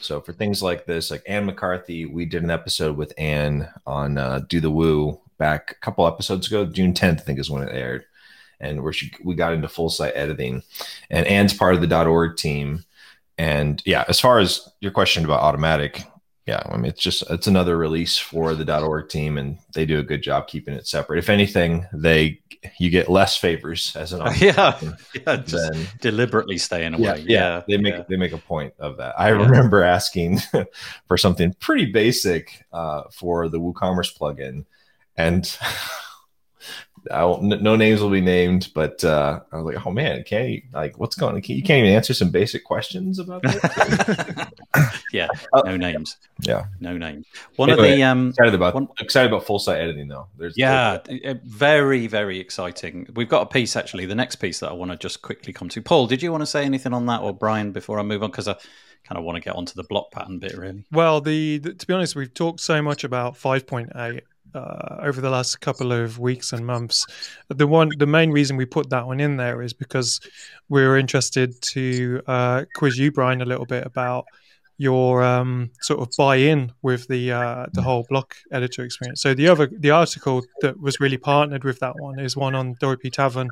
So 0.00 0.20
for 0.20 0.32
things 0.32 0.62
like 0.62 0.86
this, 0.86 1.10
like 1.10 1.22
Anne 1.26 1.46
McCarthy, 1.46 2.06
we 2.06 2.26
did 2.26 2.42
an 2.42 2.50
episode 2.50 2.96
with 2.96 3.12
Anne 3.16 3.68
on 3.86 4.18
uh, 4.18 4.40
Do 4.48 4.60
the 4.60 4.70
Woo 4.70 5.20
back 5.38 5.72
a 5.72 5.84
couple 5.84 6.06
episodes 6.06 6.46
ago. 6.46 6.66
June 6.66 6.92
10th, 6.92 7.20
I 7.20 7.22
think, 7.22 7.38
is 7.38 7.50
when 7.50 7.62
it 7.62 7.74
aired, 7.74 8.04
and 8.60 8.82
where 8.82 8.92
she 8.92 9.12
we 9.24 9.34
got 9.34 9.52
into 9.52 9.68
full 9.68 9.88
site 9.88 10.12
editing. 10.14 10.62
And 11.10 11.26
Anne's 11.26 11.54
part 11.54 11.74
of 11.74 11.86
the 11.86 12.06
.org 12.06 12.36
team. 12.36 12.84
And 13.38 13.82
yeah, 13.84 14.04
as 14.08 14.20
far 14.20 14.38
as 14.38 14.68
your 14.80 14.92
question 14.92 15.24
about 15.24 15.42
Automattic, 15.42 16.04
yeah, 16.46 16.62
I 16.64 16.76
mean 16.76 16.86
it's 16.86 17.02
just 17.02 17.24
it's 17.28 17.48
another 17.48 17.76
release 17.76 18.16
for 18.16 18.54
the 18.54 18.80
.org 18.80 19.08
team, 19.08 19.36
and 19.36 19.58
they 19.74 19.84
do 19.84 19.98
a 19.98 20.04
good 20.04 20.22
job 20.22 20.46
keeping 20.46 20.74
it 20.74 20.86
separate. 20.86 21.18
If 21.18 21.28
anything, 21.28 21.86
they 21.92 22.40
you 22.78 22.88
get 22.88 23.08
less 23.08 23.36
favors 23.36 23.94
as 23.96 24.12
an 24.12 24.20
yeah, 24.38 24.78
yeah, 25.14 25.36
just 25.36 25.72
than, 25.72 25.86
deliberately 26.00 26.56
staying 26.56 26.94
away. 26.94 27.02
Yeah, 27.02 27.14
yeah, 27.14 27.24
yeah 27.26 27.62
they 27.66 27.76
make 27.78 27.94
yeah. 27.94 28.04
they 28.08 28.16
make 28.16 28.32
a 28.32 28.38
point 28.38 28.74
of 28.78 28.96
that. 28.98 29.18
I 29.18 29.28
remember 29.28 29.82
asking 29.82 30.38
for 31.08 31.18
something 31.18 31.52
pretty 31.54 31.86
basic 31.86 32.64
uh, 32.72 33.02
for 33.12 33.48
the 33.48 33.58
WooCommerce 33.58 34.16
plugin, 34.16 34.66
and 35.16 35.58
no 37.10 37.76
names 37.76 38.00
will 38.00 38.10
be 38.10 38.20
named, 38.20 38.70
but 38.74 39.04
uh, 39.04 39.40
I 39.52 39.56
was 39.56 39.74
like, 39.74 39.86
oh 39.86 39.90
man, 39.90 40.24
can 40.24 40.48
you 40.48 40.62
like 40.72 40.98
what's 40.98 41.16
going 41.16 41.34
on? 41.34 41.42
You 41.44 41.62
can't 41.62 41.84
even 41.84 41.92
answer 41.92 42.14
some 42.14 42.30
basic 42.30 42.64
questions 42.64 43.18
about 43.18 43.42
that. 43.42 44.52
yeah, 45.12 45.28
uh, 45.52 45.62
no 45.62 45.76
names. 45.76 46.16
Yeah, 46.40 46.66
no 46.80 46.96
names. 46.96 47.26
One 47.56 47.70
anyway, 47.70 47.92
of 47.92 47.96
the 47.96 48.02
um, 48.04 48.28
excited 48.30 48.54
about 48.54 48.74
one, 48.74 48.88
excited 49.00 49.32
about 49.32 49.46
full 49.46 49.58
site 49.58 49.80
editing 49.80 50.08
though. 50.08 50.28
There's 50.36 50.54
yeah, 50.56 50.98
there's, 51.04 51.38
very 51.44 52.06
very 52.06 52.38
exciting. 52.38 53.08
We've 53.14 53.28
got 53.28 53.42
a 53.42 53.46
piece 53.46 53.76
actually. 53.76 54.06
The 54.06 54.14
next 54.14 54.36
piece 54.36 54.60
that 54.60 54.70
I 54.70 54.72
want 54.72 54.90
to 54.90 54.96
just 54.96 55.22
quickly 55.22 55.52
come 55.52 55.68
to. 55.70 55.82
Paul, 55.82 56.06
did 56.06 56.22
you 56.22 56.32
want 56.32 56.42
to 56.42 56.46
say 56.46 56.64
anything 56.64 56.92
on 56.92 57.06
that, 57.06 57.20
or 57.20 57.32
Brian, 57.32 57.72
before 57.72 57.98
I 57.98 58.02
move 58.02 58.22
on? 58.22 58.30
Because 58.30 58.48
I 58.48 58.56
kind 59.04 59.18
of 59.18 59.24
want 59.24 59.36
to 59.36 59.40
get 59.40 59.54
onto 59.54 59.74
the 59.74 59.84
block 59.84 60.10
pattern 60.10 60.38
bit 60.38 60.56
really. 60.56 60.84
Well, 60.90 61.20
the, 61.20 61.58
the 61.58 61.74
to 61.74 61.86
be 61.86 61.94
honest, 61.94 62.16
we've 62.16 62.32
talked 62.32 62.60
so 62.60 62.82
much 62.82 63.04
about 63.04 63.36
five 63.36 63.66
point 63.66 63.90
eight 63.94 64.24
uh, 64.56 64.96
over 65.02 65.20
the 65.20 65.30
last 65.30 65.60
couple 65.60 65.92
of 65.92 66.18
weeks 66.18 66.52
and 66.52 66.66
months. 66.66 67.06
The 67.48 67.66
one, 67.66 67.90
the 67.98 68.06
main 68.06 68.30
reason 68.30 68.56
we 68.56 68.64
put 68.64 68.90
that 68.90 69.06
one 69.06 69.20
in 69.20 69.36
there 69.36 69.62
is 69.62 69.72
because 69.72 70.20
we 70.68 70.82
were 70.82 70.96
interested 70.96 71.60
to 71.74 72.22
uh, 72.26 72.64
quiz 72.74 72.98
you, 72.98 73.12
Brian, 73.12 73.42
a 73.42 73.44
little 73.44 73.66
bit 73.66 73.86
about 73.86 74.24
your 74.78 75.22
um, 75.22 75.70
sort 75.80 76.00
of 76.00 76.10
buy-in 76.18 76.72
with 76.82 77.06
the 77.08 77.32
uh, 77.32 77.66
the 77.72 77.82
whole 77.82 78.04
block 78.08 78.34
editor 78.52 78.84
experience. 78.84 79.22
So 79.22 79.34
the 79.34 79.48
other 79.48 79.70
the 79.72 79.90
article 79.90 80.42
that 80.60 80.80
was 80.80 81.00
really 81.00 81.18
partnered 81.18 81.64
with 81.64 81.78
that 81.80 81.94
one 81.98 82.18
is 82.18 82.36
one 82.36 82.54
on 82.54 82.74
WP 82.76 83.12
Tavern, 83.12 83.48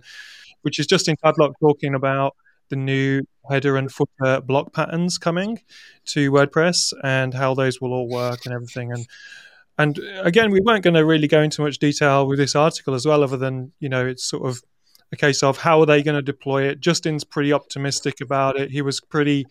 which 0.63 0.79
is 0.79 0.87
Justin 0.87 1.17
Tadlock 1.17 1.55
talking 1.61 1.95
about 1.95 2.35
the 2.71 2.77
new 2.77 3.23
header 3.51 3.77
and 3.77 3.91
footer 3.93 4.41
block 4.41 4.73
patterns 4.73 5.19
coming 5.19 5.61
to 6.07 6.31
WordPress 6.33 6.93
and 7.03 7.35
how 7.35 7.55
those 7.55 7.81
will 7.81 7.93
all 7.93 8.09
work 8.09 8.41
and 8.47 8.55
everything. 8.55 8.93
And 8.93 9.07
and 9.79 9.99
again, 10.23 10.51
we 10.51 10.61
weren't 10.61 10.85
going 10.85 10.95
to 10.95 11.05
really 11.05 11.27
go 11.27 11.43
into 11.43 11.63
much 11.63 11.79
detail 11.79 12.27
with 12.27 12.39
this 12.39 12.55
article 12.55 12.95
as 12.95 13.07
well, 13.07 13.23
other 13.23 13.37
than 13.37 13.73
you 13.81 13.89
know 13.89 14.07
it's 14.07 14.25
sort 14.25 14.47
of 14.47 14.63
a 15.13 15.17
case 15.17 15.43
of 15.43 15.59
how 15.59 15.81
are 15.81 15.87
they 15.87 16.03
going 16.03 16.17
to 16.17 16.23
deploy 16.23 16.65
it. 16.65 16.81
Justin's 16.81 17.25
pretty 17.25 17.53
optimistic 17.53 18.21
about 18.21 18.59
it. 18.59 18.71
He 18.71 18.83
was 18.83 19.01
pretty 19.01 19.47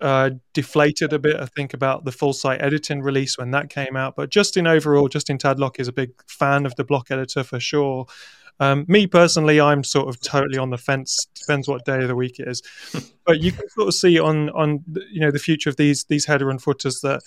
uh, 0.00 0.30
deflated 0.52 1.12
a 1.12 1.18
bit, 1.18 1.36
I 1.36 1.46
think, 1.46 1.72
about 1.72 2.04
the 2.04 2.12
full 2.12 2.32
site 2.32 2.60
editing 2.60 3.02
release 3.02 3.38
when 3.38 3.50
that 3.52 3.70
came 3.70 3.96
out. 3.96 4.14
But 4.16 4.30
Justin 4.30 4.66
overall, 4.66 5.08
Justin 5.08 5.38
Tadlock 5.38 5.80
is 5.80 5.88
a 5.88 5.92
big 5.92 6.10
fan 6.26 6.66
of 6.66 6.76
the 6.76 6.84
block 6.84 7.10
editor 7.10 7.42
for 7.42 7.60
sure. 7.60 8.06
Um, 8.58 8.84
me 8.88 9.06
personally, 9.06 9.58
I'm 9.58 9.82
sort 9.82 10.08
of 10.08 10.20
totally 10.20 10.58
on 10.58 10.68
the 10.68 10.76
fence. 10.76 11.26
Depends 11.34 11.66
what 11.66 11.86
day 11.86 12.02
of 12.02 12.08
the 12.08 12.14
week 12.14 12.38
it 12.38 12.46
is, 12.46 12.62
but 13.26 13.40
you 13.40 13.52
can 13.52 13.68
sort 13.70 13.88
of 13.88 13.94
see 13.94 14.18
on 14.20 14.50
on 14.50 14.84
you 15.10 15.20
know 15.20 15.30
the 15.30 15.38
future 15.38 15.70
of 15.70 15.76
these 15.76 16.04
these 16.04 16.26
header 16.26 16.50
and 16.50 16.62
footers 16.62 17.00
that 17.00 17.22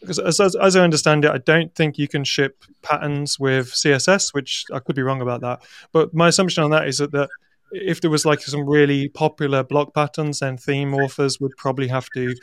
because 0.00 0.18
as, 0.18 0.40
as, 0.40 0.54
as 0.56 0.76
I 0.76 0.84
understand 0.84 1.24
it, 1.24 1.30
I 1.30 1.38
don't 1.38 1.74
think 1.74 1.98
you 1.98 2.08
can 2.08 2.24
ship 2.24 2.64
patterns 2.82 3.38
with 3.38 3.72
CSS, 3.72 4.34
which 4.34 4.64
I 4.72 4.78
could 4.78 4.96
be 4.96 5.02
wrong 5.02 5.20
about 5.20 5.40
that. 5.40 5.62
But 5.92 6.14
my 6.14 6.28
assumption 6.28 6.62
on 6.64 6.70
that 6.70 6.86
is 6.86 6.98
that, 6.98 7.12
that 7.12 7.28
if 7.72 8.00
there 8.00 8.10
was 8.10 8.24
like 8.24 8.40
some 8.40 8.68
really 8.68 9.08
popular 9.08 9.62
block 9.62 9.94
patterns, 9.94 10.40
then 10.40 10.56
theme 10.56 10.94
authors 10.94 11.40
would 11.40 11.56
probably 11.56 11.88
have 11.88 12.08
to 12.14 12.34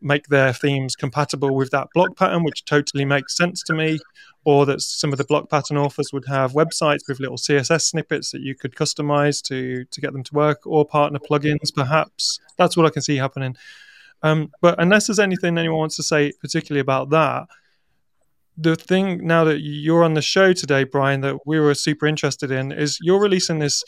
make 0.00 0.26
their 0.26 0.52
themes 0.52 0.96
compatible 0.96 1.54
with 1.54 1.70
that 1.70 1.88
block 1.94 2.16
pattern, 2.16 2.44
which 2.44 2.64
totally 2.64 3.04
makes 3.04 3.36
sense 3.36 3.62
to 3.64 3.74
me. 3.74 3.98
Or 4.46 4.66
that 4.66 4.82
some 4.82 5.10
of 5.10 5.16
the 5.16 5.24
block 5.24 5.48
pattern 5.48 5.78
authors 5.78 6.12
would 6.12 6.26
have 6.26 6.52
websites 6.52 7.08
with 7.08 7.18
little 7.18 7.38
CSS 7.38 7.80
snippets 7.80 8.30
that 8.32 8.42
you 8.42 8.54
could 8.54 8.74
customize 8.74 9.40
to 9.44 9.86
to 9.86 10.00
get 10.02 10.12
them 10.12 10.22
to 10.22 10.34
work, 10.34 10.66
or 10.66 10.84
partner 10.84 11.18
plugins, 11.18 11.74
perhaps. 11.74 12.40
That's 12.58 12.76
what 12.76 12.84
I 12.84 12.90
can 12.90 13.00
see 13.00 13.16
happening. 13.16 13.56
Um, 14.24 14.50
but 14.62 14.80
unless 14.80 15.06
there's 15.06 15.20
anything 15.20 15.56
anyone 15.58 15.78
wants 15.78 15.96
to 15.96 16.02
say 16.02 16.32
particularly 16.40 16.80
about 16.80 17.10
that, 17.10 17.46
the 18.56 18.74
thing 18.74 19.26
now 19.26 19.44
that 19.44 19.60
you're 19.60 20.02
on 20.02 20.14
the 20.14 20.22
show 20.22 20.54
today, 20.54 20.84
Brian, 20.84 21.20
that 21.20 21.46
we 21.46 21.60
were 21.60 21.74
super 21.74 22.06
interested 22.06 22.50
in 22.50 22.72
is 22.72 22.98
you're 23.02 23.20
releasing 23.20 23.58
this 23.58 23.84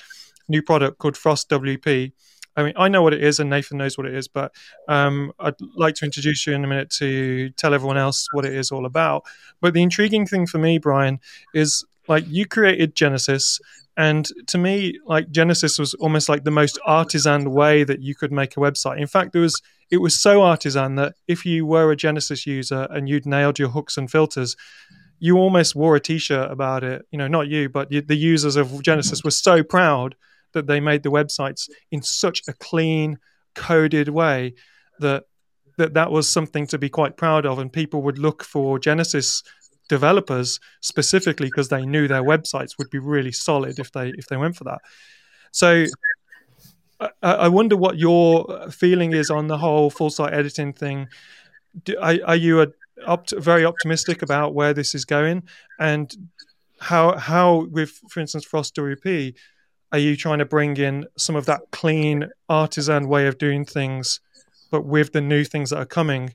new 0.48 0.62
product 0.62 0.98
called 0.98 1.16
Frost 1.16 1.48
WP. 1.48 2.12
I 2.54 2.62
mean, 2.62 2.74
I 2.76 2.88
know 2.88 3.02
what 3.02 3.14
it 3.14 3.24
is, 3.24 3.40
and 3.40 3.48
Nathan 3.48 3.78
knows 3.78 3.96
what 3.96 4.06
it 4.06 4.14
is, 4.14 4.28
but 4.28 4.52
um, 4.88 5.32
I'd 5.38 5.54
like 5.74 5.94
to 5.96 6.04
introduce 6.04 6.46
you 6.46 6.54
in 6.54 6.64
a 6.64 6.66
minute 6.66 6.90
to 6.98 7.50
tell 7.50 7.72
everyone 7.72 7.98
else 7.98 8.26
what 8.32 8.44
it 8.44 8.54
is 8.54 8.70
all 8.70 8.86
about. 8.86 9.24
But 9.60 9.72
the 9.72 9.82
intriguing 9.82 10.26
thing 10.26 10.46
for 10.46 10.58
me, 10.58 10.78
Brian, 10.78 11.20
is 11.54 11.84
like 12.08 12.24
you 12.28 12.46
created 12.46 12.94
Genesis, 12.94 13.60
and 13.96 14.28
to 14.48 14.58
me, 14.58 14.98
like 15.06 15.30
Genesis 15.30 15.78
was 15.78 15.94
almost 15.94 16.28
like 16.28 16.44
the 16.44 16.50
most 16.50 16.78
artisan 16.84 17.50
way 17.52 17.82
that 17.84 18.02
you 18.02 18.14
could 18.14 18.32
make 18.32 18.56
a 18.56 18.60
website. 18.60 19.00
In 19.00 19.06
fact, 19.06 19.32
there 19.32 19.42
was 19.42 19.60
it 19.90 19.98
was 19.98 20.20
so 20.20 20.42
artisan 20.42 20.96
that 20.96 21.14
if 21.28 21.46
you 21.46 21.64
were 21.64 21.90
a 21.90 21.96
Genesis 21.96 22.46
user 22.46 22.86
and 22.90 23.08
you'd 23.08 23.24
nailed 23.24 23.58
your 23.58 23.68
hooks 23.68 23.96
and 23.96 24.10
filters, 24.10 24.56
you 25.18 25.38
almost 25.38 25.74
wore 25.74 25.96
a 25.96 26.00
T-shirt 26.00 26.50
about 26.50 26.84
it. 26.84 27.06
You 27.10 27.18
know, 27.18 27.28
not 27.28 27.48
you, 27.48 27.68
but 27.68 27.88
the 27.90 28.16
users 28.16 28.56
of 28.56 28.82
Genesis 28.82 29.22
were 29.24 29.30
so 29.30 29.62
proud 29.62 30.14
that 30.52 30.66
they 30.66 30.80
made 30.80 31.02
the 31.02 31.10
websites 31.10 31.68
in 31.90 32.02
such 32.02 32.42
a 32.48 32.52
clean, 32.52 33.18
coded 33.54 34.08
way 34.08 34.54
that 34.98 35.24
that 35.78 35.94
that 35.94 36.10
was 36.10 36.28
something 36.28 36.66
to 36.66 36.78
be 36.78 36.88
quite 36.88 37.16
proud 37.16 37.46
of, 37.46 37.58
and 37.58 37.72
people 37.72 38.02
would 38.02 38.18
look 38.18 38.42
for 38.42 38.78
Genesis 38.78 39.42
developers 39.88 40.60
specifically 40.80 41.46
because 41.46 41.68
they 41.68 41.86
knew 41.86 42.08
their 42.08 42.22
websites 42.22 42.78
would 42.78 42.90
be 42.90 42.98
really 42.98 43.32
solid 43.32 43.78
if 43.78 43.92
they 43.92 44.10
if 44.16 44.26
they 44.26 44.36
went 44.36 44.56
for 44.56 44.64
that. 44.64 44.78
So 45.52 45.86
I, 47.00 47.10
I 47.22 47.48
wonder 47.48 47.76
what 47.76 47.98
your 47.98 48.50
uh, 48.50 48.70
feeling 48.70 49.12
is 49.12 49.30
on 49.30 49.48
the 49.48 49.58
whole 49.58 49.90
full 49.90 50.10
site 50.10 50.32
editing 50.32 50.72
thing. 50.72 51.08
Do, 51.84 51.96
are, 52.00 52.16
are, 52.26 52.36
you 52.36 52.62
a, 52.62 52.68
opt, 53.06 53.32
very 53.36 53.64
optimistic 53.64 54.22
about 54.22 54.54
where 54.54 54.72
this 54.72 54.94
is 54.94 55.04
going, 55.04 55.42
and 55.78 56.14
how 56.80 57.16
how 57.16 57.66
with 57.70 58.00
for 58.10 58.20
instance 58.20 58.44
Frost 58.44 58.74
WP, 58.76 59.34
are 59.92 59.98
you 59.98 60.16
trying 60.16 60.38
to 60.38 60.44
bring 60.44 60.76
in 60.76 61.06
some 61.16 61.36
of 61.36 61.46
that 61.46 61.62
clean 61.70 62.28
artisan 62.48 63.08
way 63.08 63.26
of 63.26 63.38
doing 63.38 63.64
things, 63.64 64.20
but 64.70 64.84
with 64.84 65.12
the 65.12 65.20
new 65.20 65.44
things 65.44 65.70
that 65.70 65.78
are 65.78 65.86
coming? 65.86 66.34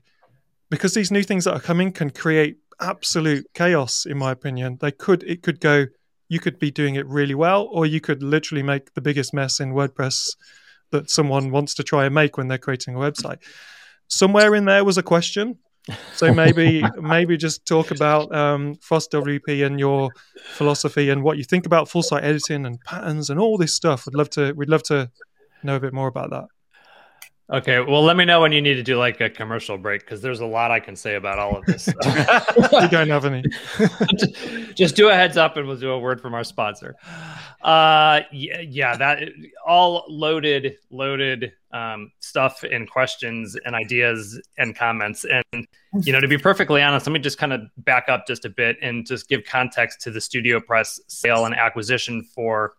Because 0.70 0.94
these 0.94 1.10
new 1.10 1.22
things 1.22 1.44
that 1.44 1.54
are 1.54 1.60
coming 1.60 1.92
can 1.92 2.10
create 2.10 2.56
absolute 2.82 3.46
chaos 3.54 4.04
in 4.06 4.18
my 4.18 4.32
opinion. 4.32 4.78
They 4.80 4.92
could 4.92 5.22
it 5.22 5.42
could 5.42 5.60
go 5.60 5.86
you 6.28 6.40
could 6.40 6.58
be 6.58 6.70
doing 6.70 6.94
it 6.94 7.06
really 7.06 7.34
well 7.34 7.68
or 7.70 7.86
you 7.86 8.00
could 8.00 8.22
literally 8.22 8.62
make 8.62 8.94
the 8.94 9.00
biggest 9.00 9.34
mess 9.34 9.60
in 9.60 9.72
wordpress 9.72 10.34
that 10.90 11.10
someone 11.10 11.50
wants 11.50 11.74
to 11.74 11.82
try 11.82 12.04
and 12.06 12.14
make 12.14 12.36
when 12.36 12.48
they're 12.48 12.58
creating 12.58 12.94
a 12.94 12.98
website. 12.98 13.38
Somewhere 14.08 14.54
in 14.54 14.64
there 14.64 14.84
was 14.84 14.98
a 14.98 15.02
question. 15.02 15.58
So 16.14 16.32
maybe 16.32 16.82
maybe 17.00 17.36
just 17.36 17.66
talk 17.66 17.90
about 17.90 18.34
um, 18.34 18.76
frost 18.76 19.10
wp 19.12 19.66
and 19.66 19.80
your 19.80 20.10
philosophy 20.52 21.10
and 21.10 21.22
what 21.22 21.38
you 21.38 21.44
think 21.44 21.66
about 21.66 21.88
full 21.88 22.02
site 22.02 22.24
editing 22.24 22.66
and 22.66 22.80
patterns 22.80 23.30
and 23.30 23.38
all 23.38 23.58
this 23.58 23.74
stuff. 23.74 24.06
We'd 24.06 24.14
love 24.14 24.30
to 24.30 24.52
we'd 24.52 24.68
love 24.68 24.82
to 24.84 25.10
know 25.62 25.76
a 25.76 25.80
bit 25.80 25.92
more 25.92 26.08
about 26.08 26.30
that 26.30 26.46
Okay, 27.50 27.80
well, 27.80 28.02
let 28.02 28.16
me 28.16 28.24
know 28.24 28.40
when 28.40 28.52
you 28.52 28.62
need 28.62 28.74
to 28.74 28.82
do 28.82 28.96
like 28.96 29.20
a 29.20 29.28
commercial 29.28 29.76
break 29.76 30.02
because 30.02 30.22
there's 30.22 30.40
a 30.40 30.46
lot 30.46 30.70
I 30.70 30.80
can 30.80 30.94
say 30.94 31.16
about 31.16 31.38
all 31.38 31.56
of 31.56 31.66
this. 31.66 31.86
you 32.72 32.88
don't 32.88 33.10
have 33.10 33.24
any. 33.24 33.42
Just 34.74 34.94
do 34.94 35.10
a 35.10 35.14
heads 35.14 35.36
up, 35.36 35.56
and 35.56 35.66
we'll 35.66 35.76
do 35.76 35.90
a 35.90 35.98
word 35.98 36.20
from 36.20 36.34
our 36.34 36.44
sponsor. 36.44 36.94
Uh, 37.60 38.20
yeah, 38.30 38.60
yeah, 38.60 38.96
that 38.96 39.28
all 39.66 40.04
loaded, 40.08 40.76
loaded 40.90 41.52
um, 41.72 42.12
stuff 42.20 42.62
and 42.62 42.88
questions 42.88 43.56
and 43.64 43.74
ideas 43.74 44.40
and 44.56 44.76
comments. 44.76 45.24
And 45.24 45.66
you 46.04 46.12
know, 46.12 46.20
to 46.20 46.28
be 46.28 46.38
perfectly 46.38 46.80
honest, 46.80 47.06
let 47.06 47.12
me 47.12 47.18
just 47.18 47.38
kind 47.38 47.52
of 47.52 47.62
back 47.78 48.08
up 48.08 48.26
just 48.26 48.44
a 48.44 48.50
bit 48.50 48.76
and 48.80 49.04
just 49.04 49.28
give 49.28 49.44
context 49.44 50.00
to 50.02 50.10
the 50.10 50.20
Studio 50.20 50.60
Press 50.60 51.00
sale 51.08 51.44
and 51.44 51.54
acquisition 51.54 52.22
for 52.22 52.74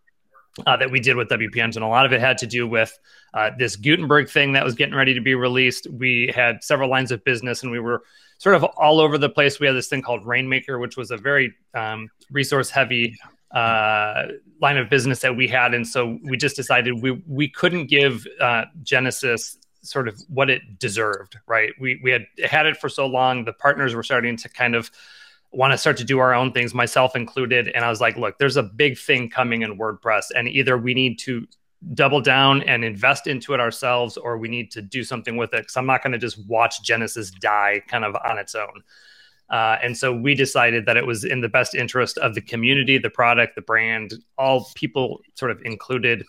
uh, 0.65 0.77
that 0.77 0.91
we 0.91 0.99
did 0.99 1.15
with 1.15 1.29
WP 1.29 1.63
and 1.63 1.75
A 1.77 1.87
lot 1.87 2.05
of 2.05 2.13
it 2.13 2.21
had 2.21 2.37
to 2.39 2.47
do 2.47 2.67
with 2.67 2.97
uh, 3.33 3.51
this 3.57 3.75
Gutenberg 3.75 4.29
thing 4.29 4.53
that 4.53 4.63
was 4.63 4.75
getting 4.75 4.95
ready 4.95 5.13
to 5.13 5.21
be 5.21 5.35
released. 5.35 5.87
We 5.91 6.31
had 6.33 6.63
several 6.63 6.89
lines 6.89 7.11
of 7.11 7.23
business 7.23 7.63
and 7.63 7.71
we 7.71 7.79
were 7.79 8.03
sort 8.37 8.55
of 8.55 8.63
all 8.63 8.99
over 8.99 9.17
the 9.17 9.29
place. 9.29 9.59
We 9.59 9.67
had 9.67 9.75
this 9.75 9.87
thing 9.87 10.01
called 10.01 10.25
Rainmaker, 10.25 10.77
which 10.77 10.97
was 10.97 11.11
a 11.11 11.17
very 11.17 11.53
um, 11.73 12.09
resource 12.29 12.69
heavy 12.69 13.17
uh, 13.51 14.25
line 14.61 14.77
of 14.77 14.89
business 14.89 15.19
that 15.21 15.35
we 15.35 15.47
had. 15.47 15.73
And 15.73 15.87
so 15.87 16.19
we 16.23 16.37
just 16.37 16.55
decided 16.55 17.01
we, 17.01 17.23
we 17.27 17.49
couldn't 17.49 17.87
give 17.87 18.25
uh, 18.39 18.65
Genesis 18.83 19.57
sort 19.81 20.07
of 20.07 20.19
what 20.29 20.49
it 20.49 20.61
deserved, 20.79 21.37
right? 21.47 21.73
We, 21.79 21.99
we 22.03 22.11
had 22.11 22.25
had 22.43 22.65
it 22.65 22.77
for 22.77 22.89
so 22.89 23.05
long. 23.05 23.45
The 23.45 23.53
partners 23.53 23.93
were 23.95 24.03
starting 24.03 24.37
to 24.37 24.49
kind 24.49 24.75
of 24.75 24.89
want 25.53 25.71
to 25.71 25.77
start 25.77 25.97
to 25.97 26.03
do 26.03 26.19
our 26.19 26.33
own 26.33 26.51
things, 26.51 26.73
myself 26.73 27.15
included. 27.15 27.69
And 27.69 27.85
I 27.85 27.89
was 27.89 28.01
like, 28.01 28.17
look, 28.17 28.37
there's 28.39 28.57
a 28.57 28.63
big 28.63 28.97
thing 28.97 29.29
coming 29.29 29.61
in 29.61 29.77
WordPress, 29.77 30.25
and 30.35 30.47
either 30.47 30.77
we 30.77 30.93
need 30.93 31.19
to 31.19 31.47
double 31.93 32.21
down 32.21 32.61
and 32.63 32.83
invest 32.83 33.27
into 33.27 33.53
it 33.53 33.59
ourselves, 33.59 34.17
or 34.17 34.37
we 34.37 34.47
need 34.47 34.71
to 34.71 34.81
do 34.81 35.03
something 35.03 35.37
with 35.37 35.53
it. 35.53 35.61
Because 35.61 35.77
I'm 35.77 35.85
not 35.85 36.01
going 36.01 36.13
to 36.13 36.17
just 36.17 36.45
watch 36.47 36.81
Genesis 36.81 37.29
die 37.29 37.81
kind 37.87 38.05
of 38.05 38.15
on 38.25 38.37
its 38.37 38.55
own. 38.55 38.83
Uh, 39.49 39.77
and 39.83 39.95
so 39.95 40.13
we 40.13 40.33
decided 40.33 40.85
that 40.85 40.97
it 40.97 41.05
was 41.05 41.23
in 41.23 41.41
the 41.41 41.49
best 41.49 41.75
interest 41.75 42.17
of 42.17 42.33
the 42.33 42.41
community, 42.41 42.97
the 42.97 43.09
product, 43.09 43.55
the 43.55 43.61
brand, 43.61 44.13
all 44.37 44.71
people 44.75 45.21
sort 45.35 45.51
of 45.51 45.61
included, 45.63 46.23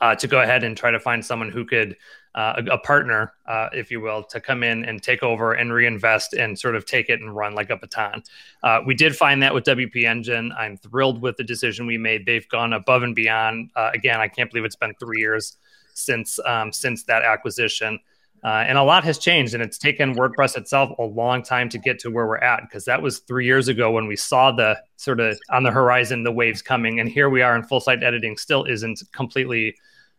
uh, 0.00 0.14
to 0.14 0.26
go 0.26 0.40
ahead 0.40 0.64
and 0.64 0.76
try 0.76 0.90
to 0.90 1.00
find 1.00 1.24
someone 1.24 1.50
who 1.50 1.64
could 1.64 1.96
uh, 2.34 2.54
a, 2.56 2.74
a, 2.74 2.78
partner, 2.78 3.32
uh, 3.46 3.68
if 3.72 3.90
you 3.90 4.00
will, 4.00 4.22
to 4.22 4.40
come 4.40 4.62
in 4.62 4.84
and 4.84 5.02
take 5.02 5.22
over 5.22 5.52
and 5.52 5.72
reinvest 5.72 6.32
and 6.32 6.58
sort 6.58 6.74
of 6.74 6.86
take 6.86 7.10
it 7.10 7.20
and 7.20 7.36
run 7.36 7.54
like 7.54 7.68
a 7.68 7.76
baton. 7.76 8.22
Uh, 8.62 8.80
we 8.86 8.94
did 8.94 9.14
find 9.14 9.42
that 9.42 9.52
with 9.52 9.64
WP 9.64 10.04
Engine. 10.04 10.50
I'm 10.56 10.78
thrilled 10.78 11.20
with 11.20 11.36
the 11.36 11.44
decision 11.44 11.86
we 11.86 11.98
made. 11.98 12.24
They've 12.24 12.48
gone 12.48 12.72
above 12.72 13.02
and 13.02 13.14
beyond. 13.14 13.70
Uh, 13.76 13.90
again, 13.92 14.20
I 14.20 14.28
can't 14.28 14.50
believe 14.50 14.64
it's 14.64 14.76
been 14.76 14.94
three 14.98 15.20
years 15.20 15.58
since 15.94 16.38
um, 16.46 16.72
since 16.72 17.02
that 17.04 17.22
acquisition. 17.22 17.98
Uh, 18.44 18.64
and 18.66 18.76
a 18.76 18.82
lot 18.82 19.04
has 19.04 19.18
changed, 19.18 19.54
and 19.54 19.62
it's 19.62 19.78
taken 19.78 20.16
WordPress 20.16 20.56
itself 20.56 20.90
a 20.98 21.02
long 21.02 21.42
time 21.44 21.68
to 21.68 21.78
get 21.78 22.00
to 22.00 22.10
where 22.10 22.26
we're 22.26 22.38
at 22.38 22.62
because 22.62 22.84
that 22.84 23.00
was 23.00 23.20
three 23.20 23.46
years 23.46 23.68
ago 23.68 23.92
when 23.92 24.08
we 24.08 24.16
saw 24.16 24.50
the 24.50 24.76
sort 24.96 25.20
of 25.20 25.38
on 25.50 25.62
the 25.62 25.70
horizon 25.70 26.24
the 26.24 26.32
waves 26.32 26.60
coming, 26.60 26.98
and 26.98 27.08
here 27.08 27.30
we 27.30 27.40
are 27.40 27.54
in 27.54 27.62
full 27.62 27.80
site 27.80 28.02
editing 28.02 28.36
still 28.36 28.64
isn't 28.64 29.00
completely 29.12 29.76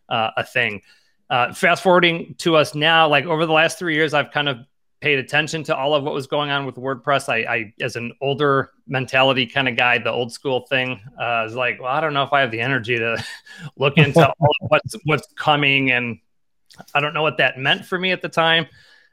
uh, 0.08 0.30
a 0.38 0.44
thing 0.44 0.80
uh, 1.30 1.52
fast 1.52 1.82
forwarding 1.82 2.34
to 2.38 2.56
us 2.56 2.74
now, 2.74 3.08
like 3.08 3.24
over 3.24 3.46
the 3.46 3.52
last 3.52 3.78
three 3.78 3.94
years, 3.94 4.14
I've 4.14 4.30
kind 4.30 4.48
of 4.48 4.58
paid 5.00 5.18
attention 5.18 5.62
to 5.64 5.76
all 5.76 5.94
of 5.94 6.02
what 6.02 6.14
was 6.14 6.26
going 6.26 6.50
on 6.50 6.66
with 6.66 6.76
WordPress. 6.76 7.28
I, 7.28 7.52
I 7.52 7.74
as 7.80 7.96
an 7.96 8.12
older 8.20 8.70
mentality 8.86 9.46
kind 9.46 9.68
of 9.68 9.76
guy, 9.76 9.98
the 9.98 10.10
old 10.10 10.32
school 10.32 10.66
thing 10.68 11.00
uh, 11.20 11.44
is 11.46 11.54
like, 11.54 11.80
well, 11.80 11.90
I 11.90 12.00
don't 12.00 12.14
know 12.14 12.22
if 12.22 12.32
I 12.32 12.40
have 12.40 12.50
the 12.50 12.60
energy 12.60 12.98
to 12.98 13.22
look 13.76 13.96
into 13.96 14.32
what's 14.68 14.94
what's 15.04 15.26
coming, 15.36 15.90
and 15.90 16.18
I 16.94 17.00
don't 17.00 17.14
know 17.14 17.22
what 17.22 17.38
that 17.38 17.58
meant 17.58 17.84
for 17.84 17.98
me 17.98 18.12
at 18.12 18.22
the 18.22 18.28
time. 18.28 18.66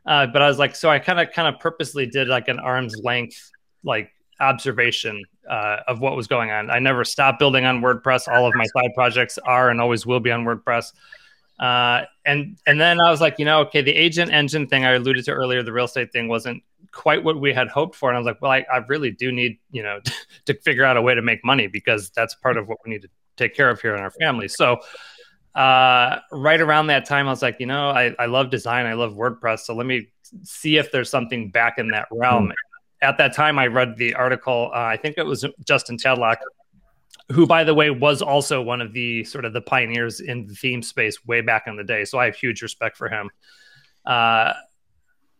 Uh, 0.06 0.28
but 0.28 0.42
I 0.42 0.48
was 0.48 0.58
like, 0.58 0.76
so 0.76 0.90
I 0.90 1.00
kind 1.00 1.20
of 1.20 1.32
kind 1.32 1.54
of 1.54 1.60
purposely 1.60 2.06
did 2.06 2.28
like 2.28 2.48
an 2.48 2.60
arm's 2.60 2.96
length 3.04 3.52
like 3.84 4.12
observation 4.40 5.24
uh, 5.50 5.78
of 5.88 6.00
what 6.00 6.16
was 6.16 6.28
going 6.28 6.52
on. 6.52 6.70
I 6.70 6.80
never 6.80 7.04
stopped 7.04 7.40
building 7.40 7.66
on 7.66 7.82
WordPress. 7.82 8.28
All 8.28 8.48
of 8.48 8.54
my 8.56 8.66
side 8.66 8.92
projects 8.96 9.38
are 9.40 9.70
and 9.70 9.80
always 9.80 10.06
will 10.06 10.20
be 10.20 10.32
on 10.32 10.44
WordPress. 10.44 10.94
Uh, 11.60 12.06
and 12.26 12.58
and 12.66 12.82
then 12.82 13.00
I 13.00 13.12
was 13.12 13.22
like, 13.22 13.38
you 13.38 13.46
know, 13.46 13.60
okay, 13.62 13.84
the 13.84 13.94
agent 13.94 14.32
engine 14.32 14.68
thing 14.68 14.84
I 14.84 14.94
alluded 14.94 15.26
to 15.26 15.32
earlier, 15.32 15.62
the 15.62 15.72
real 15.72 15.86
estate 15.86 16.12
thing 16.12 16.28
wasn't 16.28 16.64
quite 16.92 17.24
what 17.24 17.40
we 17.40 17.54
had 17.54 17.68
hoped 17.68 17.96
for. 17.96 18.10
And 18.10 18.18
I 18.18 18.20
was 18.20 18.26
like, 18.26 18.42
well, 18.42 18.52
I, 18.52 18.66
I 18.74 18.78
really 18.88 19.12
do 19.12 19.32
need, 19.32 19.60
you 19.70 19.84
know, 19.84 20.00
to 20.46 20.54
figure 20.62 20.84
out 20.84 20.98
a 20.98 21.02
way 21.02 21.14
to 21.14 21.22
make 21.22 21.46
money 21.46 21.68
because 21.68 22.10
that's 22.16 22.34
part 22.34 22.58
of 22.58 22.68
what 22.68 22.80
we 22.84 22.92
need 22.92 23.04
to 23.04 23.10
take 23.38 23.56
care 23.56 23.70
of 23.70 23.80
here 23.80 23.96
in 23.96 24.02
our 24.02 24.12
family. 24.12 24.48
So 24.48 24.80
uh, 25.56 26.20
right 26.32 26.62
around 26.62 26.88
that 26.88 27.06
time, 27.06 27.28
I 27.28 27.32
was 27.32 27.42
like, 27.42 27.58
you 27.60 27.66
know, 27.66 27.90
I, 27.90 28.16
I 28.20 28.26
love 28.26 28.50
design, 28.50 28.86
I 28.86 28.94
love 28.94 29.14
WordPress. 29.14 29.60
So 29.60 29.76
let 29.76 29.86
me 29.86 30.08
see 30.44 30.78
if 30.78 30.92
there's 30.92 31.10
something 31.10 31.50
back 31.50 31.78
in 31.78 31.90
that 31.90 32.08
realm. 32.12 32.50
Mm. 32.50 32.54
At 33.02 33.18
that 33.18 33.36
time, 33.36 33.58
I 33.58 33.68
read 33.68 33.98
the 33.98 34.14
article. 34.14 34.72
Uh, 34.74 34.78
I 34.78 34.98
think 34.98 35.18
it 35.18 35.26
was 35.26 35.46
Justin 35.66 35.98
Tadlock 35.98 36.38
who 37.32 37.48
by 37.48 37.64
the 37.64 37.74
way 37.74 37.90
was 37.90 38.22
also 38.22 38.62
one 38.62 38.82
of 38.82 38.94
the 38.94 39.24
sort 39.24 39.46
of 39.46 39.54
the 39.54 39.62
pioneers 39.62 40.20
in 40.20 40.46
the 40.48 40.54
theme 40.54 40.82
space 40.82 41.26
way 41.26 41.42
back 41.42 41.64
in 41.66 41.76
the 41.78 41.84
day 41.84 42.04
so 42.04 42.20
i 42.20 42.26
have 42.26 42.36
huge 42.36 42.62
respect 42.62 42.98
for 42.98 43.08
him 43.08 43.30
uh, 44.06 44.54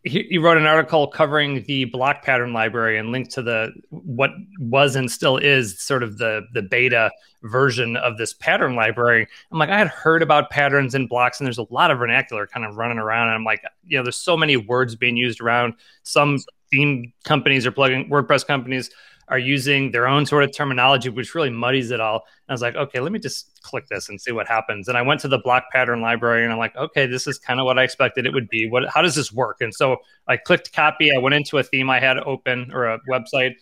he, 0.04 0.24
he, 0.30 0.38
wrote 0.38 0.58
an 0.58 0.66
article 0.66 1.08
covering 1.08 1.64
the 1.64 1.86
block 1.86 2.24
pattern 2.24 2.54
library 2.54 2.98
and 2.98 3.12
linked 3.12 3.32
to 3.32 3.42
the 3.42 3.72
what 3.90 4.32
was 4.60 4.96
and 4.96 5.12
still 5.12 5.38
is 5.38 5.80
sort 5.80 6.02
of 6.02 6.18
the 6.18 6.42
the 6.54 6.62
beta 6.62 7.12
version 7.44 7.96
of 7.98 8.18
this 8.18 8.34
pattern 8.34 8.76
library. 8.76 9.28
I'm 9.52 9.60
like, 9.60 9.70
I 9.70 9.78
had 9.78 9.88
heard 9.88 10.22
about 10.22 10.50
patterns 10.50 10.96
and 10.96 11.08
blocks, 11.08 11.40
and 11.40 11.46
there's 11.46 11.58
a 11.58 11.68
lot 11.70 11.92
of 11.92 12.00
vernacular 12.00 12.48
kind 12.48 12.66
of 12.66 12.78
running 12.78 12.98
around. 12.98 13.28
And 13.28 13.36
I'm 13.36 13.44
like, 13.44 13.64
you 13.86 13.98
know, 13.98 14.04
there's 14.04 14.18
so 14.18 14.36
many 14.36 14.58
words 14.58 14.96
being 14.96 15.18
used 15.18 15.42
around. 15.42 15.76
Some 16.04 16.40
theme 16.72 17.14
companies 17.24 17.66
or 17.68 17.72
plugging 17.72 18.10
WordPress 18.10 18.46
companies 18.46 18.90
are 19.32 19.40
using 19.40 19.92
their 19.92 20.08
own 20.08 20.26
sort 20.26 20.44
of 20.44 20.52
terminology, 20.54 21.08
which 21.08 21.34
really 21.34 21.50
muddies 21.50 21.90
it 21.90 22.02
all. 22.02 22.16
And 22.16 22.50
I 22.50 22.54
was 22.54 22.62
like, 22.62 22.76
okay, 22.76 23.00
let 23.00 23.14
me 23.14 23.20
just 23.20 23.62
click 23.64 23.88
this 23.88 24.10
and 24.10 24.20
see 24.20 24.34
what 24.34 24.46
happens. 24.46 24.90
And 24.90 24.98
I 24.98 25.02
went 25.02 25.22
to 25.22 25.30
the 25.30 25.38
block 25.38 25.64
pattern 25.72 26.02
library 26.02 26.44
and 26.44 26.52
I'm 26.52 26.60
like, 26.60 26.76
okay, 26.76 27.06
this 27.06 27.28
is 27.28 27.40
kind 27.40 27.58
of 27.62 27.66
what 27.66 27.80
I 27.80 27.84
expected 27.84 28.26
it 28.26 28.34
would 28.34 28.50
be. 28.50 28.68
What, 28.70 28.84
how 28.90 29.02
does 29.02 29.16
this 29.16 29.32
work? 29.32 29.62
And 29.62 29.74
so 29.74 29.98
I 30.28 30.36
clicked 30.36 30.74
copy. 30.74 31.16
I 31.16 31.18
went 31.18 31.34
into 31.34 31.58
a 31.58 31.64
theme 31.64 31.90
I 31.90 32.02
had 32.02 32.18
open 32.18 32.72
or 32.74 32.88
a 32.88 33.00
website. 33.10 33.56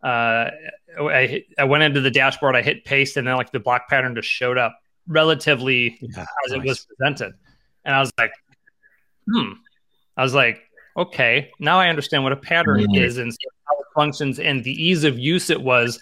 Uh, 0.00 0.50
I, 1.00 1.44
I 1.58 1.64
went 1.64 1.82
into 1.82 2.00
the 2.00 2.10
dashboard. 2.10 2.54
I 2.54 2.62
hit 2.62 2.84
paste, 2.84 3.16
and 3.16 3.26
then 3.26 3.36
like 3.36 3.50
the 3.50 3.60
block 3.60 3.88
pattern 3.88 4.14
just 4.14 4.28
showed 4.28 4.56
up 4.56 4.78
relatively 5.08 5.98
yeah, 6.00 6.24
as 6.46 6.52
nice. 6.52 6.52
it 6.52 6.64
was 6.64 6.86
presented. 6.86 7.34
And 7.84 7.94
I 7.94 8.00
was 8.00 8.12
like, 8.16 8.32
hmm. 9.30 9.52
I 10.16 10.22
was 10.22 10.34
like, 10.34 10.62
okay, 10.96 11.50
now 11.58 11.78
I 11.78 11.88
understand 11.88 12.22
what 12.22 12.32
a 12.32 12.36
pattern 12.36 12.80
mm-hmm. 12.80 13.02
is 13.02 13.18
and 13.18 13.30
it 13.30 13.36
functions 13.94 14.38
and 14.38 14.64
the 14.64 14.72
ease 14.72 15.04
of 15.04 15.18
use 15.18 15.50
it 15.50 15.60
was 15.60 16.00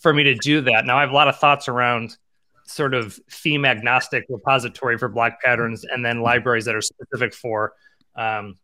for 0.00 0.12
me 0.12 0.22
to 0.24 0.34
do 0.34 0.60
that. 0.62 0.86
Now 0.86 0.98
I 0.98 1.00
have 1.00 1.10
a 1.10 1.14
lot 1.14 1.28
of 1.28 1.38
thoughts 1.38 1.68
around 1.68 2.16
sort 2.64 2.94
of 2.94 3.18
theme 3.30 3.64
agnostic 3.64 4.24
repository 4.28 4.96
for 4.96 5.08
block 5.08 5.40
patterns 5.42 5.84
and 5.84 6.04
then 6.04 6.22
libraries 6.22 6.64
that 6.64 6.74
are 6.74 6.82
specific 6.82 7.34
for 7.34 7.72
um, 8.16 8.56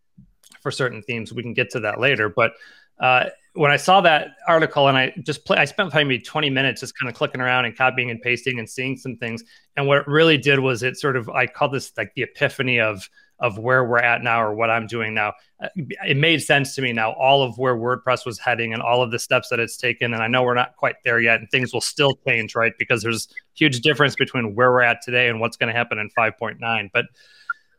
for 0.61 0.71
certain 0.71 1.03
themes. 1.03 1.33
We 1.33 1.43
can 1.43 1.55
get 1.55 1.71
to 1.71 1.81
that 1.81 2.01
later, 2.01 2.29
but 2.29 2.53
uh, 2.99 3.27
when 3.53 3.71
I 3.71 3.77
saw 3.77 4.01
that 4.03 4.37
article 4.47 4.89
and 4.89 4.97
I 4.97 5.13
just 5.23 5.45
play, 5.45 5.57
I 5.57 5.65
spent 5.65 5.93
maybe 5.95 6.19
20 6.19 6.51
minutes 6.51 6.81
just 6.81 6.99
kind 6.99 7.11
of 7.11 7.17
clicking 7.17 7.41
around 7.41 7.65
and 7.65 7.77
copying 7.77 8.11
and 8.11 8.21
pasting 8.21 8.59
and 8.59 8.69
seeing 8.69 8.97
some 8.97 9.17
things. 9.17 9.43
And 9.77 9.87
what 9.87 9.99
it 9.99 10.07
really 10.07 10.39
did 10.39 10.61
was 10.61 10.83
it 10.83 10.97
sort 10.97 11.17
of 11.17 11.29
I 11.31 11.47
call 11.47 11.69
this 11.69 11.93
like 11.97 12.13
the 12.15 12.23
epiphany 12.23 12.81
of 12.81 13.09
of 13.39 13.59
where 13.59 13.85
we're 13.85 13.99
at 13.99 14.23
now 14.23 14.43
or 14.43 14.55
what 14.55 14.71
I'm 14.71 14.87
doing 14.87 15.15
now. 15.15 15.35
Uh, 15.61 15.69
it 16.07 16.17
made 16.17 16.43
sense 16.43 16.75
to 16.75 16.83
me 16.83 16.93
now, 16.93 17.13
all 17.13 17.43
of 17.43 17.59
where 17.59 17.77
WordPress 17.77 18.25
was 18.25 18.39
heading 18.39 18.73
and 18.73 18.83
all 18.83 19.03
of 19.03 19.11
the 19.11 19.19
steps 19.19 19.49
that 19.51 19.61
it's 19.61 19.77
taken. 19.77 20.15
And 20.15 20.23
I 20.23 20.29
know 20.29 20.43
we're 20.43 20.55
not 20.55 20.77
quite 20.77 20.97
there 21.05 21.21
yet 21.21 21.41
and 21.41 21.51
things 21.51 21.73
will 21.73 21.81
still 21.81 22.19
change, 22.27 22.55
right? 22.55 22.73
Because 22.79 23.03
there's 23.03 23.29
huge 23.55 23.81
difference 23.81 24.15
between 24.15 24.55
where 24.55 24.71
we're 24.71 24.83
at 24.83 25.03
today 25.03 25.29
and 25.29 25.41
what's 25.41 25.57
going 25.57 25.69
to 25.69 25.77
happen 25.77 25.99
in 25.99 26.09
5.9. 26.17 26.91
But 26.93 27.07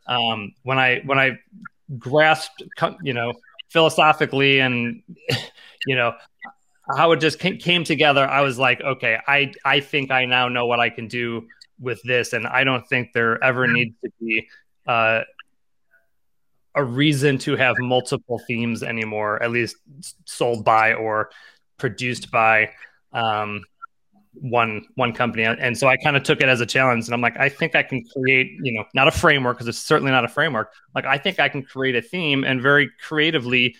um, 0.06 0.52
when 0.62 0.78
I, 0.78 1.00
when 1.04 1.18
I 1.18 1.38
grasped, 1.98 2.62
you 3.02 3.14
know, 3.14 3.34
philosophically 3.68 4.60
and, 4.60 5.02
you 5.86 5.96
know, 5.96 6.14
how 6.96 7.12
it 7.12 7.18
just 7.18 7.38
came 7.38 7.84
together, 7.84 8.26
I 8.26 8.40
was 8.40 8.58
like, 8.58 8.80
okay, 8.80 9.18
I, 9.26 9.52
I 9.64 9.80
think 9.80 10.10
I 10.10 10.24
now 10.24 10.48
know 10.48 10.66
what 10.66 10.80
I 10.80 10.88
can 10.88 11.06
do 11.06 11.46
with 11.80 12.00
this. 12.02 12.32
And 12.32 12.46
I 12.46 12.64
don't 12.64 12.86
think 12.88 13.12
there 13.12 13.42
ever 13.44 13.66
needs 13.66 13.94
to 14.04 14.10
be 14.20 14.48
uh, 14.86 15.22
a 16.74 16.84
reason 16.84 17.38
to 17.38 17.56
have 17.56 17.76
multiple 17.78 18.40
themes 18.46 18.82
anymore, 18.82 19.42
at 19.42 19.50
least 19.50 19.76
sold 20.24 20.64
by 20.64 20.94
or 20.94 21.30
produced 21.78 22.30
by 22.30 22.70
um, 23.12 23.62
one 24.34 24.84
one 24.94 25.12
company. 25.12 25.44
And 25.44 25.76
so 25.76 25.88
I 25.88 25.96
kind 25.96 26.16
of 26.16 26.22
took 26.22 26.40
it 26.40 26.48
as 26.48 26.60
a 26.60 26.66
challenge, 26.66 27.06
and 27.06 27.14
I'm 27.14 27.20
like, 27.20 27.38
I 27.38 27.48
think 27.48 27.74
I 27.74 27.82
can 27.82 28.04
create, 28.04 28.52
you 28.62 28.72
know, 28.72 28.84
not 28.94 29.08
a 29.08 29.12
framework 29.12 29.56
because 29.56 29.68
it's 29.68 29.78
certainly 29.78 30.12
not 30.12 30.24
a 30.24 30.28
framework. 30.28 30.72
Like 30.94 31.06
I 31.06 31.18
think 31.18 31.40
I 31.40 31.48
can 31.48 31.62
create 31.62 31.96
a 31.96 32.02
theme 32.02 32.44
and 32.44 32.60
very 32.60 32.90
creatively 33.00 33.74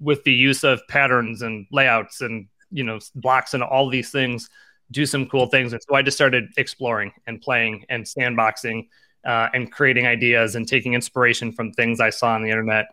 with 0.00 0.24
the 0.24 0.32
use 0.32 0.64
of 0.64 0.80
patterns 0.88 1.42
and 1.42 1.66
layouts 1.70 2.20
and 2.20 2.46
you 2.70 2.84
know 2.84 2.98
blocks 3.16 3.54
and 3.54 3.62
all 3.62 3.88
these 3.88 4.10
things 4.10 4.48
do 4.90 5.06
some 5.06 5.26
cool 5.26 5.46
things 5.46 5.72
and 5.72 5.82
so 5.82 5.94
i 5.94 6.02
just 6.02 6.16
started 6.16 6.48
exploring 6.56 7.12
and 7.26 7.40
playing 7.40 7.84
and 7.88 8.04
sandboxing 8.04 8.86
uh, 9.24 9.48
and 9.54 9.70
creating 9.70 10.06
ideas 10.06 10.54
and 10.54 10.66
taking 10.66 10.94
inspiration 10.94 11.52
from 11.52 11.72
things 11.72 12.00
I 12.00 12.10
saw 12.10 12.34
on 12.34 12.42
the 12.42 12.50
internet. 12.50 12.86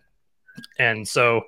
And 0.80 1.08
so 1.08 1.44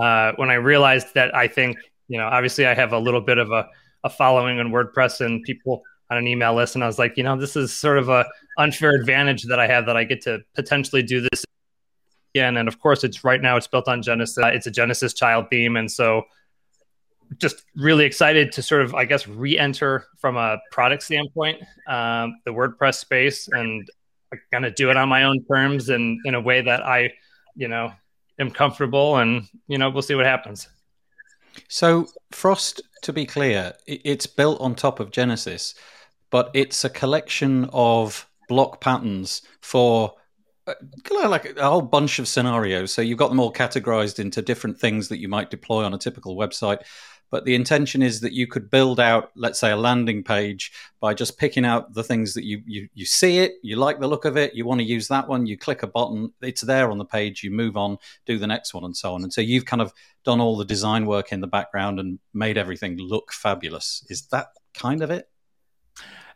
uh, 0.00 0.32
when 0.36 0.50
I 0.50 0.54
realized 0.54 1.14
that 1.14 1.34
I 1.34 1.48
think, 1.48 1.78
you 2.08 2.18
know, 2.18 2.26
obviously 2.26 2.66
I 2.66 2.74
have 2.74 2.92
a 2.92 2.98
little 2.98 3.20
bit 3.20 3.38
of 3.38 3.50
a, 3.50 3.68
a 4.04 4.10
following 4.10 4.60
on 4.60 4.68
WordPress 4.68 5.24
and 5.24 5.42
people 5.42 5.82
on 6.10 6.18
an 6.18 6.26
email 6.26 6.54
list. 6.54 6.74
And 6.74 6.84
I 6.84 6.86
was 6.86 6.98
like, 6.98 7.16
you 7.16 7.22
know, 7.22 7.36
this 7.36 7.56
is 7.56 7.72
sort 7.72 7.98
of 7.98 8.08
a 8.08 8.26
unfair 8.58 8.90
advantage 8.90 9.44
that 9.44 9.60
I 9.60 9.66
have 9.66 9.86
that 9.86 9.96
I 9.96 10.04
get 10.04 10.20
to 10.22 10.40
potentially 10.54 11.02
do 11.02 11.20
this 11.20 11.44
again. 12.34 12.56
And 12.56 12.68
of 12.68 12.80
course, 12.80 13.04
it's 13.04 13.24
right 13.24 13.40
now 13.40 13.56
it's 13.56 13.66
built 13.66 13.88
on 13.88 14.02
Genesis. 14.02 14.38
It's 14.38 14.66
a 14.66 14.70
Genesis 14.70 15.14
child 15.14 15.46
theme. 15.50 15.76
And 15.76 15.90
so 15.90 16.24
just 17.38 17.62
really 17.76 18.04
excited 18.04 18.50
to 18.52 18.62
sort 18.62 18.82
of, 18.82 18.94
I 18.94 19.04
guess, 19.04 19.28
re-enter 19.28 20.06
from 20.18 20.36
a 20.36 20.58
product 20.72 21.04
standpoint, 21.04 21.62
um, 21.86 22.40
the 22.44 22.52
WordPress 22.52 22.96
space. 22.96 23.48
And 23.48 23.88
kind 24.52 24.64
of 24.64 24.74
do 24.74 24.90
it 24.90 24.96
on 24.96 25.08
my 25.08 25.24
own 25.24 25.44
terms 25.44 25.88
and 25.88 26.18
in 26.24 26.34
a 26.34 26.40
way 26.40 26.62
that 26.62 26.84
I, 26.84 27.12
you 27.54 27.68
know, 27.68 27.92
am 28.38 28.50
comfortable. 28.50 29.16
And 29.16 29.46
you 29.68 29.78
know, 29.78 29.90
we'll 29.90 30.02
see 30.02 30.14
what 30.14 30.26
happens. 30.26 30.68
So 31.68 32.06
Frost, 32.30 32.82
to 33.02 33.12
be 33.12 33.26
clear, 33.26 33.72
it's 33.86 34.26
built 34.26 34.60
on 34.60 34.74
top 34.74 35.00
of 35.00 35.10
Genesis, 35.10 35.74
but 36.30 36.50
it's 36.54 36.84
a 36.84 36.90
collection 36.90 37.68
of 37.72 38.26
block 38.48 38.80
patterns 38.80 39.42
for 39.60 40.14
uh, 40.66 40.74
like 41.28 41.56
a 41.56 41.68
whole 41.68 41.82
bunch 41.82 42.18
of 42.18 42.28
scenarios. 42.28 42.92
So 42.92 43.02
you've 43.02 43.18
got 43.18 43.28
them 43.28 43.40
all 43.40 43.52
categorized 43.52 44.18
into 44.18 44.42
different 44.42 44.78
things 44.78 45.08
that 45.08 45.18
you 45.18 45.28
might 45.28 45.50
deploy 45.50 45.84
on 45.84 45.94
a 45.94 45.98
typical 45.98 46.36
website. 46.36 46.82
But 47.30 47.44
the 47.44 47.54
intention 47.54 48.02
is 48.02 48.20
that 48.20 48.32
you 48.32 48.46
could 48.46 48.70
build 48.70 48.98
out, 48.98 49.30
let's 49.34 49.60
say, 49.60 49.70
a 49.70 49.76
landing 49.76 50.24
page 50.24 50.72
by 51.00 51.14
just 51.14 51.38
picking 51.38 51.64
out 51.64 51.94
the 51.94 52.02
things 52.02 52.34
that 52.34 52.44
you 52.44 52.62
you, 52.66 52.88
you 52.94 53.06
see 53.06 53.38
it, 53.38 53.54
you 53.62 53.76
like 53.76 54.00
the 54.00 54.08
look 54.08 54.24
of 54.24 54.36
it, 54.36 54.54
you 54.54 54.66
want 54.66 54.80
to 54.80 54.86
use 54.86 55.08
that 55.08 55.28
one, 55.28 55.46
you 55.46 55.56
click 55.56 55.82
a 55.82 55.86
button, 55.86 56.32
it's 56.42 56.60
there 56.60 56.90
on 56.90 56.98
the 56.98 57.04
page, 57.04 57.42
you 57.42 57.50
move 57.50 57.76
on, 57.76 57.98
do 58.26 58.38
the 58.38 58.46
next 58.46 58.74
one, 58.74 58.84
and 58.84 58.96
so 58.96 59.14
on. 59.14 59.22
And 59.22 59.32
so 59.32 59.40
you've 59.40 59.64
kind 59.64 59.82
of 59.82 59.92
done 60.24 60.40
all 60.40 60.56
the 60.56 60.64
design 60.64 61.06
work 61.06 61.32
in 61.32 61.40
the 61.40 61.46
background 61.46 62.00
and 62.00 62.18
made 62.34 62.58
everything 62.58 62.98
look 62.98 63.32
fabulous. 63.32 64.04
Is 64.08 64.22
that 64.28 64.48
kind 64.74 65.02
of 65.02 65.10
it? 65.10 65.28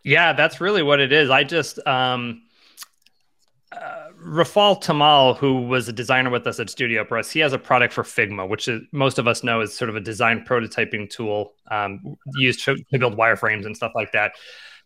Yeah, 0.05 0.33
that's 0.33 0.61
really 0.61 0.83
what 0.83 1.01
it 1.01 1.13
is. 1.13 1.31
I 1.31 1.45
just 1.45 1.85
um 1.87 2.43
Rafal 4.25 4.81
Tomal, 4.81 5.37
who 5.37 5.63
was 5.63 5.89
a 5.89 5.93
designer 5.93 6.31
with 6.31 6.47
us 6.47 6.59
at 6.59 6.71
Studio 6.71 7.05
Press, 7.05 7.31
he 7.31 7.41
has 7.41 7.53
a 7.53 7.59
product 7.59 7.93
for 7.93 8.03
Figma, 8.03 8.49
which 8.49 8.69
is, 8.69 8.81
most 8.91 9.19
of 9.19 9.29
us 9.29 9.45
know 9.45 9.61
is 9.61 9.77
sort 9.77 9.91
of 9.91 9.97
a 9.97 10.01
design 10.01 10.45
prototyping 10.49 11.11
tool 11.11 11.53
um, 11.71 12.17
used 12.37 12.65
to, 12.65 12.77
to, 12.77 12.99
build 12.99 13.17
wireframes 13.17 13.67
and 13.67 13.77
stuff 13.77 13.93
like 13.95 14.13
that. 14.13 14.33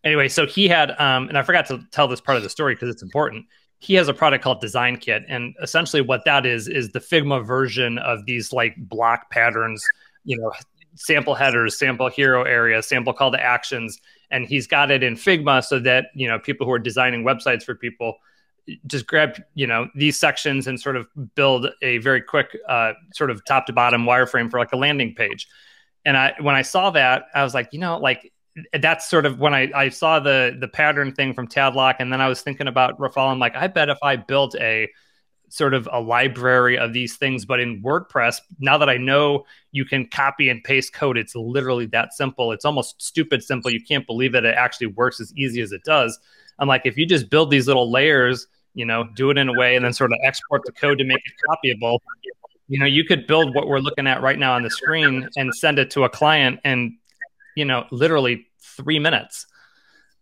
Anyway, 0.02 0.28
so 0.28 0.46
he 0.46 0.66
had, 0.66 0.90
um, 1.00 1.28
and 1.28 1.38
I 1.38 1.42
forgot 1.42 1.66
to 1.66 1.80
tell 1.92 2.08
this 2.08 2.20
part 2.20 2.36
of 2.36 2.42
the 2.42 2.50
story 2.50 2.74
because 2.74 2.88
it's 2.88 3.02
important. 3.02 3.46
He 3.78 3.94
has 3.94 4.08
a 4.08 4.14
product 4.14 4.42
called 4.42 4.60
Design 4.60 4.96
Kit, 4.96 5.22
and 5.28 5.54
essentially 5.62 6.02
what 6.02 6.24
that 6.24 6.44
is 6.44 6.66
is 6.66 6.90
the 6.90 7.00
Figma 7.00 7.46
version 7.46 7.98
of 7.98 8.26
these 8.26 8.52
like 8.52 8.74
block 8.76 9.30
patterns, 9.30 9.84
you 10.24 10.36
know, 10.36 10.52
sample 10.96 11.36
headers, 11.36 11.78
sample 11.78 12.08
hero 12.08 12.42
areas, 12.42 12.88
sample 12.88 13.12
call 13.12 13.30
to 13.30 13.40
actions, 13.40 14.00
and 14.32 14.46
he's 14.46 14.66
got 14.66 14.90
it 14.90 15.04
in 15.04 15.14
Figma 15.14 15.64
so 15.64 15.78
that 15.78 16.06
you 16.14 16.26
know 16.26 16.40
people 16.40 16.66
who 16.66 16.72
are 16.72 16.78
designing 16.80 17.22
websites 17.22 17.62
for 17.62 17.76
people 17.76 18.16
just 18.86 19.06
grab 19.06 19.40
you 19.54 19.66
know 19.66 19.88
these 19.94 20.18
sections 20.18 20.66
and 20.66 20.80
sort 20.80 20.96
of 20.96 21.06
build 21.34 21.68
a 21.82 21.98
very 21.98 22.20
quick 22.20 22.56
uh, 22.68 22.92
sort 23.14 23.30
of 23.30 23.44
top 23.44 23.66
to 23.66 23.72
bottom 23.72 24.04
wireframe 24.04 24.50
for 24.50 24.58
like 24.58 24.72
a 24.72 24.76
landing 24.76 25.14
page 25.14 25.48
and 26.04 26.16
i 26.16 26.34
when 26.40 26.54
i 26.54 26.62
saw 26.62 26.90
that 26.90 27.24
i 27.34 27.42
was 27.42 27.54
like 27.54 27.68
you 27.72 27.78
know 27.78 27.98
like 27.98 28.32
that's 28.80 29.08
sort 29.08 29.26
of 29.26 29.38
when 29.38 29.54
I, 29.54 29.70
I 29.74 29.88
saw 29.88 30.20
the 30.20 30.56
the 30.58 30.68
pattern 30.68 31.12
thing 31.12 31.34
from 31.34 31.48
Tadlock, 31.48 31.96
and 31.98 32.12
then 32.12 32.20
I 32.20 32.28
was 32.28 32.42
thinking 32.42 32.68
about 32.68 32.98
Rafal. 32.98 33.30
I'm 33.30 33.38
like, 33.38 33.56
I 33.56 33.66
bet 33.66 33.88
if 33.88 33.98
I 34.02 34.16
built 34.16 34.54
a 34.56 34.88
sort 35.50 35.74
of 35.74 35.88
a 35.90 36.00
library 36.00 36.78
of 36.78 36.92
these 36.92 37.16
things, 37.16 37.46
but 37.46 37.58
in 37.58 37.82
WordPress, 37.82 38.40
now 38.58 38.76
that 38.78 38.90
I 38.90 38.98
know 38.98 39.44
you 39.72 39.84
can 39.84 40.06
copy 40.06 40.50
and 40.50 40.62
paste 40.62 40.92
code, 40.92 41.16
it's 41.16 41.34
literally 41.34 41.86
that 41.86 42.12
simple. 42.12 42.52
It's 42.52 42.64
almost 42.64 43.00
stupid 43.00 43.42
simple. 43.42 43.70
You 43.70 43.82
can't 43.82 44.06
believe 44.06 44.32
that 44.32 44.44
it 44.44 44.54
actually 44.54 44.88
works 44.88 45.20
as 45.20 45.32
easy 45.36 45.60
as 45.62 45.72
it 45.72 45.84
does. 45.84 46.18
I'm 46.58 46.68
like, 46.68 46.82
if 46.84 46.98
you 46.98 47.06
just 47.06 47.30
build 47.30 47.50
these 47.50 47.66
little 47.66 47.90
layers 47.90 48.46
you 48.74 48.84
know, 48.84 49.04
do 49.14 49.30
it 49.30 49.38
in 49.38 49.48
a 49.48 49.52
way 49.52 49.76
and 49.76 49.84
then 49.84 49.92
sort 49.92 50.12
of 50.12 50.18
export 50.24 50.62
the 50.64 50.72
code 50.72 50.98
to 50.98 51.04
make 51.04 51.18
it 51.18 51.32
copyable. 51.48 51.98
You 52.68 52.78
know, 52.78 52.86
you 52.86 53.04
could 53.04 53.26
build 53.26 53.54
what 53.54 53.66
we're 53.66 53.80
looking 53.80 54.06
at 54.06 54.22
right 54.22 54.38
now 54.38 54.54
on 54.54 54.62
the 54.62 54.70
screen 54.70 55.28
and 55.36 55.54
send 55.54 55.78
it 55.78 55.90
to 55.92 56.04
a 56.04 56.08
client 56.08 56.60
in, 56.64 56.98
you 57.56 57.64
know, 57.64 57.86
literally 57.90 58.46
three 58.60 58.98
minutes. 58.98 59.46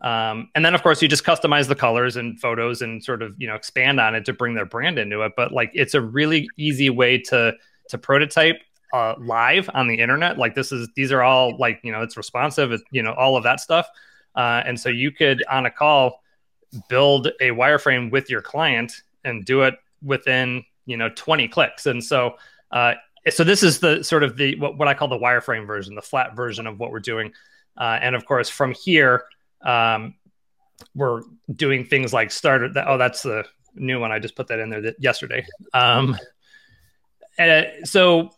Um, 0.00 0.50
and 0.54 0.64
then 0.64 0.74
of 0.74 0.82
course 0.82 1.00
you 1.00 1.08
just 1.08 1.24
customize 1.24 1.68
the 1.68 1.74
colors 1.74 2.16
and 2.16 2.38
photos 2.38 2.82
and 2.82 3.02
sort 3.02 3.22
of 3.22 3.34
you 3.38 3.46
know 3.46 3.54
expand 3.54 3.98
on 3.98 4.14
it 4.14 4.26
to 4.26 4.34
bring 4.34 4.54
their 4.54 4.66
brand 4.66 4.98
into 4.98 5.22
it. 5.22 5.32
But 5.36 5.52
like 5.52 5.70
it's 5.72 5.94
a 5.94 6.00
really 6.00 6.48
easy 6.58 6.90
way 6.90 7.18
to 7.22 7.54
to 7.88 7.98
prototype 7.98 8.60
uh, 8.92 9.14
live 9.18 9.70
on 9.74 9.88
the 9.88 9.98
internet. 9.98 10.38
Like 10.38 10.54
this 10.54 10.70
is 10.70 10.88
these 10.96 11.12
are 11.12 11.22
all 11.22 11.56
like 11.58 11.80
you 11.82 11.92
know 11.92 12.02
it's 12.02 12.16
responsive, 12.16 12.72
it, 12.72 12.82
you 12.90 13.02
know 13.02 13.14
all 13.14 13.36
of 13.36 13.42
that 13.44 13.60
stuff. 13.60 13.88
Uh, 14.34 14.62
and 14.66 14.78
so 14.78 14.90
you 14.90 15.10
could 15.10 15.42
on 15.50 15.64
a 15.64 15.70
call 15.70 16.22
build 16.88 17.28
a 17.40 17.50
wireframe 17.50 18.10
with 18.10 18.30
your 18.30 18.42
client 18.42 18.92
and 19.24 19.44
do 19.44 19.62
it 19.62 19.74
within 20.02 20.64
you 20.86 20.96
know 20.96 21.08
20 21.10 21.48
clicks. 21.48 21.86
And 21.86 22.02
so 22.02 22.36
uh, 22.70 22.94
so 23.30 23.44
this 23.44 23.62
is 23.62 23.80
the 23.80 24.02
sort 24.02 24.22
of 24.22 24.36
the 24.36 24.56
what, 24.58 24.78
what 24.78 24.88
i 24.88 24.94
call 24.94 25.08
the 25.08 25.18
wireframe 25.18 25.66
version 25.66 25.94
the 25.94 26.02
flat 26.02 26.36
version 26.36 26.66
of 26.66 26.78
what 26.78 26.90
we're 26.90 27.00
doing. 27.00 27.32
Uh, 27.76 27.98
and 28.00 28.14
of 28.14 28.24
course 28.24 28.48
from 28.48 28.72
here 28.72 29.24
um, 29.62 30.14
we're 30.94 31.22
doing 31.54 31.84
things 31.84 32.12
like 32.12 32.30
starter 32.30 32.68
that, 32.72 32.86
oh 32.88 32.98
that's 32.98 33.22
the 33.22 33.44
new 33.74 34.00
one. 34.00 34.12
I 34.12 34.18
just 34.18 34.36
put 34.36 34.48
that 34.48 34.58
in 34.58 34.70
there 34.70 34.80
that 34.80 34.96
yesterday. 34.98 35.46
Um, 35.74 36.16
and, 37.38 37.50
uh, 37.50 37.84
so 37.84 38.30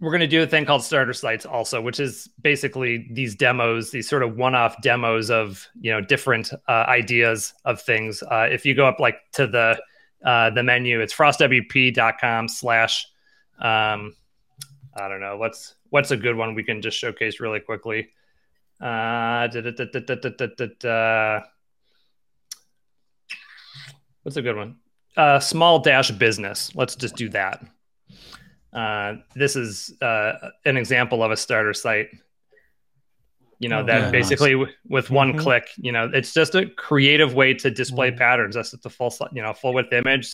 we're 0.00 0.10
going 0.10 0.20
to 0.20 0.26
do 0.26 0.42
a 0.42 0.46
thing 0.46 0.64
called 0.64 0.84
starter 0.84 1.12
sites 1.12 1.44
also 1.44 1.80
which 1.80 1.98
is 1.98 2.28
basically 2.42 3.08
these 3.12 3.34
demos 3.34 3.90
these 3.90 4.08
sort 4.08 4.22
of 4.22 4.36
one-off 4.36 4.80
demos 4.82 5.30
of 5.30 5.66
you 5.80 5.90
know 5.90 6.00
different 6.00 6.52
uh, 6.68 6.84
ideas 6.88 7.54
of 7.64 7.80
things. 7.80 8.22
Uh, 8.22 8.46
if 8.50 8.64
you 8.64 8.74
go 8.74 8.86
up 8.86 9.00
like 9.00 9.18
to 9.32 9.46
the 9.46 9.80
uh, 10.24 10.50
the 10.50 10.62
menu 10.62 11.00
it's 11.00 11.14
frostwp.com 11.14 12.48
slash 12.48 13.06
um, 13.60 14.14
i 14.96 15.08
don't 15.08 15.20
know 15.20 15.36
what's 15.36 15.74
what's 15.90 16.10
a 16.10 16.16
good 16.16 16.36
one 16.36 16.54
we 16.54 16.62
can 16.62 16.82
just 16.82 16.98
showcase 16.98 17.40
really 17.40 17.60
quickly? 17.60 18.08
What's 24.22 24.36
a 24.36 24.42
good 24.42 24.56
one? 24.56 24.76
Uh, 25.16 25.40
small 25.40 25.80
dash 25.80 26.10
business. 26.12 26.74
Let's 26.76 26.94
just 26.94 27.16
do 27.16 27.28
that 27.30 27.64
uh, 28.78 29.16
this 29.34 29.56
is 29.56 29.92
uh, 30.00 30.50
an 30.64 30.76
example 30.76 31.24
of 31.24 31.32
a 31.32 31.36
starter 31.36 31.74
site. 31.74 32.10
You 33.58 33.68
know, 33.68 33.80
oh, 33.80 33.86
that 33.86 34.00
yeah, 34.02 34.10
basically 34.12 34.54
nice. 34.54 34.68
w- 34.68 34.76
with 34.88 35.10
one 35.10 35.30
mm-hmm. 35.30 35.40
click, 35.40 35.68
you 35.78 35.90
know, 35.90 36.08
it's 36.14 36.32
just 36.32 36.54
a 36.54 36.66
creative 36.66 37.34
way 37.34 37.54
to 37.54 37.72
display 37.72 38.10
mm-hmm. 38.10 38.18
patterns. 38.18 38.54
That's 38.54 38.70
the 38.70 38.88
full, 38.88 39.12
you 39.32 39.42
know, 39.42 39.52
full 39.52 39.74
width 39.74 39.92
image, 39.92 40.32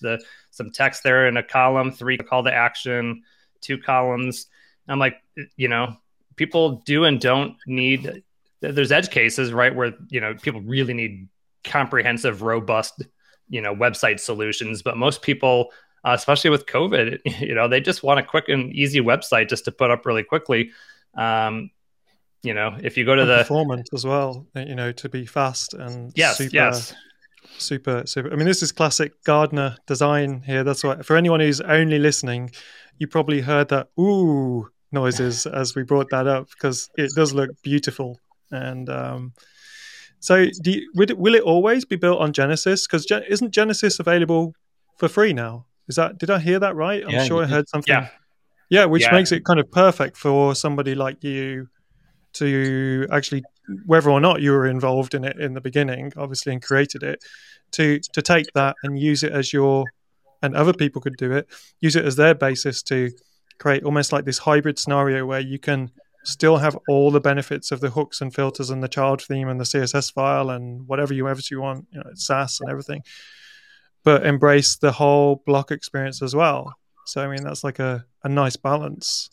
the 0.00 0.20
some 0.50 0.72
text 0.72 1.04
there 1.04 1.28
in 1.28 1.36
a 1.36 1.42
column, 1.42 1.92
three 1.92 2.18
call 2.18 2.42
to 2.42 2.52
action, 2.52 3.22
two 3.60 3.78
columns. 3.78 4.46
I'm 4.88 4.98
like, 4.98 5.22
you 5.56 5.68
know, 5.68 5.96
people 6.34 6.82
do 6.84 7.04
and 7.04 7.20
don't 7.20 7.54
need. 7.68 8.24
There's 8.60 8.90
edge 8.90 9.10
cases, 9.10 9.52
right, 9.52 9.72
where 9.72 9.94
you 10.08 10.20
know 10.20 10.34
people 10.34 10.62
really 10.62 10.94
need 10.94 11.28
comprehensive, 11.62 12.42
robust, 12.42 13.04
you 13.48 13.60
know, 13.60 13.72
website 13.72 14.18
solutions, 14.18 14.82
but 14.82 14.96
most 14.96 15.22
people 15.22 15.70
uh, 16.04 16.12
especially 16.12 16.50
with 16.50 16.66
COVID. 16.66 17.20
You 17.40 17.54
know, 17.54 17.68
they 17.68 17.80
just 17.80 18.02
want 18.02 18.20
a 18.20 18.22
quick 18.22 18.48
and 18.48 18.72
easy 18.72 19.00
website 19.00 19.48
just 19.48 19.64
to 19.66 19.72
put 19.72 19.90
up 19.90 20.04
really 20.04 20.24
quickly. 20.24 20.70
Um, 21.16 21.70
you 22.42 22.54
know, 22.54 22.76
if 22.82 22.96
you 22.96 23.04
go 23.04 23.14
to 23.14 23.22
and 23.22 23.30
the 23.30 23.38
performance 23.38 23.88
as 23.92 24.04
well, 24.04 24.46
uh, 24.56 24.60
you 24.60 24.74
know, 24.74 24.92
to 24.92 25.08
be 25.08 25.26
fast 25.26 25.74
and 25.74 26.12
yes, 26.14 26.38
super, 26.38 26.54
yes. 26.54 26.94
super, 27.58 28.02
super. 28.06 28.32
I 28.32 28.36
mean, 28.36 28.46
this 28.46 28.62
is 28.62 28.72
classic 28.72 29.12
Gardner 29.24 29.76
design 29.86 30.42
here. 30.42 30.64
That's 30.64 30.84
why 30.84 31.02
for 31.02 31.16
anyone 31.16 31.40
who's 31.40 31.60
only 31.60 31.98
listening, 31.98 32.50
you 32.98 33.06
probably 33.06 33.40
heard 33.40 33.68
that 33.70 33.88
ooh 33.98 34.68
noises 34.92 35.46
as 35.62 35.74
we 35.74 35.82
brought 35.82 36.10
that 36.10 36.26
up 36.26 36.48
because 36.50 36.90
it 36.96 37.10
does 37.14 37.32
look 37.32 37.50
beautiful 37.62 38.18
and. 38.50 38.88
Um, 38.88 39.32
so, 40.20 40.46
do 40.62 40.72
you, 40.72 40.90
will, 40.94 41.10
it, 41.10 41.18
will 41.18 41.34
it 41.34 41.42
always 41.42 41.84
be 41.84 41.96
built 41.96 42.20
on 42.20 42.32
Genesis? 42.32 42.86
Because 42.86 43.06
isn't 43.28 43.52
Genesis 43.52 44.00
available 44.00 44.54
for 44.96 45.08
free 45.08 45.32
now? 45.32 45.66
Is 45.88 45.96
that 45.96 46.18
did 46.18 46.30
I 46.30 46.38
hear 46.38 46.58
that 46.58 46.76
right? 46.76 47.02
I'm 47.02 47.10
yeah, 47.10 47.24
sure 47.24 47.42
I 47.42 47.46
heard 47.46 47.68
something. 47.68 47.92
Yeah, 47.92 48.08
yeah 48.70 48.84
which 48.84 49.02
yeah. 49.02 49.12
makes 49.12 49.32
it 49.32 49.44
kind 49.44 49.58
of 49.58 49.70
perfect 49.70 50.16
for 50.16 50.54
somebody 50.54 50.94
like 50.94 51.24
you 51.24 51.68
to 52.34 53.06
actually, 53.10 53.42
whether 53.86 54.10
or 54.10 54.20
not 54.20 54.42
you 54.42 54.52
were 54.52 54.66
involved 54.66 55.14
in 55.14 55.24
it 55.24 55.40
in 55.40 55.54
the 55.54 55.60
beginning, 55.60 56.12
obviously, 56.16 56.52
and 56.52 56.62
created 56.62 57.02
it, 57.02 57.24
to 57.72 58.00
to 58.12 58.22
take 58.22 58.46
that 58.54 58.76
and 58.82 58.98
use 58.98 59.22
it 59.22 59.32
as 59.32 59.52
your, 59.52 59.84
and 60.42 60.54
other 60.54 60.72
people 60.72 61.00
could 61.00 61.16
do 61.16 61.32
it, 61.32 61.48
use 61.80 61.96
it 61.96 62.04
as 62.04 62.16
their 62.16 62.34
basis 62.34 62.82
to 62.82 63.10
create 63.58 63.82
almost 63.82 64.12
like 64.12 64.24
this 64.24 64.38
hybrid 64.38 64.78
scenario 64.78 65.26
where 65.26 65.40
you 65.40 65.58
can 65.58 65.90
still 66.24 66.58
have 66.58 66.78
all 66.88 67.10
the 67.10 67.20
benefits 67.20 67.72
of 67.72 67.80
the 67.80 67.90
hooks 67.90 68.20
and 68.20 68.34
filters 68.34 68.70
and 68.70 68.82
the 68.82 68.88
child 68.88 69.22
theme 69.22 69.48
and 69.48 69.58
the 69.58 69.64
CSS 69.64 70.12
file 70.12 70.50
and 70.50 70.86
whatever 70.86 71.14
you 71.14 71.26
ever 71.26 71.40
you 71.50 71.60
want, 71.60 71.86
you 71.90 71.98
know, 71.98 72.10
Sass 72.14 72.60
and 72.60 72.70
everything 72.70 73.02
but 74.08 74.24
embrace 74.24 74.76
the 74.76 74.90
whole 74.90 75.42
block 75.44 75.70
experience 75.70 76.22
as 76.22 76.34
well. 76.34 76.72
So 77.04 77.22
I 77.22 77.28
mean, 77.28 77.44
that's 77.44 77.62
like 77.62 77.78
a, 77.78 78.06
a 78.24 78.28
nice 78.30 78.56
balance. 78.56 79.28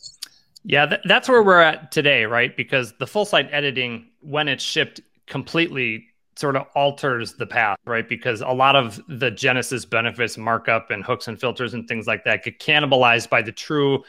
Yeah, 0.64 0.84
th- 0.84 1.00
that's 1.06 1.30
where 1.30 1.42
we're 1.42 1.62
at 1.62 1.90
today, 1.90 2.26
right? 2.26 2.54
Because 2.54 2.92
the 2.98 3.06
full 3.06 3.24
site 3.24 3.48
editing, 3.52 4.08
when 4.20 4.48
it's 4.48 4.62
shipped, 4.62 5.00
completely 5.26 6.08
sort 6.36 6.56
of 6.56 6.66
alters 6.74 7.32
the 7.32 7.46
path, 7.46 7.78
right? 7.86 8.06
Because 8.06 8.42
a 8.42 8.50
lot 8.50 8.76
of 8.76 9.00
the 9.08 9.30
Genesis 9.30 9.86
benefits, 9.86 10.36
markup 10.36 10.90
and 10.90 11.02
hooks 11.02 11.26
and 11.26 11.40
filters 11.40 11.72
and 11.72 11.88
things 11.88 12.06
like 12.06 12.22
that 12.24 12.44
get 12.44 12.58
cannibalized 12.58 13.30
by 13.30 13.40
the 13.40 13.52
true 13.52 14.04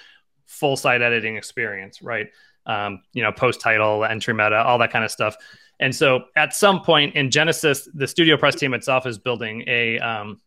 full 0.47 0.75
site 0.75 1.01
editing 1.01 1.37
experience, 1.37 2.01
right? 2.01 2.27
Um, 2.65 3.03
you 3.13 3.23
know, 3.23 3.31
post 3.31 3.61
title, 3.61 4.03
entry 4.03 4.33
meta, 4.33 4.57
all 4.57 4.77
that 4.79 4.91
kind 4.91 5.05
of 5.05 5.11
stuff. 5.11 5.37
And 5.79 5.95
so 5.95 6.25
at 6.35 6.53
some 6.53 6.81
point 6.81 7.15
in 7.15 7.31
Genesis, 7.31 7.87
the 7.93 8.05
Studio 8.05 8.35
Press 8.35 8.55
team 8.55 8.73
itself 8.73 9.05
is 9.05 9.17
building 9.17 9.63
a 9.65 9.97
um, 9.99 10.41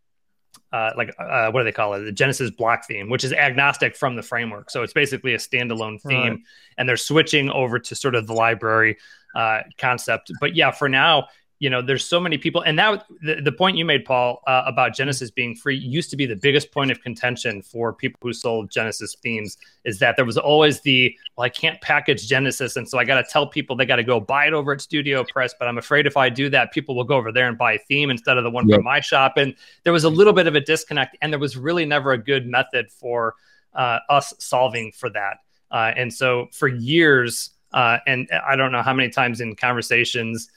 uh, 0.73 0.93
like 0.97 1.15
uh, 1.19 1.51
what 1.51 1.61
do 1.61 1.65
they 1.65 1.73
call 1.73 1.95
it? 1.95 2.01
The 2.05 2.13
Genesis 2.13 2.51
block 2.51 2.87
theme, 2.87 3.09
which 3.11 3.25
is 3.25 3.33
agnostic 3.33 3.97
from 3.97 4.17
the 4.17 4.23
framework. 4.23 4.71
So 4.71 4.83
it's 4.83 4.93
basically 4.93 5.35
a 5.35 5.39
standalone 5.39 6.01
theme, 6.01 6.31
right. 6.31 6.39
and 6.79 6.89
they're 6.89 6.97
switching 6.97 7.51
over 7.51 7.79
to 7.79 7.95
sort 7.95 8.15
of 8.15 8.27
the 8.27 8.35
library 8.35 8.97
uh, 9.35 9.61
concept. 9.79 10.31
But 10.41 10.55
yeah, 10.55 10.71
for 10.71 10.89
now, 10.89 11.29
you 11.61 11.69
know 11.69 11.83
there's 11.83 12.05
so 12.05 12.19
many 12.19 12.39
people 12.39 12.63
and 12.63 12.79
that 12.79 13.05
the, 13.23 13.41
the 13.43 13.53
point 13.53 13.77
you 13.77 13.85
made 13.85 14.05
paul 14.05 14.43
uh, 14.47 14.63
about 14.67 14.95
genesis 14.95 15.31
being 15.31 15.55
free 15.55 15.77
used 15.77 16.11
to 16.11 16.17
be 16.17 16.27
the 16.27 16.35
biggest 16.35 16.73
point 16.73 16.91
of 16.91 17.01
contention 17.03 17.63
for 17.63 17.93
people 17.93 18.19
who 18.23 18.33
sold 18.33 18.71
genesis 18.71 19.15
themes 19.23 19.59
is 19.85 19.99
that 19.99 20.17
there 20.17 20.25
was 20.25 20.37
always 20.37 20.81
the 20.81 21.15
well 21.37 21.45
i 21.45 21.49
can't 21.49 21.81
package 21.83 22.27
genesis 22.27 22.77
and 22.77 22.89
so 22.89 22.99
i 22.99 23.05
got 23.05 23.23
to 23.23 23.31
tell 23.31 23.47
people 23.47 23.77
they 23.77 23.87
got 23.87 23.97
to 23.97 24.03
go 24.03 24.19
buy 24.19 24.47
it 24.47 24.53
over 24.53 24.73
at 24.73 24.81
studio 24.81 25.23
press 25.33 25.55
but 25.59 25.69
i'm 25.69 25.79
afraid 25.79 26.07
if 26.07 26.17
i 26.17 26.29
do 26.29 26.49
that 26.49 26.73
people 26.73 26.97
will 26.97 27.05
go 27.05 27.17
over 27.17 27.31
there 27.31 27.47
and 27.47 27.57
buy 27.57 27.75
a 27.75 27.79
theme 27.79 28.11
instead 28.11 28.37
of 28.37 28.43
the 28.43 28.51
one 28.51 28.67
yep. 28.67 28.77
from 28.77 28.85
my 28.85 28.99
shop 28.99 29.35
and 29.37 29.55
there 29.85 29.93
was 29.93 30.05
a 30.05 30.11
little 30.11 30.33
bit 30.33 30.47
of 30.47 30.57
a 30.57 30.61
disconnect 30.61 31.17
and 31.21 31.33
there 31.33 31.39
was 31.39 31.57
really 31.57 31.85
never 31.85 32.13
a 32.13 32.19
good 32.19 32.47
method 32.47 32.91
for 32.91 33.35
uh, 33.75 33.99
us 34.09 34.35
solving 34.39 34.91
for 34.93 35.11
that 35.11 35.39
uh, 35.71 35.93
and 35.97 36.13
so 36.13 36.49
for 36.53 36.69
years 36.69 37.51
uh, 37.75 37.99
and 38.07 38.29
i 38.49 38.57
don't 38.57 38.73
know 38.73 38.83
how 38.83 38.95
many 38.95 39.11
times 39.11 39.43
in 39.43 39.55
conversations 39.55 40.51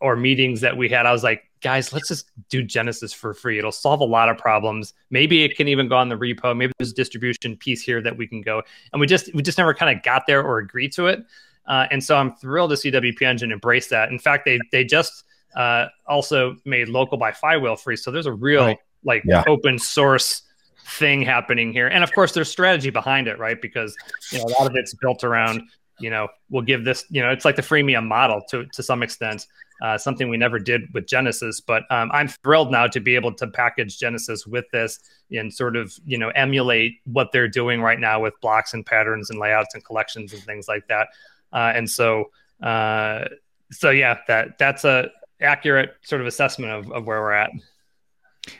or 0.00 0.16
meetings 0.16 0.60
that 0.60 0.76
we 0.76 0.88
had, 0.88 1.06
I 1.06 1.12
was 1.12 1.22
like, 1.22 1.44
guys, 1.60 1.92
let's 1.92 2.08
just 2.08 2.30
do 2.48 2.62
Genesis 2.62 3.12
for 3.12 3.34
free. 3.34 3.58
It'll 3.58 3.72
solve 3.72 4.00
a 4.00 4.04
lot 4.04 4.28
of 4.28 4.38
problems. 4.38 4.94
Maybe 5.10 5.44
it 5.44 5.56
can 5.56 5.68
even 5.68 5.88
go 5.88 5.96
on 5.96 6.08
the 6.08 6.16
repo. 6.16 6.56
Maybe 6.56 6.72
there's 6.78 6.92
a 6.92 6.94
distribution 6.94 7.56
piece 7.56 7.82
here 7.82 8.00
that 8.02 8.16
we 8.16 8.26
can 8.26 8.40
go. 8.40 8.62
And 8.92 9.00
we 9.00 9.06
just 9.06 9.34
we 9.34 9.42
just 9.42 9.58
never 9.58 9.74
kind 9.74 9.96
of 9.96 10.02
got 10.02 10.26
there 10.26 10.42
or 10.42 10.58
agreed 10.58 10.92
to 10.92 11.06
it. 11.06 11.24
Uh, 11.66 11.86
and 11.90 12.02
so 12.02 12.16
I'm 12.16 12.34
thrilled 12.36 12.70
to 12.70 12.76
see 12.76 12.90
WP 12.90 13.22
Engine 13.22 13.52
embrace 13.52 13.88
that. 13.88 14.10
In 14.10 14.18
fact, 14.18 14.44
they 14.44 14.58
they 14.72 14.84
just 14.84 15.24
uh, 15.54 15.86
also 16.06 16.56
made 16.64 16.88
local 16.88 17.18
by 17.18 17.32
Flywheel 17.32 17.76
free. 17.76 17.96
So 17.96 18.10
there's 18.10 18.26
a 18.26 18.32
real 18.32 18.64
right. 18.64 18.78
like 19.04 19.22
yeah. 19.24 19.44
open 19.46 19.78
source 19.78 20.42
thing 20.86 21.22
happening 21.22 21.72
here. 21.72 21.88
And 21.88 22.02
of 22.02 22.12
course, 22.12 22.32
there's 22.32 22.50
strategy 22.50 22.90
behind 22.90 23.28
it, 23.28 23.38
right? 23.38 23.60
Because 23.60 23.94
you 24.32 24.38
know 24.38 24.44
a 24.44 24.52
lot 24.58 24.66
of 24.70 24.76
it's 24.76 24.94
built 24.94 25.24
around 25.24 25.62
you 26.00 26.10
know 26.10 26.28
we'll 26.48 26.62
give 26.62 26.84
this 26.84 27.04
you 27.10 27.22
know 27.22 27.30
it's 27.30 27.44
like 27.44 27.56
the 27.56 27.62
freemium 27.62 28.06
model 28.06 28.40
to 28.48 28.66
to 28.72 28.82
some 28.82 29.02
extent 29.02 29.46
uh, 29.82 29.98
something 29.98 30.28
we 30.28 30.36
never 30.36 30.58
did 30.58 30.82
with 30.92 31.06
Genesis. 31.06 31.60
But 31.60 31.82
um, 31.90 32.10
I'm 32.12 32.28
thrilled 32.28 32.70
now 32.70 32.86
to 32.88 33.00
be 33.00 33.14
able 33.14 33.34
to 33.34 33.46
package 33.46 33.98
Genesis 33.98 34.46
with 34.46 34.64
this 34.72 34.98
and 35.30 35.52
sort 35.52 35.76
of 35.76 35.92
you 36.04 36.18
know 36.18 36.30
emulate 36.30 36.94
what 37.04 37.32
they're 37.32 37.48
doing 37.48 37.80
right 37.80 38.00
now 38.00 38.20
with 38.20 38.34
blocks 38.40 38.74
and 38.74 38.84
patterns 38.84 39.30
and 39.30 39.38
layouts 39.38 39.74
and 39.74 39.84
collections 39.84 40.32
and 40.32 40.42
things 40.42 40.68
like 40.68 40.86
that. 40.88 41.08
Uh, 41.52 41.72
and 41.74 41.90
so 41.90 42.30
uh, 42.62 43.24
so 43.70 43.90
yeah, 43.90 44.18
that 44.28 44.58
that's 44.58 44.84
a 44.84 45.10
accurate 45.40 45.94
sort 46.02 46.20
of 46.20 46.26
assessment 46.26 46.72
of, 46.72 46.92
of 46.92 47.06
where 47.06 47.20
we're 47.20 47.32
at. 47.32 47.50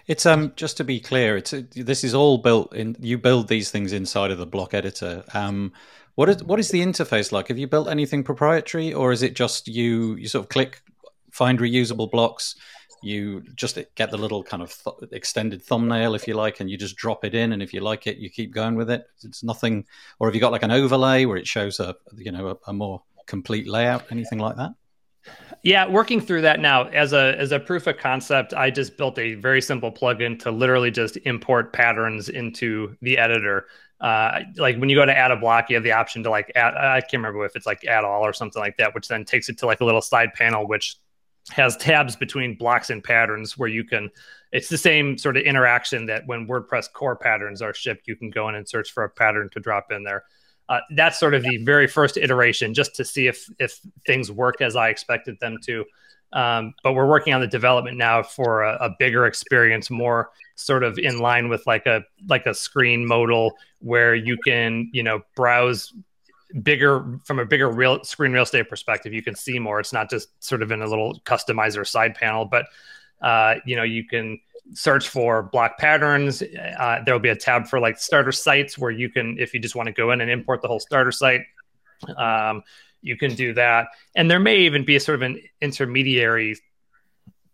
It's 0.06 0.26
um 0.26 0.52
just 0.56 0.76
to 0.76 0.85
be 0.85 1.00
clear, 1.00 1.37
it's 1.37 1.54
this 1.74 2.04
is 2.04 2.14
all 2.14 2.38
built 2.38 2.74
in. 2.74 2.96
You 3.00 3.18
build 3.18 3.48
these 3.48 3.70
things 3.70 3.92
inside 3.92 4.30
of 4.30 4.38
the 4.38 4.46
block 4.46 4.74
editor. 4.74 5.24
Um, 5.35 5.72
what 6.14 6.28
is 6.28 6.44
what 6.44 6.61
is 6.61 6.68
the 6.68 6.80
interface 6.80 7.33
like? 7.33 7.48
Have 7.48 7.59
you 7.59 7.66
built 7.66 7.88
anything 7.88 8.22
proprietary, 8.22 8.92
or 8.92 9.12
is 9.12 9.22
it 9.22 9.35
just 9.35 9.68
you 9.68 10.16
you 10.16 10.28
sort 10.28 10.44
of 10.44 10.48
click 10.48 10.83
find 11.33 11.59
reusable 11.59 12.11
blocks. 12.11 12.57
You 13.03 13.43
just 13.55 13.79
get 13.95 14.11
the 14.11 14.19
little 14.19 14.43
kind 14.43 14.62
of 14.62 14.77
th- 14.85 15.11
extended 15.12 15.62
thumbnail, 15.62 16.14
if 16.14 16.29
you 16.29 16.35
like, 16.35 16.61
and 16.61 16.71
you 16.71 16.77
just 16.77 16.97
drop 16.97 17.25
it 17.25 17.35
in. 17.35 17.53
And 17.53 17.62
if 17.62 17.73
you 17.73 17.81
like 17.81 18.07
it, 18.07 18.19
you 18.19 18.29
keep 18.29 18.53
going 18.53 18.75
with 18.75 18.90
it. 18.90 19.07
It's 19.23 19.43
nothing. 19.43 19.87
Or 20.19 20.29
have 20.29 20.35
you 20.35 20.40
got 20.40 20.53
like 20.53 20.62
an 20.62 20.71
overlay 20.71 21.25
where 21.25 21.38
it 21.38 21.47
shows 21.47 21.81
a 21.81 21.97
you 22.16 22.31
know 22.31 22.49
a, 22.49 22.71
a 22.71 22.73
more 22.73 23.03
complete 23.27 23.66
layout, 23.66 24.11
anything 24.11 24.38
like 24.38 24.57
that? 24.57 24.73
Yeah, 25.62 25.87
working 25.87 26.21
through 26.21 26.43
that 26.43 26.61
now 26.61 26.85
as 26.88 27.12
a 27.12 27.37
as 27.38 27.53
a 27.53 27.61
proof 27.61 27.87
of 27.87 27.99
concept, 27.99 28.55
I 28.55 28.71
just 28.71 28.97
built 28.97 29.19
a 29.19 29.35
very 29.35 29.61
simple 29.61 29.93
plugin 29.93 30.38
to 30.40 30.51
literally 30.51 30.90
just 30.90 31.19
import 31.25 31.73
patterns 31.73 32.29
into 32.29 32.97
the 33.03 33.19
editor. 33.19 33.66
Uh, 34.01 34.40
like 34.57 34.79
when 34.79 34.88
you 34.88 34.97
go 34.97 35.05
to 35.05 35.16
add 35.16 35.31
a 35.31 35.37
block, 35.37 35.69
you 35.69 35.77
have 35.77 35.85
the 35.85 35.93
option 35.93 36.23
to 36.23 36.31
like 36.31 36.50
add. 36.57 36.75
I 36.75 37.00
can't 37.02 37.15
remember 37.15 37.44
if 37.44 37.54
it's 37.57 37.67
like 37.67 37.85
add 37.85 38.04
all 38.04 38.25
or 38.25 38.33
something 38.33 38.61
like 38.61 38.79
that, 38.79 38.94
which 38.94 39.09
then 39.09 39.27
takes 39.27 39.50
it 39.50 39.59
to 39.59 39.67
like 39.67 39.83
a 39.83 39.85
little 39.85 40.00
side 40.00 40.33
panel, 40.33 40.67
which 40.67 40.96
has 41.51 41.77
tabs 41.77 42.17
between 42.17 42.55
blocks 42.55 42.91
and 42.91 43.03
patterns 43.03 43.57
where 43.59 43.69
you 43.69 43.85
can 43.85 44.11
it's 44.53 44.69
the 44.69 44.79
same 44.79 45.17
sort 45.17 45.37
of 45.37 45.45
interaction 45.45 46.07
that 46.07 46.27
when 46.27 46.47
WordPress 46.47 46.93
core 46.93 47.17
patterns 47.17 47.63
are 47.63 47.73
shipped, 47.73 48.09
you 48.09 48.17
can 48.17 48.31
go 48.31 48.49
in 48.49 48.57
and 48.57 48.69
search 48.69 48.91
for 48.91 49.05
a 49.05 49.09
pattern 49.09 49.49
to 49.53 49.61
drop 49.61 49.93
in 49.93 50.03
there. 50.03 50.25
Uh, 50.69 50.81
that's 50.97 51.19
sort 51.19 51.35
of 51.35 51.43
the 51.43 51.59
very 51.59 51.87
first 51.87 52.17
iteration, 52.17 52.75
just 52.75 52.95
to 52.97 53.05
see 53.05 53.27
if 53.27 53.49
if 53.59 53.81
things 54.07 54.31
work 54.31 54.61
as 54.61 54.77
I 54.77 54.88
expected 54.88 55.38
them 55.41 55.59
to. 55.65 55.85
Um, 56.33 56.75
but 56.85 56.93
we're 56.93 57.09
working 57.09 57.35
on 57.35 57.41
the 57.41 57.49
development 57.49 57.97
now 57.97 58.23
for 58.23 58.63
a, 58.63 58.77
a, 58.77 58.97
bigger 59.01 59.27
experience, 59.27 59.91
more 59.91 60.31
sort 60.55 60.85
of 60.85 60.97
in 60.97 61.19
line 61.19 61.49
with 61.49 61.67
like 61.67 61.87
a 61.87 62.05
like 62.29 62.47
a 62.47 62.55
screen 62.55 63.05
modal 63.05 63.53
where 63.81 64.15
you 64.15 64.37
can 64.45 64.88
you 64.93 65.03
know 65.03 65.23
browse 65.35 65.93
bigger 66.63 67.19
from 67.25 67.38
a 67.38 67.44
bigger 67.44 67.71
real 67.71 68.03
screen 68.05 68.33
real 68.33 68.42
estate 68.42 68.69
perspective. 68.69 69.13
You 69.13 69.23
can 69.23 69.35
see 69.35 69.59
more. 69.59 69.81
It's 69.81 69.92
not 69.92 70.11
just 70.11 70.29
sort 70.42 70.63
of 70.63 70.71
in 70.73 70.83
a 70.83 70.87
little 70.87 71.21
customizer 71.25 71.87
side 71.87 72.15
panel, 72.15 72.44
but 72.44 72.67
uh, 73.23 73.57
you 73.65 73.77
know, 73.77 73.83
you 73.83 74.05
can 74.05 74.40
search 74.73 75.09
for 75.09 75.42
block 75.42 75.79
patterns. 75.79 76.42
Uh, 76.42 77.03
there 77.05 77.15
will 77.15 77.21
be 77.21 77.29
a 77.29 77.37
tab 77.37 77.67
for 77.67 77.81
like 77.81 77.98
starter 77.98 78.33
sites 78.33 78.79
where 78.79 78.90
you 78.90 79.09
can, 79.11 79.37
if 79.38 79.53
you 79.53 79.61
just 79.61 79.75
want 79.75 79.87
to 79.87 79.92
go 79.92 80.11
in 80.13 80.21
and 80.21 80.31
import 80.31 80.63
the 80.63 80.69
whole 80.69 80.81
starter 80.81 81.13
site, 81.13 81.42
um, 82.17 82.63
you 83.03 83.17
can 83.17 83.35
do 83.35 83.53
that. 83.55 83.88
And 84.15 84.31
there 84.31 84.40
may 84.40 84.59
even 84.59 84.85
be 84.85 84.96
a 84.96 85.01
sort 85.01 85.17
of 85.17 85.23
an 85.23 85.40
intermediary 85.61 86.57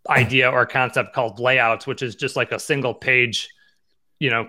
idea 0.09 0.51
or 0.51 0.66
concept 0.66 1.14
called 1.14 1.40
layouts, 1.40 1.86
which 1.86 2.03
is 2.03 2.14
just 2.14 2.36
like 2.36 2.53
a 2.53 2.59
single 2.59 2.94
page, 2.94 3.49
you 4.18 4.30
know, 4.30 4.49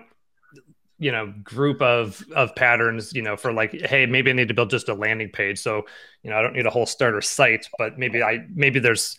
you 0.98 1.12
know, 1.12 1.32
group 1.42 1.80
of 1.80 2.24
of 2.34 2.54
patterns, 2.56 3.12
you 3.14 3.22
know, 3.22 3.36
for 3.36 3.52
like, 3.52 3.72
hey, 3.72 4.06
maybe 4.06 4.30
I 4.30 4.34
need 4.34 4.48
to 4.48 4.54
build 4.54 4.70
just 4.70 4.88
a 4.88 4.94
landing 4.94 5.30
page. 5.30 5.58
So, 5.58 5.86
you 6.22 6.30
know, 6.30 6.36
I 6.36 6.42
don't 6.42 6.54
need 6.54 6.66
a 6.66 6.70
whole 6.70 6.86
starter 6.86 7.20
site, 7.20 7.66
but 7.78 7.98
maybe 7.98 8.22
I 8.22 8.44
maybe 8.54 8.80
there's 8.80 9.16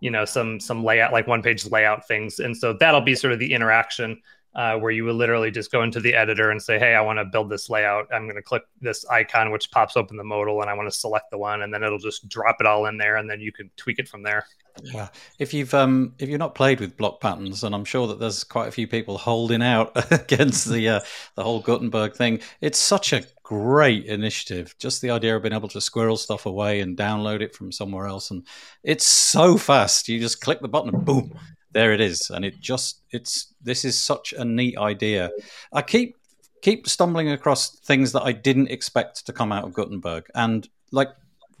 you 0.00 0.10
know 0.10 0.24
some 0.24 0.58
some 0.58 0.82
layout 0.82 1.12
like 1.12 1.26
one 1.26 1.42
page 1.42 1.64
layout 1.66 2.06
things. 2.08 2.38
And 2.40 2.56
so 2.56 2.72
that'll 2.72 3.00
be 3.00 3.14
sort 3.14 3.32
of 3.32 3.38
the 3.38 3.52
interaction 3.52 4.20
uh, 4.54 4.76
where 4.76 4.90
you 4.90 5.04
would 5.04 5.14
literally 5.14 5.50
just 5.50 5.70
go 5.70 5.82
into 5.82 6.00
the 6.00 6.14
editor 6.14 6.50
and 6.50 6.60
say 6.60 6.78
hey 6.78 6.94
i 6.94 7.00
want 7.00 7.18
to 7.18 7.24
build 7.24 7.48
this 7.48 7.70
layout. 7.70 8.06
I'm 8.12 8.24
going 8.24 8.36
to 8.36 8.42
click 8.42 8.62
this 8.80 9.04
icon 9.06 9.52
which 9.52 9.70
pops 9.70 9.96
open 9.96 10.16
the 10.16 10.24
modal 10.24 10.60
and 10.60 10.68
i 10.68 10.74
want 10.74 10.90
to 10.90 10.98
select 10.98 11.30
the 11.30 11.38
one 11.38 11.62
and 11.62 11.72
then 11.72 11.84
it'll 11.84 11.98
just 11.98 12.28
drop 12.28 12.56
it 12.58 12.66
all 12.66 12.86
in 12.86 12.96
there 12.96 13.16
and 13.16 13.30
then 13.30 13.40
you 13.40 13.52
can 13.52 13.70
tweak 13.76 13.98
it 13.98 14.08
from 14.08 14.22
there 14.22 14.44
yeah 14.84 15.08
if 15.38 15.52
you've 15.54 15.74
um 15.74 16.14
if 16.18 16.28
you've 16.28 16.38
not 16.38 16.54
played 16.54 16.80
with 16.80 16.96
block 16.96 17.20
patterns 17.20 17.64
and 17.64 17.74
i'm 17.74 17.84
sure 17.84 18.06
that 18.06 18.18
there's 18.18 18.44
quite 18.44 18.68
a 18.68 18.72
few 18.72 18.86
people 18.86 19.18
holding 19.18 19.62
out 19.62 19.92
against 20.12 20.68
the 20.68 20.88
uh, 20.88 21.00
the 21.36 21.42
whole 21.42 21.60
gutenberg 21.60 22.14
thing 22.14 22.40
it's 22.60 22.78
such 22.78 23.12
a 23.12 23.22
great 23.50 24.06
initiative. 24.06 24.76
Just 24.78 25.02
the 25.02 25.10
idea 25.10 25.34
of 25.34 25.42
being 25.42 25.52
able 25.52 25.68
to 25.70 25.80
squirrel 25.80 26.16
stuff 26.16 26.46
away 26.46 26.80
and 26.80 26.96
download 26.96 27.40
it 27.40 27.52
from 27.52 27.72
somewhere 27.72 28.06
else, 28.06 28.30
and 28.30 28.46
it's 28.84 29.04
so 29.04 29.58
fast. 29.58 30.08
You 30.08 30.20
just 30.20 30.40
click 30.40 30.60
the 30.60 30.68
button, 30.68 30.94
and 30.94 31.04
boom, 31.04 31.36
there 31.72 31.92
it 31.92 32.00
is. 32.00 32.30
And 32.30 32.44
it 32.44 32.60
just 32.60 33.02
it's 33.10 33.52
this 33.60 33.84
is 33.84 34.00
such 34.00 34.32
a 34.32 34.44
neat 34.44 34.78
idea. 34.78 35.32
I 35.72 35.82
keep 35.82 36.16
keep 36.62 36.88
stumbling 36.88 37.28
across 37.32 37.80
things 37.80 38.12
that 38.12 38.22
I 38.22 38.30
didn't 38.30 38.70
expect 38.70 39.26
to 39.26 39.32
come 39.32 39.50
out 39.50 39.64
of 39.64 39.74
Gutenberg, 39.74 40.26
and 40.32 40.68
like 40.92 41.08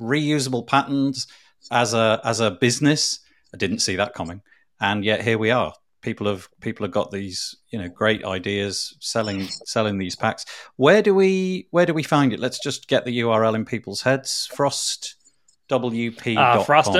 reusable 0.00 0.64
patterns 0.64 1.26
as 1.70 1.94
a 1.94 2.20
as 2.24 2.40
a 2.40 2.50
business. 2.50 3.20
I 3.52 3.56
didn't 3.56 3.80
see 3.80 3.96
that 3.96 4.14
coming, 4.14 4.42
and 4.80 5.04
yet 5.04 5.22
here 5.22 5.38
we 5.38 5.50
are. 5.50 5.72
People 6.02 6.26
have 6.28 6.48
people 6.60 6.84
have 6.84 6.92
got 6.92 7.10
these 7.10 7.56
you 7.70 7.78
know 7.78 7.88
great 7.88 8.24
ideas 8.24 8.96
selling 9.00 9.48
selling 9.48 9.98
these 9.98 10.16
packs. 10.16 10.44
Where 10.76 11.02
do 11.02 11.14
we 11.14 11.66
where 11.70 11.86
do 11.86 11.94
we 11.94 12.02
find 12.02 12.32
it? 12.32 12.40
Let's 12.40 12.58
just 12.58 12.88
get 12.88 13.04
the 13.04 13.20
url 13.20 13.54
in 13.54 13.64
people's 13.64 14.02
heads. 14.02 14.48
Frost 14.52 15.16
wp 15.68 16.36
uh, 16.36 16.64
frost 16.64 16.96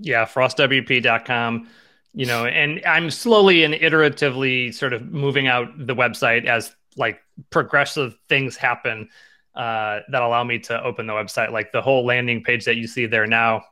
yeah 0.00 0.24
frostwp.com 0.24 1.68
you 2.14 2.24
know 2.24 2.46
and 2.46 2.80
i'm 2.86 3.10
slowly 3.10 3.64
and 3.64 3.74
iteratively 3.74 4.72
sort 4.72 4.94
of 4.94 5.12
moving 5.12 5.46
out 5.46 5.68
the 5.76 5.94
website 5.94 6.46
as 6.46 6.74
like 6.96 7.20
progressive 7.50 8.16
things 8.28 8.56
happen 8.56 9.08
uh, 9.54 10.00
that 10.08 10.22
allow 10.22 10.44
me 10.44 10.58
to 10.58 10.82
open 10.82 11.06
the 11.06 11.12
website. 11.12 11.52
Like 11.52 11.72
the 11.72 11.82
whole 11.82 12.04
landing 12.04 12.42
page 12.42 12.64
that 12.64 12.76
you 12.76 12.86
see 12.86 13.06
there 13.06 13.26
now 13.26 13.64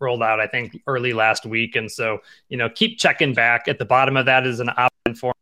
rolled 0.00 0.22
out, 0.22 0.40
I 0.40 0.46
think, 0.46 0.80
early 0.86 1.12
last 1.12 1.46
week. 1.46 1.76
And 1.76 1.90
so, 1.90 2.18
you 2.48 2.56
know, 2.56 2.68
keep 2.68 2.98
checking 2.98 3.34
back. 3.34 3.68
At 3.68 3.78
the 3.78 3.84
bottom 3.84 4.16
of 4.16 4.26
that 4.26 4.46
is 4.46 4.60
an 4.60 4.70
opt-in 4.70 5.14
form 5.14 5.32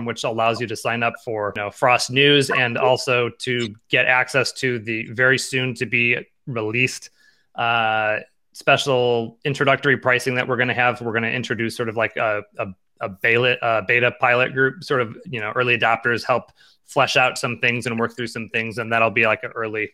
which 0.00 0.24
allows 0.24 0.60
you 0.60 0.66
to 0.66 0.76
sign 0.76 1.02
up 1.02 1.14
for 1.22 1.52
you 1.54 1.62
know, 1.62 1.70
Frost 1.70 2.10
News 2.10 2.50
and 2.50 2.78
also 2.78 3.28
to 3.40 3.74
get 3.90 4.06
access 4.06 4.50
to 4.52 4.78
the 4.78 5.06
very 5.10 5.38
soon 5.38 5.74
to 5.74 5.86
be 5.86 6.16
released 6.46 7.10
uh, 7.56 8.20
special 8.54 9.38
introductory 9.44 9.98
pricing 9.98 10.34
that 10.36 10.48
we're 10.48 10.56
going 10.56 10.68
to 10.68 10.74
have. 10.74 11.00
We're 11.02 11.12
going 11.12 11.24
to 11.24 11.32
introduce 11.32 11.76
sort 11.76 11.90
of 11.90 11.96
like 11.96 12.16
a, 12.16 12.42
a, 12.58 12.68
a 13.00 13.08
beta, 13.10 13.58
a 13.60 13.82
beta 13.82 14.12
pilot 14.18 14.54
group, 14.54 14.82
sort 14.82 15.02
of, 15.02 15.16
you 15.26 15.40
know, 15.40 15.52
early 15.54 15.76
adopters 15.76 16.24
help 16.24 16.52
flesh 16.86 17.16
out 17.16 17.36
some 17.36 17.58
things 17.58 17.84
and 17.86 17.98
work 17.98 18.16
through 18.16 18.28
some 18.28 18.48
things. 18.48 18.78
And 18.78 18.92
that'll 18.92 19.10
be 19.10 19.26
like 19.26 19.42
an 19.42 19.52
early 19.54 19.90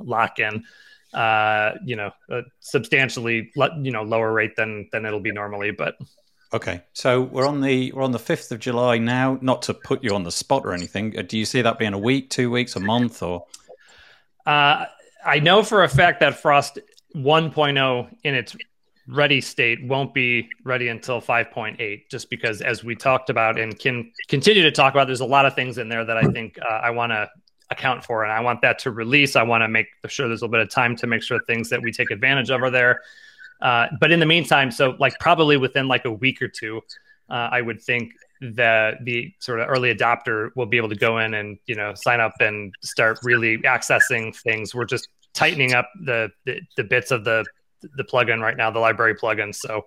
lock 0.00 0.40
in 0.40 0.64
uh, 1.14 1.72
you 1.84 1.96
know, 1.96 2.10
a 2.30 2.42
substantially, 2.60 3.50
you 3.80 3.90
know, 3.90 4.02
lower 4.02 4.32
rate 4.32 4.56
than 4.56 4.88
than 4.92 5.04
it'll 5.04 5.20
be 5.20 5.32
normally. 5.32 5.70
But 5.70 5.96
okay, 6.52 6.82
so 6.92 7.22
we're 7.22 7.46
on 7.46 7.60
the 7.60 7.92
we're 7.92 8.02
on 8.02 8.12
the 8.12 8.18
fifth 8.18 8.52
of 8.52 8.58
July 8.58 8.98
now. 8.98 9.38
Not 9.40 9.62
to 9.62 9.74
put 9.74 10.04
you 10.04 10.14
on 10.14 10.24
the 10.24 10.32
spot 10.32 10.62
or 10.64 10.72
anything, 10.72 11.18
uh, 11.18 11.22
do 11.22 11.38
you 11.38 11.44
see 11.44 11.62
that 11.62 11.78
being 11.78 11.94
a 11.94 11.98
week, 11.98 12.30
two 12.30 12.50
weeks, 12.50 12.76
a 12.76 12.80
month, 12.80 13.22
or? 13.22 13.46
Uh, 14.46 14.86
I 15.24 15.38
know 15.38 15.62
for 15.62 15.84
a 15.84 15.88
fact 15.88 16.20
that 16.20 16.40
Frost 16.40 16.78
1.0 17.14 18.16
in 18.24 18.34
its 18.34 18.56
ready 19.06 19.40
state 19.40 19.84
won't 19.84 20.14
be 20.14 20.48
ready 20.64 20.88
until 20.88 21.20
5.8 21.20 22.02
just 22.10 22.30
because 22.30 22.62
as 22.62 22.84
we 22.84 22.94
talked 22.94 23.28
about 23.28 23.58
and 23.58 23.76
can 23.78 24.12
continue 24.28 24.62
to 24.62 24.70
talk 24.70 24.94
about 24.94 25.06
there's 25.06 25.20
a 25.20 25.26
lot 25.26 25.46
of 25.46 25.54
things 25.54 25.78
in 25.78 25.88
there 25.88 26.04
that 26.04 26.16
i 26.16 26.22
think 26.22 26.58
uh, 26.60 26.74
i 26.74 26.90
want 26.90 27.10
to 27.10 27.28
account 27.70 28.04
for. 28.04 28.24
And 28.24 28.32
I 28.32 28.40
want 28.40 28.62
that 28.62 28.78
to 28.80 28.90
release. 28.90 29.36
I 29.36 29.42
want 29.42 29.62
to 29.62 29.68
make 29.68 29.86
sure 30.08 30.28
there's 30.28 30.42
a 30.42 30.44
little 30.44 30.52
bit 30.52 30.60
of 30.60 30.70
time 30.70 30.96
to 30.96 31.06
make 31.06 31.22
sure 31.22 31.40
things 31.40 31.70
that 31.70 31.82
we 31.82 31.92
take 31.92 32.10
advantage 32.10 32.50
of 32.50 32.62
are 32.62 32.70
there. 32.70 33.02
Uh, 33.60 33.86
but 34.00 34.10
in 34.10 34.20
the 34.20 34.26
meantime, 34.26 34.70
so 34.70 34.96
like 34.98 35.18
probably 35.20 35.56
within 35.56 35.86
like 35.86 36.04
a 36.04 36.12
week 36.12 36.40
or 36.42 36.48
two, 36.48 36.80
uh, 37.28 37.48
I 37.52 37.60
would 37.60 37.80
think 37.80 38.12
that 38.40 39.04
the 39.04 39.32
sort 39.38 39.60
of 39.60 39.68
early 39.68 39.94
adopter 39.94 40.50
will 40.56 40.66
be 40.66 40.78
able 40.78 40.88
to 40.88 40.96
go 40.96 41.18
in 41.18 41.34
and 41.34 41.58
you 41.66 41.74
know 41.74 41.92
sign 41.94 42.20
up 42.20 42.32
and 42.40 42.74
start 42.82 43.18
really 43.22 43.58
accessing 43.58 44.34
things. 44.34 44.74
We're 44.74 44.86
just 44.86 45.08
tightening 45.34 45.74
up 45.74 45.90
the 46.04 46.30
the, 46.46 46.60
the 46.76 46.84
bits 46.84 47.10
of 47.10 47.24
the 47.24 47.44
the 47.96 48.04
plugin 48.04 48.40
right 48.40 48.56
now, 48.56 48.70
the 48.70 48.80
library 48.80 49.14
plugin. 49.14 49.54
So. 49.54 49.86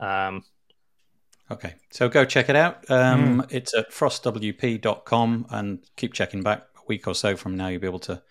Um, 0.00 0.44
Okay, 1.48 1.76
so 1.90 2.08
go 2.08 2.24
check 2.24 2.48
it 2.48 2.56
out. 2.56 2.90
Um, 2.90 3.42
mm. 3.42 3.52
It's 3.52 3.72
at 3.72 3.92
frostwp.com 3.92 5.46
and 5.50 5.78
keep 5.94 6.12
checking 6.12 6.42
back 6.42 6.64
week 6.88 7.06
or 7.06 7.14
so 7.14 7.36
from 7.36 7.56
now, 7.56 7.68
you'll 7.68 7.80
be 7.80 7.86
able 7.86 7.98
to. 8.00 8.22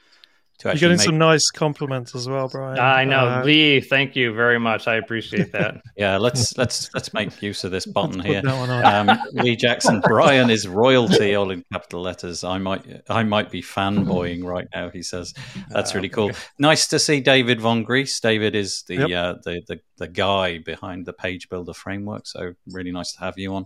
to 0.59 0.69
You're 0.69 0.75
getting 0.75 0.97
make... 0.97 1.05
some 1.05 1.17
nice 1.17 1.49
compliments 1.49 2.15
as 2.15 2.27
well, 2.27 2.47
Brian. 2.47 2.79
I 2.79 3.03
know, 3.03 3.27
uh, 3.27 3.43
Lee. 3.43 3.81
Thank 3.81 4.15
you 4.15 4.33
very 4.33 4.59
much. 4.59 4.87
I 4.87 4.95
appreciate 4.95 5.51
that. 5.51 5.81
yeah, 5.97 6.17
let's 6.17 6.57
let's 6.57 6.93
let's 6.93 7.13
make 7.13 7.41
use 7.41 7.63
of 7.63 7.71
this 7.71 7.85
button 7.85 8.19
here. 8.25 8.41
Um, 8.45 9.11
Lee 9.33 9.55
Jackson, 9.55 10.01
Brian 10.01 10.49
is 10.49 10.67
royalty, 10.67 11.35
all 11.35 11.51
in 11.51 11.63
capital 11.71 12.01
letters. 12.01 12.43
I 12.43 12.57
might 12.57 12.85
I 13.09 13.23
might 13.23 13.51
be 13.51 13.61
fanboying 13.61 14.43
right 14.43 14.67
now. 14.73 14.89
He 14.89 15.03
says 15.03 15.33
that's 15.69 15.95
really 15.95 16.09
cool. 16.09 16.31
Nice 16.59 16.87
to 16.87 16.99
see 16.99 17.21
David 17.21 17.59
Vongries. 17.59 18.19
David 18.21 18.55
is 18.55 18.83
the 18.87 19.07
yep. 19.07 19.09
uh, 19.11 19.39
the, 19.43 19.61
the 19.67 19.79
the 19.97 20.07
guy 20.07 20.59
behind 20.59 21.05
the 21.05 21.13
Page 21.13 21.49
Builder 21.49 21.73
framework. 21.73 22.27
So 22.27 22.53
really 22.67 22.91
nice 22.91 23.13
to 23.13 23.19
have 23.19 23.37
you 23.37 23.55
on. 23.55 23.65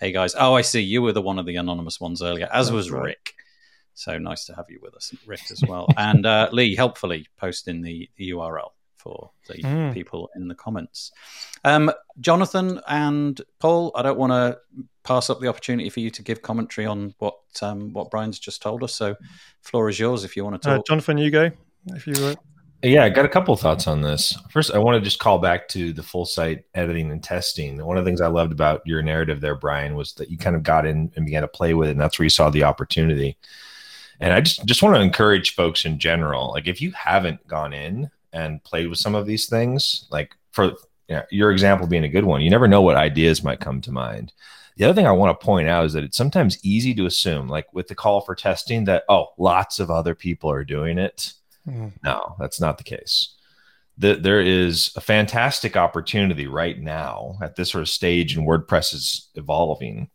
Hey 0.00 0.12
guys. 0.12 0.36
Oh, 0.38 0.54
I 0.54 0.62
see. 0.62 0.80
You 0.80 1.02
were 1.02 1.12
the 1.12 1.20
one 1.20 1.40
of 1.40 1.46
the 1.46 1.56
anonymous 1.56 1.98
ones 1.98 2.22
earlier, 2.22 2.48
as 2.52 2.70
was 2.70 2.88
Rick. 2.88 3.34
So 3.98 4.16
nice 4.16 4.44
to 4.44 4.54
have 4.54 4.66
you 4.68 4.78
with 4.80 4.94
us, 4.94 5.12
Rick, 5.26 5.50
as 5.50 5.60
well. 5.66 5.88
and 5.96 6.24
uh, 6.24 6.48
Lee, 6.52 6.76
helpfully 6.76 7.26
posting 7.36 7.82
the, 7.82 8.08
the 8.16 8.30
URL 8.30 8.70
for 8.96 9.30
the 9.48 9.54
mm. 9.54 9.92
people 9.92 10.30
in 10.36 10.46
the 10.46 10.54
comments. 10.54 11.10
Um, 11.64 11.90
Jonathan 12.20 12.80
and 12.86 13.40
Paul, 13.58 13.90
I 13.96 14.02
don't 14.02 14.18
want 14.18 14.30
to 14.30 14.58
pass 15.02 15.30
up 15.30 15.40
the 15.40 15.48
opportunity 15.48 15.90
for 15.90 15.98
you 15.98 16.10
to 16.10 16.22
give 16.22 16.42
commentary 16.42 16.86
on 16.86 17.14
what 17.18 17.38
um, 17.60 17.92
what 17.92 18.10
Brian's 18.10 18.38
just 18.38 18.62
told 18.62 18.84
us. 18.84 18.94
So, 18.94 19.16
floor 19.62 19.88
is 19.88 19.98
yours 19.98 20.22
if 20.22 20.36
you 20.36 20.44
want 20.44 20.62
to 20.62 20.68
uh, 20.68 20.74
talk. 20.74 20.80
Uh, 20.80 20.84
Jonathan, 20.86 21.18
you 21.18 21.32
go. 21.32 21.50
If 21.86 22.06
you 22.06 22.14
would. 22.22 22.38
Yeah, 22.84 23.02
I 23.02 23.08
got 23.08 23.24
a 23.24 23.28
couple 23.28 23.56
thoughts 23.56 23.88
on 23.88 24.02
this. 24.02 24.38
First, 24.50 24.72
I 24.72 24.78
want 24.78 24.94
to 24.94 25.00
just 25.00 25.18
call 25.18 25.40
back 25.40 25.66
to 25.68 25.92
the 25.92 26.04
full 26.04 26.24
site 26.24 26.64
editing 26.74 27.10
and 27.10 27.20
testing. 27.20 27.84
One 27.84 27.98
of 27.98 28.04
the 28.04 28.08
things 28.08 28.20
I 28.20 28.28
loved 28.28 28.52
about 28.52 28.82
your 28.86 29.02
narrative 29.02 29.40
there, 29.40 29.56
Brian, 29.56 29.96
was 29.96 30.12
that 30.14 30.30
you 30.30 30.38
kind 30.38 30.54
of 30.54 30.62
got 30.62 30.86
in 30.86 31.10
and 31.16 31.26
began 31.26 31.42
to 31.42 31.48
play 31.48 31.74
with 31.74 31.88
it, 31.88 31.92
and 31.92 32.00
that's 32.00 32.16
where 32.20 32.24
you 32.24 32.30
saw 32.30 32.50
the 32.50 32.62
opportunity. 32.62 33.36
And 34.20 34.32
I 34.32 34.40
just 34.40 34.64
just 34.64 34.82
want 34.82 34.96
to 34.96 35.00
encourage 35.00 35.54
folks 35.54 35.84
in 35.84 35.98
general, 35.98 36.50
like 36.50 36.66
if 36.66 36.82
you 36.82 36.90
haven't 36.92 37.46
gone 37.46 37.72
in 37.72 38.10
and 38.32 38.62
played 38.64 38.88
with 38.88 38.98
some 38.98 39.14
of 39.14 39.26
these 39.26 39.46
things, 39.48 40.06
like 40.10 40.34
for 40.50 40.72
you 41.08 41.16
know, 41.16 41.22
your 41.30 41.50
example 41.52 41.86
being 41.86 42.04
a 42.04 42.08
good 42.08 42.24
one, 42.24 42.42
you 42.42 42.50
never 42.50 42.68
know 42.68 42.82
what 42.82 42.96
ideas 42.96 43.44
might 43.44 43.60
come 43.60 43.80
to 43.82 43.92
mind. 43.92 44.32
The 44.76 44.84
other 44.84 44.94
thing 44.94 45.06
I 45.06 45.12
want 45.12 45.38
to 45.38 45.44
point 45.44 45.68
out 45.68 45.86
is 45.86 45.92
that 45.94 46.04
it's 46.04 46.16
sometimes 46.16 46.58
easy 46.64 46.94
to 46.94 47.06
assume, 47.06 47.48
like 47.48 47.72
with 47.72 47.88
the 47.88 47.94
call 47.94 48.20
for 48.20 48.34
testing, 48.34 48.84
that 48.84 49.04
oh, 49.08 49.28
lots 49.38 49.80
of 49.80 49.90
other 49.90 50.14
people 50.14 50.50
are 50.50 50.64
doing 50.64 50.98
it. 50.98 51.32
Mm. 51.66 51.92
No, 52.04 52.36
that's 52.38 52.60
not 52.60 52.78
the 52.78 52.84
case. 52.84 53.34
that 53.98 54.22
there 54.22 54.40
is 54.40 54.92
a 54.96 55.00
fantastic 55.00 55.76
opportunity 55.76 56.46
right 56.46 56.80
now 56.80 57.36
at 57.42 57.56
this 57.56 57.70
sort 57.70 57.82
of 57.82 57.88
stage 57.88 58.36
in 58.36 58.46
WordPress 58.46 58.94
is 58.94 59.28
evolving 59.34 60.08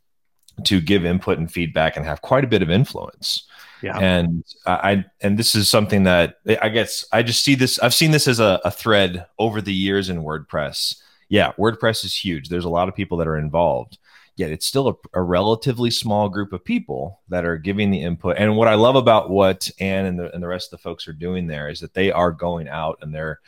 to 0.63 0.79
give 0.79 1.05
input 1.05 1.37
and 1.37 1.51
feedback 1.51 1.97
and 1.97 2.05
have 2.05 2.21
quite 2.21 2.43
a 2.43 2.47
bit 2.47 2.61
of 2.61 2.69
influence. 2.69 3.47
Yeah. 3.83 3.99
And 3.99 4.45
I 4.65 5.03
and 5.19 5.37
this 5.37 5.55
is 5.55 5.69
something 5.69 6.03
that 6.03 6.39
I 6.61 6.69
guess 6.69 7.03
I 7.11 7.21
just 7.21 7.43
see 7.43 7.53
this. 7.53 7.79
I've 7.79 7.93
seen 7.93 8.11
this 8.11 8.29
as 8.29 8.39
a, 8.39 8.61
a 8.63 8.71
thread 8.71 9.25
over 9.37 9.61
the 9.61 9.73
years 9.73 10.09
in 10.09 10.23
WordPress. 10.23 11.01
Yeah, 11.27 11.51
WordPress 11.59 12.05
is 12.05 12.15
huge. 12.15 12.47
There's 12.47 12.63
a 12.63 12.69
lot 12.69 12.87
of 12.87 12.95
people 12.95 13.17
that 13.17 13.27
are 13.27 13.37
involved, 13.37 13.97
yet 14.37 14.51
it's 14.51 14.65
still 14.65 14.87
a, 14.87 15.19
a, 15.19 15.21
relatively 15.21 15.91
small 15.91 16.29
group 16.29 16.53
of 16.53 16.63
people 16.63 17.21
that 17.27 17.43
are 17.43 17.57
giving 17.57 17.91
the 17.91 18.01
input. 18.01 18.37
And 18.37 18.55
what 18.55 18.67
I 18.67 18.75
love 18.75 18.95
about 18.95 19.29
what 19.29 19.69
Anne 19.79 20.05
and 20.05 20.19
the, 20.19 20.33
and 20.33 20.41
the 20.41 20.47
rest 20.47 20.71
of 20.71 20.79
the 20.79 20.83
folks 20.83 21.07
are 21.07 21.13
doing 21.13 21.47
there 21.47 21.67
is 21.67 21.79
that 21.81 21.93
they 21.93 22.11
are 22.11 22.31
going 22.31 22.69
out 22.69 22.99
and 23.01 23.13
they're 23.13 23.41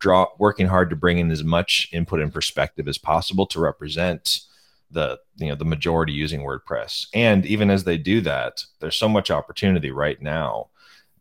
draw 0.00 0.26
working 0.38 0.66
hard 0.66 0.90
to 0.90 0.96
bring 0.96 1.18
in 1.18 1.30
as 1.30 1.44
much 1.44 1.88
input 1.92 2.20
and 2.20 2.32
perspective 2.32 2.88
as 2.88 2.98
possible 2.98 3.46
to 3.46 3.60
represent 3.60 4.40
the 4.90 5.18
you 5.36 5.48
know 5.48 5.54
the 5.54 5.64
majority 5.64 6.12
using 6.12 6.40
WordPress. 6.40 7.06
And 7.14 7.44
even 7.46 7.70
as 7.70 7.84
they 7.84 7.98
do 7.98 8.20
that, 8.22 8.64
there's 8.80 8.96
so 8.96 9.08
much 9.08 9.30
opportunity 9.30 9.90
right 9.90 10.20
now 10.20 10.68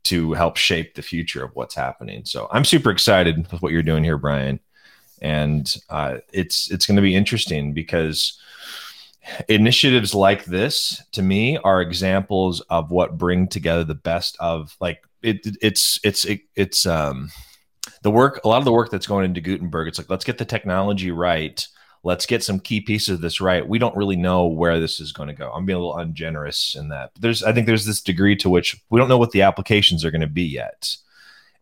to 0.03 0.33
help 0.33 0.55
shape 0.55 0.95
the 0.95 1.01
future 1.01 1.43
of 1.43 1.55
what's 1.55 1.75
happening. 1.75 2.23
So 2.23 2.47
I'm 2.51 2.63
super 2.63 2.91
excited 2.91 3.51
with 3.51 3.61
what 3.61 3.71
you're 3.73 3.83
doing 3.83 4.03
here, 4.03 4.17
Brian. 4.17 4.59
And 5.21 5.75
uh, 5.89 6.19
it's 6.31 6.71
it's 6.71 6.85
going 6.85 6.95
to 6.95 7.01
be 7.01 7.15
interesting 7.15 7.73
because 7.73 8.39
initiatives 9.49 10.15
like 10.15 10.45
this 10.45 11.03
to 11.11 11.21
me 11.21 11.57
are 11.57 11.81
examples 11.81 12.61
of 12.69 12.91
what 12.91 13.17
bring 13.17 13.47
together 13.47 13.83
the 13.83 13.95
best 13.95 14.37
of 14.39 14.75
like 14.79 15.03
it, 15.21 15.45
it's 15.61 15.99
it's 16.03 16.23
it, 16.25 16.41
it's 16.55 16.85
um 16.85 17.29
the 18.03 18.11
work 18.11 18.39
a 18.43 18.47
lot 18.47 18.59
of 18.59 18.65
the 18.65 18.71
work 18.71 18.89
that's 18.89 19.07
going 19.07 19.25
into 19.25 19.41
gutenberg 19.41 19.87
it's 19.87 19.97
like 19.97 20.09
let's 20.09 20.23
get 20.23 20.37
the 20.37 20.45
technology 20.45 21.11
right 21.11 21.67
let's 22.07 22.25
get 22.25 22.41
some 22.41 22.57
key 22.57 22.79
pieces 22.79 23.09
of 23.09 23.21
this 23.21 23.41
right. 23.41 23.67
We 23.67 23.79
don't 23.79 23.95
really 23.97 24.15
know 24.15 24.47
where 24.47 24.79
this 24.79 25.01
is 25.01 25.11
going 25.11 25.27
to 25.27 25.35
go. 25.35 25.51
I'm 25.51 25.65
being 25.65 25.75
a 25.75 25.79
little 25.79 25.97
ungenerous 25.97 26.73
in 26.73 26.87
that. 26.87 27.11
But 27.13 27.21
there's 27.21 27.43
i 27.43 27.51
think 27.51 27.67
there's 27.67 27.85
this 27.85 28.01
degree 28.01 28.37
to 28.37 28.49
which 28.49 28.81
we 28.89 28.97
don't 28.97 29.09
know 29.09 29.17
what 29.17 29.31
the 29.31 29.41
applications 29.41 30.05
are 30.05 30.11
going 30.11 30.21
to 30.21 30.27
be 30.27 30.45
yet. 30.45 30.95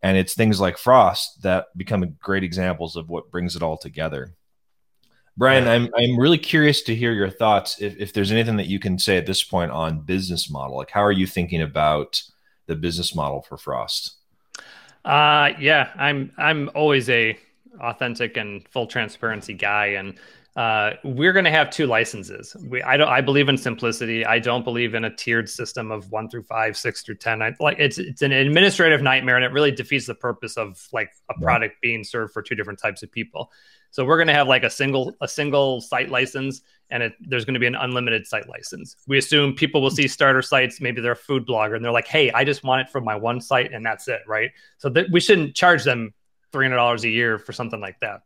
And 0.03 0.17
it's 0.17 0.35
things 0.35 0.59
like 0.59 0.77
frost 0.77 1.41
that 1.41 1.75
become 1.75 2.15
great 2.21 2.43
examples 2.43 2.95
of 2.95 3.09
what 3.09 3.31
brings 3.31 3.55
it 3.55 3.63
all 3.63 3.75
together. 3.75 4.35
Brian, 5.35 5.67
I'm 5.67 5.89
I'm 5.97 6.15
really 6.15 6.37
curious 6.37 6.83
to 6.83 6.95
hear 6.95 7.11
your 7.11 7.31
thoughts. 7.31 7.81
If, 7.81 7.97
if 7.97 8.13
there's 8.13 8.31
anything 8.31 8.57
that 8.57 8.67
you 8.67 8.77
can 8.77 8.99
say 8.99 9.17
at 9.17 9.25
this 9.25 9.43
point 9.43 9.71
on 9.71 10.01
business 10.01 10.47
model, 10.49 10.77
like 10.77 10.91
how 10.91 11.03
are 11.03 11.11
you 11.11 11.25
thinking 11.25 11.63
about 11.63 12.21
the 12.67 12.75
business 12.75 13.15
model 13.15 13.41
for 13.41 13.57
Frost? 13.57 14.17
Uh, 15.03 15.49
yeah, 15.59 15.89
I'm 15.95 16.31
I'm 16.37 16.69
always 16.75 17.09
a 17.09 17.35
authentic 17.81 18.37
and 18.37 18.67
full 18.69 18.87
transparency 18.87 19.53
guy, 19.53 19.87
and 19.87 20.15
uh, 20.55 20.91
we're 21.03 21.33
going 21.33 21.45
to 21.45 21.51
have 21.51 21.69
two 21.69 21.85
licenses. 21.85 22.55
We 22.69 22.81
I 22.81 22.95
don't 22.95 23.09
I 23.09 23.19
believe 23.19 23.49
in 23.49 23.57
simplicity. 23.57 24.25
I 24.25 24.39
don't 24.39 24.63
believe 24.63 24.95
in 24.95 25.03
a 25.03 25.13
tiered 25.13 25.49
system 25.49 25.91
of 25.91 26.11
one 26.11 26.29
through 26.29 26.43
five, 26.43 26.77
six 26.77 27.01
through 27.01 27.15
ten. 27.15 27.41
I, 27.41 27.53
like 27.59 27.77
it's 27.77 27.97
it's 27.97 28.21
an 28.21 28.31
administrative 28.31 29.01
nightmare, 29.01 29.35
and 29.35 29.43
it 29.43 29.51
really 29.51 29.71
defeats 29.71 30.05
the 30.05 30.15
purpose 30.15 30.55
of 30.55 30.87
like 30.93 31.09
a 31.29 31.39
product 31.41 31.81
being 31.81 32.05
served 32.05 32.31
for 32.31 32.41
two 32.41 32.55
different 32.55 32.79
types 32.79 33.03
of 33.03 33.11
people. 33.11 33.51
So 33.91 34.05
we're 34.05 34.17
going 34.17 34.27
to 34.27 34.33
have 34.33 34.47
like 34.47 34.63
a 34.63 34.69
single 34.69 35.13
a 35.19 35.27
single 35.27 35.81
site 35.81 36.09
license, 36.09 36.61
and 36.89 37.03
it, 37.03 37.13
there's 37.19 37.43
going 37.43 37.55
to 37.55 37.59
be 37.59 37.67
an 37.67 37.75
unlimited 37.75 38.25
site 38.25 38.47
license. 38.47 38.95
We 39.07 39.17
assume 39.17 39.55
people 39.55 39.81
will 39.81 39.91
see 39.91 40.07
starter 40.07 40.41
sites. 40.41 40.79
Maybe 40.79 41.01
they're 41.01 41.13
a 41.13 41.17
food 41.17 41.45
blogger, 41.45 41.75
and 41.75 41.83
they're 41.83 41.91
like, 41.91 42.07
"Hey, 42.07 42.31
I 42.31 42.45
just 42.45 42.63
want 42.63 42.79
it 42.79 42.89
from 42.89 43.03
my 43.03 43.15
one 43.15 43.41
site, 43.41 43.73
and 43.73 43.85
that's 43.85 44.07
it." 44.07 44.21
Right? 44.25 44.51
So 44.77 44.93
we 45.11 45.19
shouldn't 45.19 45.53
charge 45.53 45.83
them 45.83 46.13
three 46.51 46.65
hundred 46.65 46.77
dollars 46.77 47.03
a 47.03 47.09
year 47.09 47.37
for 47.37 47.53
something 47.53 47.79
like 47.79 47.99
that. 48.01 48.21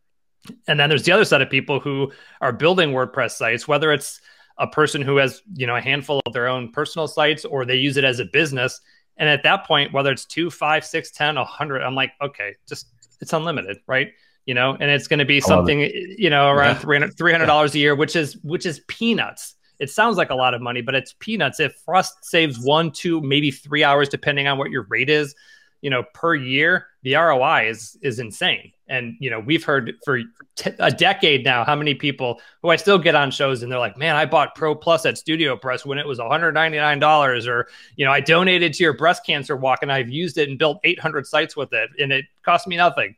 And 0.66 0.80
then 0.80 0.88
there's 0.88 1.02
the 1.02 1.12
other 1.12 1.24
set 1.24 1.42
of 1.42 1.50
people 1.50 1.80
who 1.80 2.12
are 2.40 2.52
building 2.52 2.90
WordPress 2.90 3.32
sites, 3.32 3.68
whether 3.68 3.92
it's 3.92 4.20
a 4.58 4.66
person 4.66 5.02
who 5.02 5.16
has 5.16 5.42
you 5.54 5.66
know 5.66 5.76
a 5.76 5.80
handful 5.80 6.20
of 6.26 6.32
their 6.32 6.48
own 6.48 6.72
personal 6.72 7.08
sites 7.08 7.44
or 7.44 7.64
they 7.64 7.76
use 7.76 7.96
it 7.96 8.04
as 8.04 8.20
a 8.20 8.24
business. 8.24 8.80
And 9.16 9.28
at 9.28 9.42
that 9.42 9.66
point, 9.66 9.92
whether 9.92 10.10
it's 10.10 10.24
two, 10.24 10.50
five, 10.50 10.84
six, 10.84 11.10
ten, 11.10 11.36
a 11.36 11.44
hundred, 11.44 11.82
I'm 11.82 11.94
like, 11.94 12.12
okay, 12.22 12.54
just 12.66 12.86
it's 13.20 13.32
unlimited, 13.32 13.78
right? 13.86 14.12
you 14.46 14.54
know, 14.54 14.76
and 14.80 14.90
it's 14.90 15.06
going 15.06 15.18
to 15.18 15.24
be 15.24 15.40
something, 15.40 15.80
you 15.80 16.30
know, 16.30 16.48
around 16.48 16.84
yeah. 16.84 17.08
300 17.16 17.46
dollars 17.46 17.74
yeah. 17.74 17.78
a 17.78 17.82
year, 17.82 17.94
which 17.94 18.16
is 18.16 18.36
which 18.42 18.66
is 18.66 18.80
peanuts. 18.88 19.54
It 19.78 19.90
sounds 19.90 20.16
like 20.16 20.30
a 20.30 20.34
lot 20.34 20.54
of 20.54 20.60
money, 20.60 20.82
but 20.82 20.94
it's 20.94 21.14
peanuts. 21.20 21.60
If 21.60 21.74
Frost 21.84 22.24
saves 22.24 22.58
one, 22.58 22.90
two, 22.90 23.20
maybe 23.20 23.50
three 23.50 23.84
hours, 23.84 24.08
depending 24.08 24.46
on 24.46 24.58
what 24.58 24.70
your 24.70 24.86
rate 24.90 25.08
is, 25.08 25.34
you 25.80 25.90
know, 25.90 26.04
per 26.14 26.34
year, 26.34 26.86
the 27.02 27.14
ROI 27.14 27.68
is 27.68 27.96
is 28.02 28.18
insane. 28.18 28.72
And 28.88 29.14
you 29.20 29.30
know, 29.30 29.40
we've 29.40 29.64
heard 29.64 29.94
for 30.04 30.20
t- 30.56 30.70
a 30.78 30.90
decade 30.90 31.44
now 31.44 31.64
how 31.64 31.76
many 31.76 31.94
people 31.94 32.40
who 32.62 32.70
I 32.70 32.76
still 32.76 32.98
get 32.98 33.14
on 33.14 33.30
shows 33.30 33.62
and 33.62 33.70
they're 33.70 33.78
like, 33.78 33.96
"Man, 33.96 34.16
I 34.16 34.26
bought 34.26 34.54
Pro 34.54 34.74
Plus 34.74 35.06
at 35.06 35.16
Studio 35.16 35.56
Press 35.56 35.86
when 35.86 35.98
it 35.98 36.06
was 36.06 36.18
$199," 36.18 37.46
or 37.46 37.68
you 37.96 38.04
know, 38.04 38.12
I 38.12 38.20
donated 38.20 38.72
to 38.74 38.82
your 38.82 38.94
breast 38.94 39.24
cancer 39.24 39.56
walk 39.56 39.78
and 39.82 39.92
I've 39.92 40.10
used 40.10 40.38
it 40.38 40.48
and 40.48 40.58
built 40.58 40.80
800 40.84 41.26
sites 41.26 41.56
with 41.56 41.72
it, 41.72 41.90
and 41.98 42.12
it 42.12 42.24
cost 42.42 42.66
me 42.66 42.76
nothing 42.76 43.14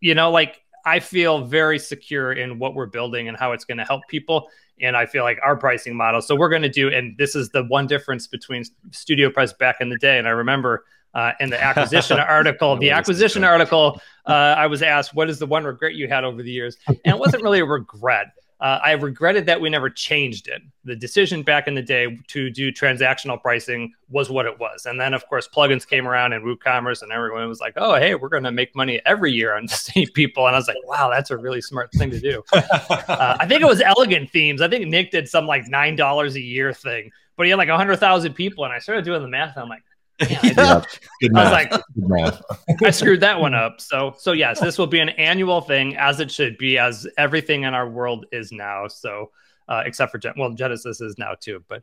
you 0.00 0.14
know, 0.14 0.30
like 0.30 0.62
I 0.84 0.98
feel 0.98 1.44
very 1.44 1.78
secure 1.78 2.32
in 2.32 2.58
what 2.58 2.74
we're 2.74 2.86
building 2.86 3.28
and 3.28 3.36
how 3.36 3.52
it's 3.52 3.64
going 3.64 3.78
to 3.78 3.84
help 3.84 4.02
people. 4.08 4.48
And 4.80 4.96
I 4.96 5.04
feel 5.04 5.24
like 5.24 5.38
our 5.44 5.56
pricing 5.56 5.94
model. 5.94 6.22
So 6.22 6.34
we're 6.34 6.48
going 6.48 6.62
to 6.62 6.70
do, 6.70 6.88
and 6.88 7.16
this 7.18 7.34
is 7.34 7.50
the 7.50 7.64
one 7.64 7.86
difference 7.86 8.26
between 8.26 8.64
Studio 8.90 9.30
Press 9.30 9.52
back 9.52 9.76
in 9.80 9.90
the 9.90 9.98
day. 9.98 10.18
And 10.18 10.26
I 10.26 10.30
remember 10.30 10.84
uh, 11.14 11.32
in 11.40 11.50
the 11.50 11.62
acquisition 11.62 12.18
article, 12.18 12.76
the 12.76 12.90
acquisition 12.90 13.44
article, 13.44 14.00
uh, 14.26 14.54
I 14.56 14.66
was 14.66 14.82
asked, 14.82 15.14
"What 15.14 15.30
is 15.30 15.38
the 15.38 15.46
one 15.46 15.64
regret 15.64 15.94
you 15.94 16.08
had 16.08 16.24
over 16.24 16.42
the 16.42 16.50
years?" 16.50 16.76
And 16.86 16.98
it 17.04 17.18
wasn't 17.18 17.42
really 17.42 17.60
a 17.60 17.64
regret 17.64 18.32
uh, 18.60 18.78
I 18.82 18.92
regretted 18.92 19.46
that 19.46 19.60
we 19.60 19.70
never 19.70 19.88
changed 19.88 20.46
it. 20.46 20.60
The 20.84 20.94
decision 20.94 21.42
back 21.42 21.66
in 21.66 21.74
the 21.74 21.82
day 21.82 22.18
to 22.28 22.50
do 22.50 22.70
transactional 22.70 23.40
pricing 23.40 23.94
was 24.10 24.28
what 24.28 24.44
it 24.44 24.58
was. 24.58 24.84
And 24.84 25.00
then, 25.00 25.14
of 25.14 25.26
course, 25.28 25.48
plugins 25.48 25.88
came 25.88 26.06
around 26.06 26.34
and 26.34 26.44
WooCommerce, 26.44 27.00
and 27.02 27.10
everyone 27.10 27.48
was 27.48 27.60
like, 27.60 27.72
oh, 27.76 27.94
hey, 27.94 28.14
we're 28.14 28.28
going 28.28 28.42
to 28.42 28.52
make 28.52 28.76
money 28.76 29.00
every 29.06 29.32
year 29.32 29.56
on 29.56 29.64
the 29.66 29.74
same 29.74 30.08
people. 30.08 30.46
And 30.46 30.54
I 30.54 30.58
was 30.58 30.68
like, 30.68 30.76
wow, 30.84 31.08
that's 31.08 31.30
a 31.30 31.38
really 31.38 31.62
smart 31.62 31.90
thing 31.92 32.10
to 32.10 32.20
do. 32.20 32.42
uh, 32.52 33.36
I 33.40 33.46
think 33.46 33.62
it 33.62 33.66
was 33.66 33.80
Elegant 33.80 34.30
Themes. 34.30 34.60
I 34.60 34.68
think 34.68 34.86
Nick 34.88 35.10
did 35.10 35.26
some 35.26 35.46
like 35.46 35.64
$9 35.64 36.34
a 36.34 36.40
year 36.40 36.74
thing, 36.74 37.10
but 37.36 37.46
he 37.46 37.50
had 37.50 37.58
like 37.58 37.70
100,000 37.70 38.34
people. 38.34 38.64
And 38.64 38.74
I 38.74 38.78
started 38.78 39.06
doing 39.06 39.22
the 39.22 39.28
math, 39.28 39.56
and 39.56 39.62
I'm 39.62 39.70
like, 39.70 39.84
yeah, 40.28 40.82
Good 41.20 41.36
I 41.36 41.44
was 41.44 41.52
like, 41.52 42.82
I 42.84 42.90
screwed 42.90 43.20
that 43.20 43.40
one 43.40 43.54
up. 43.54 43.80
So, 43.80 44.14
so 44.18 44.32
yes, 44.32 44.60
this 44.60 44.78
will 44.78 44.86
be 44.86 45.00
an 45.00 45.10
annual 45.10 45.60
thing, 45.60 45.96
as 45.96 46.20
it 46.20 46.30
should 46.30 46.58
be, 46.58 46.78
as 46.78 47.06
everything 47.16 47.64
in 47.64 47.74
our 47.74 47.88
world 47.88 48.26
is 48.32 48.52
now. 48.52 48.88
So, 48.88 49.30
uh, 49.68 49.82
except 49.86 50.12
for 50.12 50.18
Gen- 50.18 50.34
well, 50.36 50.50
Genesis 50.50 51.00
is 51.00 51.16
now 51.18 51.34
too. 51.38 51.64
But 51.68 51.82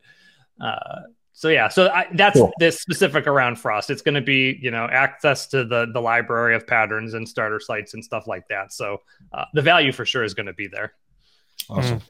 uh, 0.62 1.02
so 1.34 1.50
yeah, 1.50 1.68
so 1.68 1.90
I, 1.90 2.08
that's 2.14 2.38
cool. 2.38 2.52
this 2.60 2.80
specific 2.80 3.28
around 3.28 3.58
Frost. 3.58 3.90
It's 3.90 4.02
going 4.02 4.16
to 4.16 4.22
be 4.22 4.58
you 4.62 4.72
know 4.72 4.86
access 4.86 5.48
to 5.48 5.64
the 5.64 5.88
the 5.94 6.02
library 6.02 6.56
of 6.56 6.66
patterns 6.68 7.14
and 7.14 7.28
starter 7.28 7.60
sites 7.60 7.94
and 7.94 8.04
stuff 8.04 8.28
like 8.28 8.48
that. 8.50 8.74
So 8.74 9.02
uh, 9.34 9.46
the 9.54 9.62
value 9.62 9.92
for 9.92 10.06
sure 10.06 10.24
is 10.24 10.34
going 10.34 10.48
to 10.48 10.54
be 10.54 10.68
there. 10.68 10.94
Awesome. 11.70 12.00
Mm. 12.00 12.10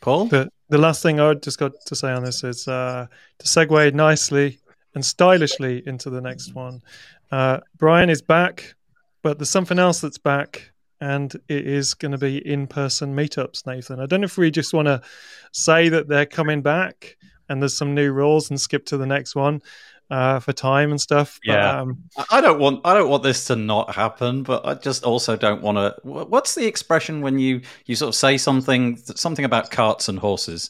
Paul, 0.00 0.26
the, 0.26 0.50
the 0.70 0.78
last 0.78 1.02
thing 1.02 1.20
I 1.20 1.34
just 1.34 1.58
got 1.58 1.72
to 1.86 1.94
say 1.94 2.10
on 2.10 2.24
this 2.24 2.42
is 2.42 2.66
uh, 2.66 3.06
to 3.38 3.46
segue 3.46 3.92
nicely 3.92 4.58
and 4.94 5.04
stylishly 5.04 5.82
into 5.86 6.10
the 6.10 6.20
next 6.20 6.54
one. 6.54 6.82
Uh, 7.30 7.60
Brian 7.76 8.10
is 8.10 8.22
back, 8.22 8.74
but 9.22 9.38
there's 9.38 9.50
something 9.50 9.78
else 9.78 10.00
that's 10.00 10.18
back, 10.18 10.72
and 11.00 11.34
it 11.48 11.66
is 11.66 11.94
going 11.94 12.12
to 12.12 12.18
be 12.18 12.38
in 12.38 12.66
person 12.66 13.14
meetups, 13.14 13.66
Nathan. 13.66 14.00
I 14.00 14.06
don't 14.06 14.20
know 14.20 14.26
if 14.26 14.36
we 14.36 14.50
just 14.50 14.74
want 14.74 14.86
to 14.86 15.00
say 15.52 15.88
that 15.88 16.08
they're 16.08 16.26
coming 16.26 16.62
back 16.62 17.16
and 17.48 17.62
there's 17.62 17.76
some 17.76 17.94
new 17.94 18.12
rules 18.12 18.50
and 18.50 18.60
skip 18.60 18.86
to 18.86 18.96
the 18.96 19.06
next 19.06 19.34
one. 19.34 19.62
Uh, 20.10 20.40
for 20.40 20.52
time 20.52 20.90
and 20.90 21.00
stuff. 21.00 21.38
But, 21.46 21.52
yeah, 21.52 21.82
um, 21.82 22.02
I 22.32 22.40
don't 22.40 22.58
want 22.58 22.80
I 22.84 22.94
don't 22.94 23.08
want 23.08 23.22
this 23.22 23.44
to 23.44 23.54
not 23.54 23.94
happen, 23.94 24.42
but 24.42 24.66
I 24.66 24.74
just 24.74 25.04
also 25.04 25.36
don't 25.36 25.62
want 25.62 25.78
to. 25.78 25.94
What's 26.02 26.56
the 26.56 26.66
expression 26.66 27.20
when 27.20 27.38
you 27.38 27.60
you 27.86 27.94
sort 27.94 28.08
of 28.08 28.16
say 28.16 28.36
something 28.36 28.96
something 28.96 29.44
about 29.44 29.70
carts 29.70 30.08
and 30.08 30.18
horses? 30.18 30.68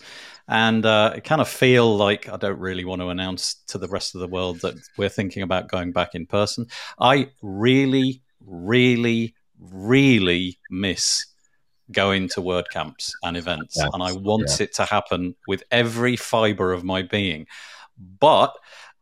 And 0.50 0.84
uh, 0.84 1.12
I 1.14 1.20
kind 1.20 1.40
of 1.40 1.48
feel 1.48 1.96
like 1.96 2.28
I 2.28 2.36
don't 2.36 2.58
really 2.58 2.84
want 2.84 3.00
to 3.00 3.08
announce 3.08 3.54
to 3.68 3.78
the 3.78 3.86
rest 3.86 4.16
of 4.16 4.20
the 4.20 4.26
world 4.26 4.60
that 4.62 4.74
we're 4.98 5.08
thinking 5.08 5.44
about 5.44 5.68
going 5.68 5.92
back 5.92 6.16
in 6.16 6.26
person. 6.26 6.66
I 6.98 7.30
really, 7.40 8.20
really, 8.44 9.36
really 9.60 10.58
miss 10.68 11.24
going 11.92 12.28
to 12.30 12.40
WordCamps 12.40 13.12
and 13.22 13.36
events, 13.36 13.76
yes. 13.76 13.88
and 13.92 14.02
I 14.02 14.12
want 14.12 14.50
yeah. 14.58 14.64
it 14.64 14.74
to 14.74 14.84
happen 14.86 15.36
with 15.46 15.62
every 15.70 16.16
fiber 16.16 16.72
of 16.72 16.82
my 16.82 17.02
being. 17.02 17.46
But 18.18 18.52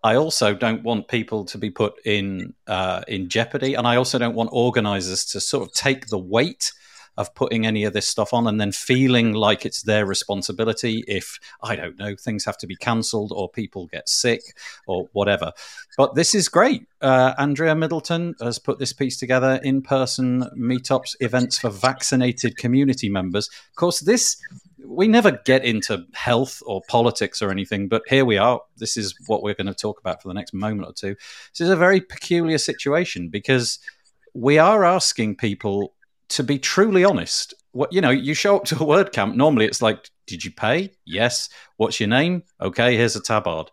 I 0.05 0.17
also 0.17 0.55
don't 0.55 0.83
want 0.83 1.09
people 1.09 1.47
to 1.47 1.57
be 1.57 1.71
put 1.71 1.95
in 2.05 2.53
uh, 2.67 3.05
in 3.09 3.31
jeopardy, 3.31 3.73
and 3.73 3.87
I 3.87 3.97
also 3.97 4.19
don't 4.19 4.35
want 4.35 4.51
organisers 4.53 5.25
to 5.27 5.41
sort 5.41 5.67
of 5.67 5.73
take 5.73 6.09
the 6.09 6.19
weight 6.19 6.73
of 7.19 7.35
putting 7.35 7.67
any 7.67 7.83
of 7.83 7.93
this 7.93 8.07
stuff 8.07 8.33
on 8.33 8.47
and 8.47 8.61
then 8.61 8.71
feeling 8.71 9.33
like 9.33 9.67
it's 9.67 9.83
their 9.83 10.07
responsibility 10.07 11.05
if, 11.09 11.41
I 11.61 11.75
don't 11.75 11.99
know, 11.99 12.15
things 12.15 12.45
have 12.45 12.57
to 12.59 12.67
be 12.69 12.77
cancelled 12.77 13.33
or 13.35 13.51
people 13.51 13.89
get 13.89 14.09
sick 14.09 14.41
or 14.87 15.09
whatever. 15.13 15.53
But 15.97 16.15
this 16.15 16.33
is 16.33 16.49
great. 16.49 16.87
Uh, 17.01 17.35
Andrea 17.37 17.75
Middleton 17.75 18.37
has 18.41 18.61
put 18.61 18.79
this 18.79 18.93
piece 18.93 19.19
together 19.19 19.59
in 19.65 19.83
person 19.83 20.45
meetups, 20.57 21.17
events 21.19 21.59
for 21.59 21.71
vaccinated 21.71 22.57
community 22.57 23.09
members. 23.09 23.49
Of 23.49 23.75
course, 23.75 23.99
this 23.99 24.41
we 24.87 25.09
never 25.09 25.33
get 25.45 25.65
into 25.65 26.07
health 26.15 26.63
or 26.65 26.83
politics 26.89 27.43
or 27.43 27.51
anything, 27.51 27.89
but 27.89 28.03
here 28.07 28.25
we 28.25 28.39
are. 28.39 28.61
This 28.77 28.97
is 28.97 29.13
what 29.27 29.43
we're 29.43 29.55
going 29.55 29.67
to 29.67 29.75
talk 29.75 29.99
about 29.99 30.23
for 30.23 30.29
the 30.29 30.35
next 30.35 30.55
moment 30.55 30.89
or 30.89 30.93
two. 30.93 31.17
This 31.53 31.63
is 31.63 31.69
a 31.69 31.77
very 31.77 32.01
peculiar 32.01 32.59
situation 32.59 33.29
because 33.29 33.81
we 34.35 34.57
are 34.57 34.85
asking 34.85 35.37
people 35.37 35.95
to 36.31 36.43
be 36.43 36.59
truly 36.59 37.05
honest. 37.05 37.55
What 37.73 37.93
you 37.93 38.01
know, 38.01 38.11
you 38.11 38.35
show 38.35 38.57
up 38.57 38.65
to 38.67 38.77
a 38.77 38.79
WordCamp. 38.79 39.35
Normally, 39.35 39.67
it's 39.67 39.83
like, 39.83 40.09
"Did 40.27 40.45
you 40.45 40.51
pay? 40.51 40.93
Yes. 41.05 41.49
What's 41.77 42.01
your 42.01 42.09
name? 42.09 42.43
Okay, 42.61 42.97
here's 42.97 43.17
a 43.17 43.23
tabard." 43.23 43.71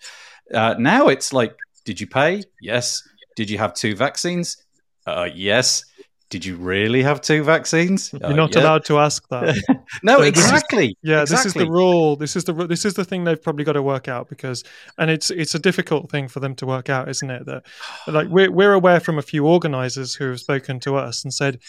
Uh, 0.53 0.76
now 0.78 1.08
it's 1.08 1.34
like, 1.34 1.56
"Did 1.86 1.99
you 1.99 2.08
pay? 2.08 2.43
Yes. 2.62 3.01
Did 3.36 3.49
you 3.49 3.58
have 3.58 3.74
two 3.74 3.95
vaccines? 3.95 4.58
Uh, 5.06 5.30
yes." 5.34 5.84
did 6.30 6.43
you 6.43 6.56
really 6.58 7.03
have 7.03 7.22
two 7.22 7.43
vaccines? 7.43 8.12
You're 8.22 8.26
uh, 8.26 8.34
not 8.34 8.56
yeah. 8.56 8.64
allowed 8.64 8.86
to 8.86 8.97
ask 8.97 9.28
that. 9.30 9.56
no, 10.03 10.18
so 10.18 10.24
exactly. 10.24 10.88
Is, 10.88 10.95
yeah, 11.03 11.22
exactly. 11.22 11.36
this 11.38 11.45
is 11.45 11.53
the 11.53 11.70
rule. 11.70 12.16
This 12.16 12.36
is 12.36 12.43
the 12.43 12.53
this 12.53 12.84
is 12.84 12.95
the 12.95 13.06
thing 13.06 13.24
they've 13.24 13.41
probably 13.41 13.64
got 13.64 13.74
to 13.74 13.84
work 13.84 14.08
out 14.08 14.28
because, 14.28 14.64
and 14.97 15.12
it's 15.12 15.30
it's 15.30 15.56
a 15.56 15.60
difficult 15.60 16.10
thing 16.10 16.28
for 16.28 16.39
them 16.39 16.56
to 16.56 16.66
work 16.66 16.89
out, 16.89 17.10
isn't 17.10 17.30
it? 17.30 17.45
That 17.45 17.64
like 18.08 18.28
we're 18.28 18.51
we're 18.51 18.74
aware 18.74 18.99
from 18.99 19.18
a 19.18 19.22
few 19.22 19.45
organisers 19.45 20.16
who 20.16 20.30
have 20.30 20.39
spoken 20.39 20.80
to 20.82 20.95
us 20.95 21.24
and 21.24 21.34
said, 21.34 21.60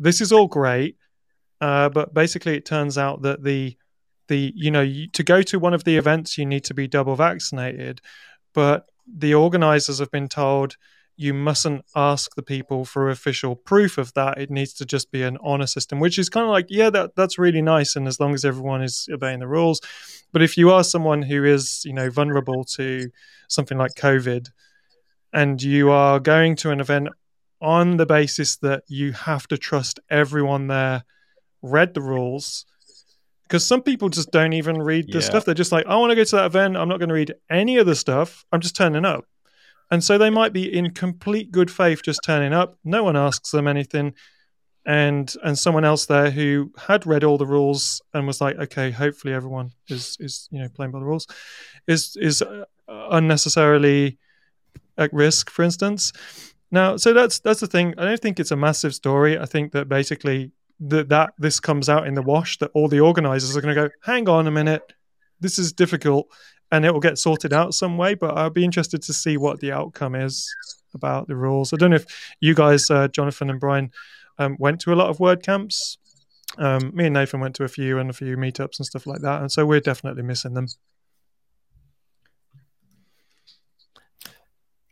this 0.00 0.20
is 0.20 0.32
all 0.32 0.48
great, 0.48 0.96
uh, 1.60 1.88
but 1.90 2.12
basically 2.12 2.56
it 2.56 2.64
turns 2.64 2.98
out 2.98 3.22
that 3.22 3.44
the 3.44 3.76
the 4.28 4.52
you 4.56 4.70
know 4.70 4.80
you, 4.80 5.08
to 5.08 5.22
go 5.22 5.42
to 5.42 5.58
one 5.58 5.74
of 5.74 5.84
the 5.84 5.96
events 5.96 6.38
you 6.38 6.46
need 6.46 6.64
to 6.64 6.74
be 6.74 6.88
double 6.88 7.16
vaccinated, 7.16 8.00
but 8.54 8.86
the 9.06 9.34
organisers 9.34 9.98
have 9.98 10.10
been 10.10 10.28
told 10.28 10.76
you 11.16 11.34
mustn't 11.34 11.84
ask 11.94 12.34
the 12.34 12.42
people 12.42 12.86
for 12.86 13.10
official 13.10 13.54
proof 13.54 13.98
of 13.98 14.14
that. 14.14 14.38
It 14.38 14.50
needs 14.50 14.72
to 14.74 14.86
just 14.86 15.10
be 15.10 15.22
an 15.22 15.36
honor 15.42 15.66
system, 15.66 16.00
which 16.00 16.18
is 16.18 16.30
kind 16.30 16.44
of 16.44 16.50
like, 16.50 16.66
yeah, 16.70 16.88
that 16.88 17.14
that's 17.14 17.38
really 17.38 17.60
nice, 17.60 17.94
and 17.94 18.08
as 18.08 18.18
long 18.18 18.32
as 18.32 18.42
everyone 18.42 18.82
is 18.82 19.06
obeying 19.12 19.40
the 19.40 19.46
rules. 19.46 19.82
But 20.32 20.40
if 20.40 20.56
you 20.56 20.70
are 20.70 20.82
someone 20.82 21.20
who 21.20 21.44
is, 21.44 21.82
you 21.84 21.92
know, 21.92 22.08
vulnerable 22.08 22.64
to 22.76 23.10
something 23.48 23.76
like 23.76 23.96
COVID, 23.96 24.48
and 25.34 25.62
you 25.62 25.90
are 25.90 26.18
going 26.20 26.56
to 26.56 26.70
an 26.70 26.80
event 26.80 27.08
on 27.60 27.96
the 27.96 28.06
basis 28.06 28.56
that 28.58 28.84
you 28.88 29.12
have 29.12 29.46
to 29.48 29.58
trust 29.58 30.00
everyone 30.08 30.66
there 30.68 31.04
read 31.62 31.94
the 31.94 32.00
rules 32.00 32.64
because 33.42 33.66
some 33.66 33.82
people 33.82 34.08
just 34.08 34.30
don't 34.30 34.52
even 34.52 34.78
read 34.80 35.08
the 35.08 35.18
yeah. 35.18 35.24
stuff. 35.24 35.44
They're 35.44 35.54
just 35.54 35.72
like, 35.72 35.84
I 35.86 35.96
want 35.96 36.10
to 36.12 36.16
go 36.16 36.22
to 36.22 36.36
that 36.36 36.46
event. 36.46 36.76
I'm 36.76 36.88
not 36.88 37.00
going 37.00 37.08
to 37.08 37.14
read 37.14 37.34
any 37.50 37.78
of 37.78 37.86
the 37.86 37.96
stuff. 37.96 38.44
I'm 38.52 38.60
just 38.60 38.76
turning 38.76 39.04
up. 39.04 39.24
And 39.90 40.04
so 40.04 40.18
they 40.18 40.30
might 40.30 40.52
be 40.52 40.72
in 40.72 40.92
complete 40.92 41.50
good 41.50 41.68
faith 41.68 42.02
just 42.04 42.20
turning 42.24 42.52
up. 42.52 42.78
No 42.84 43.02
one 43.02 43.16
asks 43.16 43.50
them 43.50 43.66
anything. 43.66 44.14
And 44.86 45.34
and 45.42 45.58
someone 45.58 45.84
else 45.84 46.06
there 46.06 46.30
who 46.30 46.72
had 46.78 47.06
read 47.06 47.24
all 47.24 47.38
the 47.38 47.46
rules 47.46 48.00
and 48.14 48.26
was 48.26 48.40
like, 48.40 48.56
okay, 48.56 48.92
hopefully 48.92 49.34
everyone 49.34 49.72
is 49.88 50.16
is 50.20 50.48
you 50.50 50.60
know 50.60 50.68
playing 50.68 50.92
by 50.92 51.00
the 51.00 51.04
rules, 51.04 51.26
is 51.86 52.16
is 52.18 52.40
uh, 52.40 52.64
unnecessarily 52.88 54.18
at 54.96 55.12
risk, 55.12 55.50
for 55.50 55.64
instance. 55.64 56.12
Now, 56.70 56.96
so 56.96 57.12
that's 57.12 57.40
that's 57.40 57.60
the 57.60 57.66
thing. 57.66 57.94
I 57.98 58.04
don't 58.04 58.20
think 58.20 58.38
it's 58.38 58.52
a 58.52 58.56
massive 58.56 58.94
story. 58.94 59.38
I 59.38 59.46
think 59.46 59.72
that 59.72 59.88
basically 59.88 60.52
that 60.80 61.08
that 61.08 61.34
this 61.38 61.60
comes 61.60 61.88
out 61.88 62.06
in 62.06 62.14
the 62.14 62.22
wash 62.22 62.58
that 62.58 62.70
all 62.74 62.88
the 62.88 63.00
organizers 63.00 63.56
are 63.56 63.60
going 63.60 63.74
to 63.74 63.88
go, 63.88 63.94
hang 64.02 64.28
on 64.28 64.46
a 64.46 64.50
minute, 64.50 64.92
this 65.40 65.58
is 65.58 65.72
difficult 65.72 66.28
and 66.72 66.84
it 66.84 66.92
will 66.92 67.00
get 67.00 67.18
sorted 67.18 67.52
out 67.52 67.74
some 67.74 67.96
way. 67.98 68.14
But 68.14 68.36
I'll 68.36 68.50
be 68.50 68.64
interested 68.64 69.02
to 69.02 69.12
see 69.12 69.36
what 69.36 69.60
the 69.60 69.72
outcome 69.72 70.14
is 70.14 70.48
about 70.94 71.28
the 71.28 71.36
rules. 71.36 71.72
I 71.72 71.76
don't 71.76 71.90
know 71.90 71.96
if 71.96 72.06
you 72.40 72.54
guys, 72.54 72.90
uh, 72.90 73.08
Jonathan 73.08 73.50
and 73.50 73.60
Brian, 73.60 73.90
um, 74.38 74.56
went 74.58 74.80
to 74.82 74.92
a 74.92 74.96
lot 74.96 75.10
of 75.10 75.18
WordCamps. 75.18 75.98
Um, 76.58 76.90
me 76.94 77.06
and 77.06 77.14
Nathan 77.14 77.40
went 77.40 77.54
to 77.56 77.64
a 77.64 77.68
few 77.68 77.98
and 77.98 78.10
a 78.10 78.12
few 78.12 78.36
meetups 78.36 78.78
and 78.78 78.86
stuff 78.86 79.06
like 79.06 79.20
that, 79.20 79.40
and 79.40 79.52
so 79.52 79.64
we're 79.64 79.80
definitely 79.80 80.22
missing 80.22 80.54
them. 80.54 80.66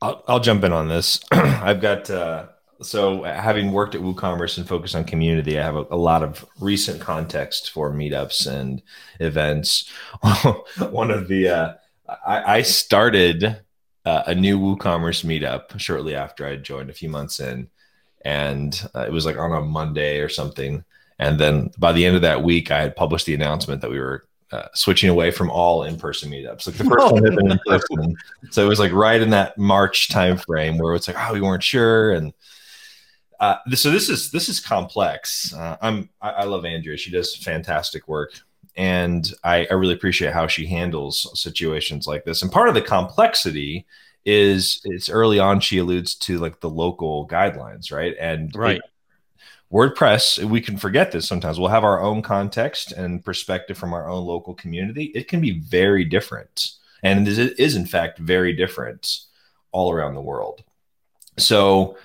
I'll, 0.01 0.23
I'll 0.29 0.41
jump 0.41 0.65
in 0.65 0.73
on 0.73 0.89
this. 0.89 1.21
I've 1.33 1.81
got 1.81 2.09
uh, 2.11 2.47
so 2.81 3.25
having 3.25 3.73
worked 3.73 3.95
at 3.95 4.01
WooCommerce 4.01 4.59
and 4.59 4.69
focused 4.69 4.95
on 4.95 5.05
community, 5.05 5.59
I 5.59 5.65
have 5.65 5.77
a, 5.77 5.87
a 5.91 5.97
lot 5.97 6.23
of 6.23 6.45
recent 6.61 7.01
context 7.01 7.71
for 7.71 7.93
meetups 7.93 8.47
and 8.47 8.83
events. 9.19 9.91
One 10.91 11.11
of 11.11 11.29
the 11.29 11.49
uh, 11.49 11.75
I, 12.27 12.59
I, 12.59 12.63
started 12.63 13.61
uh, 14.05 14.23
a 14.27 14.35
new 14.35 14.59
WooCommerce 14.59 15.25
meetup 15.25 15.79
shortly 15.79 16.15
after 16.15 16.47
I 16.47 16.57
joined, 16.57 16.91
a 16.91 16.95
few 16.95 17.09
months 17.09 17.41
in, 17.41 17.69
and 18.25 18.89
uh, 18.95 19.01
it 19.01 19.13
was 19.13 19.27
like 19.27 19.37
on 19.37 19.53
a 19.53 19.61
Monday 19.61 20.21
or 20.21 20.29
something. 20.29 20.85
And 21.19 21.39
then 21.39 21.71
by 21.77 21.93
the 21.93 22.07
end 22.07 22.15
of 22.15 22.23
that 22.23 22.45
week, 22.45 22.71
I 22.71 22.81
had 22.81 22.95
published 22.95 23.27
the 23.27 23.35
announcement 23.35 23.81
that 23.81 23.91
we 23.91 23.99
were 23.99 24.28
uh, 24.51 24.69
switching 24.75 25.11
away 25.11 25.31
from 25.31 25.51
all 25.51 25.83
in-person 25.85 26.31
meetups. 26.31 26.67
Like 26.67 26.77
the 26.77 26.85
first 26.91 27.13
one 27.13 27.25
had 27.25 27.37
been 27.37 27.51
in 27.51 27.61
person, 27.67 28.17
so 28.51 28.65
it 28.65 28.69
was 28.69 28.79
like 28.79 28.93
right 28.93 29.21
in 29.21 29.31
that 29.31 29.59
March 29.59 30.09
timeframe 30.09 30.81
where 30.81 30.95
it's 30.95 31.09
like, 31.09 31.17
oh, 31.19 31.35
we 31.35 31.41
weren't 31.41 31.63
sure, 31.63 32.13
and 32.13 32.33
uh, 33.41 33.57
so 33.75 33.91
this 33.91 34.09
is 34.09 34.31
this 34.31 34.49
is 34.49 34.61
complex. 34.61 35.55
Uh, 35.55 35.77
I'm 35.81 36.09
I, 36.21 36.31
I, 36.31 36.45
love 36.45 36.65
Andrea. 36.65 36.97
She 36.97 37.11
does 37.11 37.37
fantastic 37.37 38.09
work, 38.09 38.33
and 38.77 39.33
I, 39.45 39.67
I 39.71 39.75
really 39.75 39.95
appreciate 39.95 40.33
how 40.33 40.49
she 40.49 40.67
handles 40.67 41.31
situations 41.41 42.07
like 42.07 42.25
this. 42.25 42.43
And 42.43 42.51
part 42.51 42.69
of 42.69 42.75
the 42.75 42.83
complexity 42.83 43.87
is 44.25 44.81
it's 44.85 45.09
early 45.09 45.39
on. 45.39 45.61
She 45.61 45.79
alludes 45.79 46.15
to 46.17 46.39
like 46.39 46.61
the 46.61 46.71
local 46.71 47.29
guidelines, 47.29 47.93
right? 47.93 48.17
And 48.19 48.55
right. 48.57 48.81
WordPress, 49.73 50.43
we 50.45 50.61
can 50.61 50.79
forget 50.79 51.13
this 51.13 51.29
sometimes. 51.29 51.59
We'll 51.59 51.69
have 51.69 51.85
our 51.85 52.01
own 52.01 52.23
context 52.23 52.93
and 52.93 53.25
perspective 53.25 53.77
from 53.77 53.93
our 53.93 54.09
own 54.09 54.25
local 54.25 54.55
community. 54.55 55.05
It 55.15 55.29
can 55.29 55.41
be 55.41 55.61
very 55.61 56.05
different. 56.05 56.71
And 57.03 57.29
it 57.29 57.59
is, 57.59 57.77
in 57.77 57.87
fact, 57.87 58.19
very 58.19 58.55
different 58.55 59.19
all 59.71 59.93
around 59.93 60.15
the 60.15 60.23
world. 60.23 60.65
So, 61.37 61.97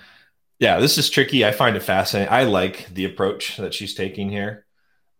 yeah, 0.58 0.78
this 0.78 0.98
is 0.98 1.10
tricky. 1.10 1.44
I 1.44 1.52
find 1.52 1.76
it 1.76 1.82
fascinating. 1.82 2.32
I 2.32 2.44
like 2.44 2.92
the 2.92 3.06
approach 3.06 3.56
that 3.56 3.74
she's 3.74 3.94
taking 3.94 4.28
here. 4.28 4.66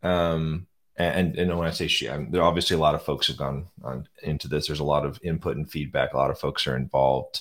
Um, 0.03 0.67
and 0.97 1.37
and 1.37 1.59
when 1.59 1.67
I 1.67 1.73
say 1.73 1.89
she, 1.89 2.09
I'm, 2.09 2.31
there 2.31 2.43
obviously 2.43 2.77
a 2.77 2.81
lot 2.81 2.95
of 2.95 3.03
folks 3.03 3.27
have 3.27 3.37
gone 3.37 3.67
on 3.83 4.07
into 4.23 4.47
this. 4.47 4.69
There's 4.69 4.81
a 4.81 4.85
lot 4.85 5.05
of 5.05 5.19
input 5.25 5.57
and 5.57 5.69
feedback. 5.69 6.13
A 6.13 6.17
lot 6.17 6.31
of 6.31 6.39
folks 6.39 6.67
are 6.69 6.77
involved, 6.77 7.41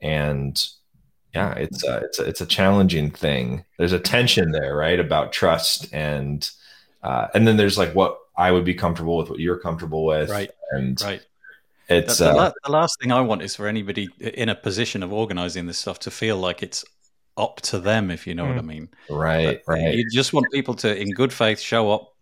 and 0.00 0.62
yeah, 1.34 1.52
it's 1.54 1.84
a, 1.84 1.96
it's 1.98 2.18
a, 2.18 2.24
it's 2.24 2.40
a 2.40 2.46
challenging 2.46 3.10
thing. 3.10 3.64
There's 3.78 3.92
a 3.92 3.98
tension 3.98 4.52
there, 4.52 4.76
right, 4.76 5.00
about 5.00 5.32
trust 5.32 5.92
and 5.92 6.48
uh, 7.02 7.28
and 7.34 7.46
then 7.46 7.56
there's 7.56 7.76
like 7.76 7.94
what 7.94 8.18
I 8.36 8.50
would 8.50 8.64
be 8.64 8.74
comfortable 8.74 9.16
with, 9.18 9.30
what 9.30 9.38
you're 9.38 9.58
comfortable 9.58 10.04
with, 10.04 10.30
right, 10.30 10.50
and 10.72 11.00
right. 11.02 11.22
It's 11.88 12.18
the, 12.18 12.30
uh, 12.30 12.34
la- 12.34 12.52
the 12.64 12.70
last 12.70 12.98
thing 13.00 13.12
I 13.12 13.20
want 13.20 13.42
is 13.42 13.54
for 13.56 13.66
anybody 13.66 14.08
in 14.18 14.48
a 14.48 14.54
position 14.54 15.02
of 15.02 15.12
organizing 15.12 15.66
this 15.66 15.78
stuff 15.78 15.98
to 16.00 16.10
feel 16.10 16.38
like 16.38 16.62
it's 16.62 16.82
up 17.36 17.60
to 17.62 17.78
them, 17.78 18.10
if 18.10 18.26
you 18.26 18.34
know 18.34 18.44
mm. 18.44 18.48
what 18.48 18.58
I 18.58 18.62
mean. 18.62 18.88
Right, 19.10 19.60
but 19.66 19.72
right. 19.74 19.94
You 19.94 20.08
just 20.10 20.32
want 20.32 20.46
people 20.50 20.74
to, 20.76 20.96
in 20.96 21.10
good 21.10 21.32
faith, 21.32 21.60
show 21.60 21.92
up. 21.92 22.13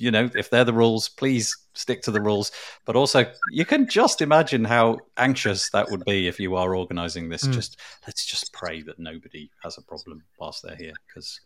You 0.00 0.10
know, 0.10 0.30
if 0.34 0.50
they're 0.50 0.64
the 0.64 0.72
rules, 0.72 1.08
please 1.08 1.56
stick 1.74 2.02
to 2.02 2.10
the 2.10 2.20
rules. 2.20 2.52
But 2.84 2.96
also, 2.96 3.30
you 3.50 3.64
can 3.64 3.88
just 3.88 4.20
imagine 4.20 4.64
how 4.64 4.98
anxious 5.16 5.70
that 5.70 5.90
would 5.90 6.04
be 6.04 6.28
if 6.28 6.40
you 6.40 6.56
are 6.56 6.74
organizing 6.74 7.28
this. 7.28 7.44
Mm. 7.44 7.52
Just 7.52 7.80
let's 8.06 8.24
just 8.24 8.52
pray 8.52 8.82
that 8.82 8.98
nobody 8.98 9.50
has 9.62 9.78
a 9.78 9.82
problem 9.82 10.22
whilst 10.38 10.62
they're 10.62 10.76
here. 10.76 10.94
Because 11.06 11.40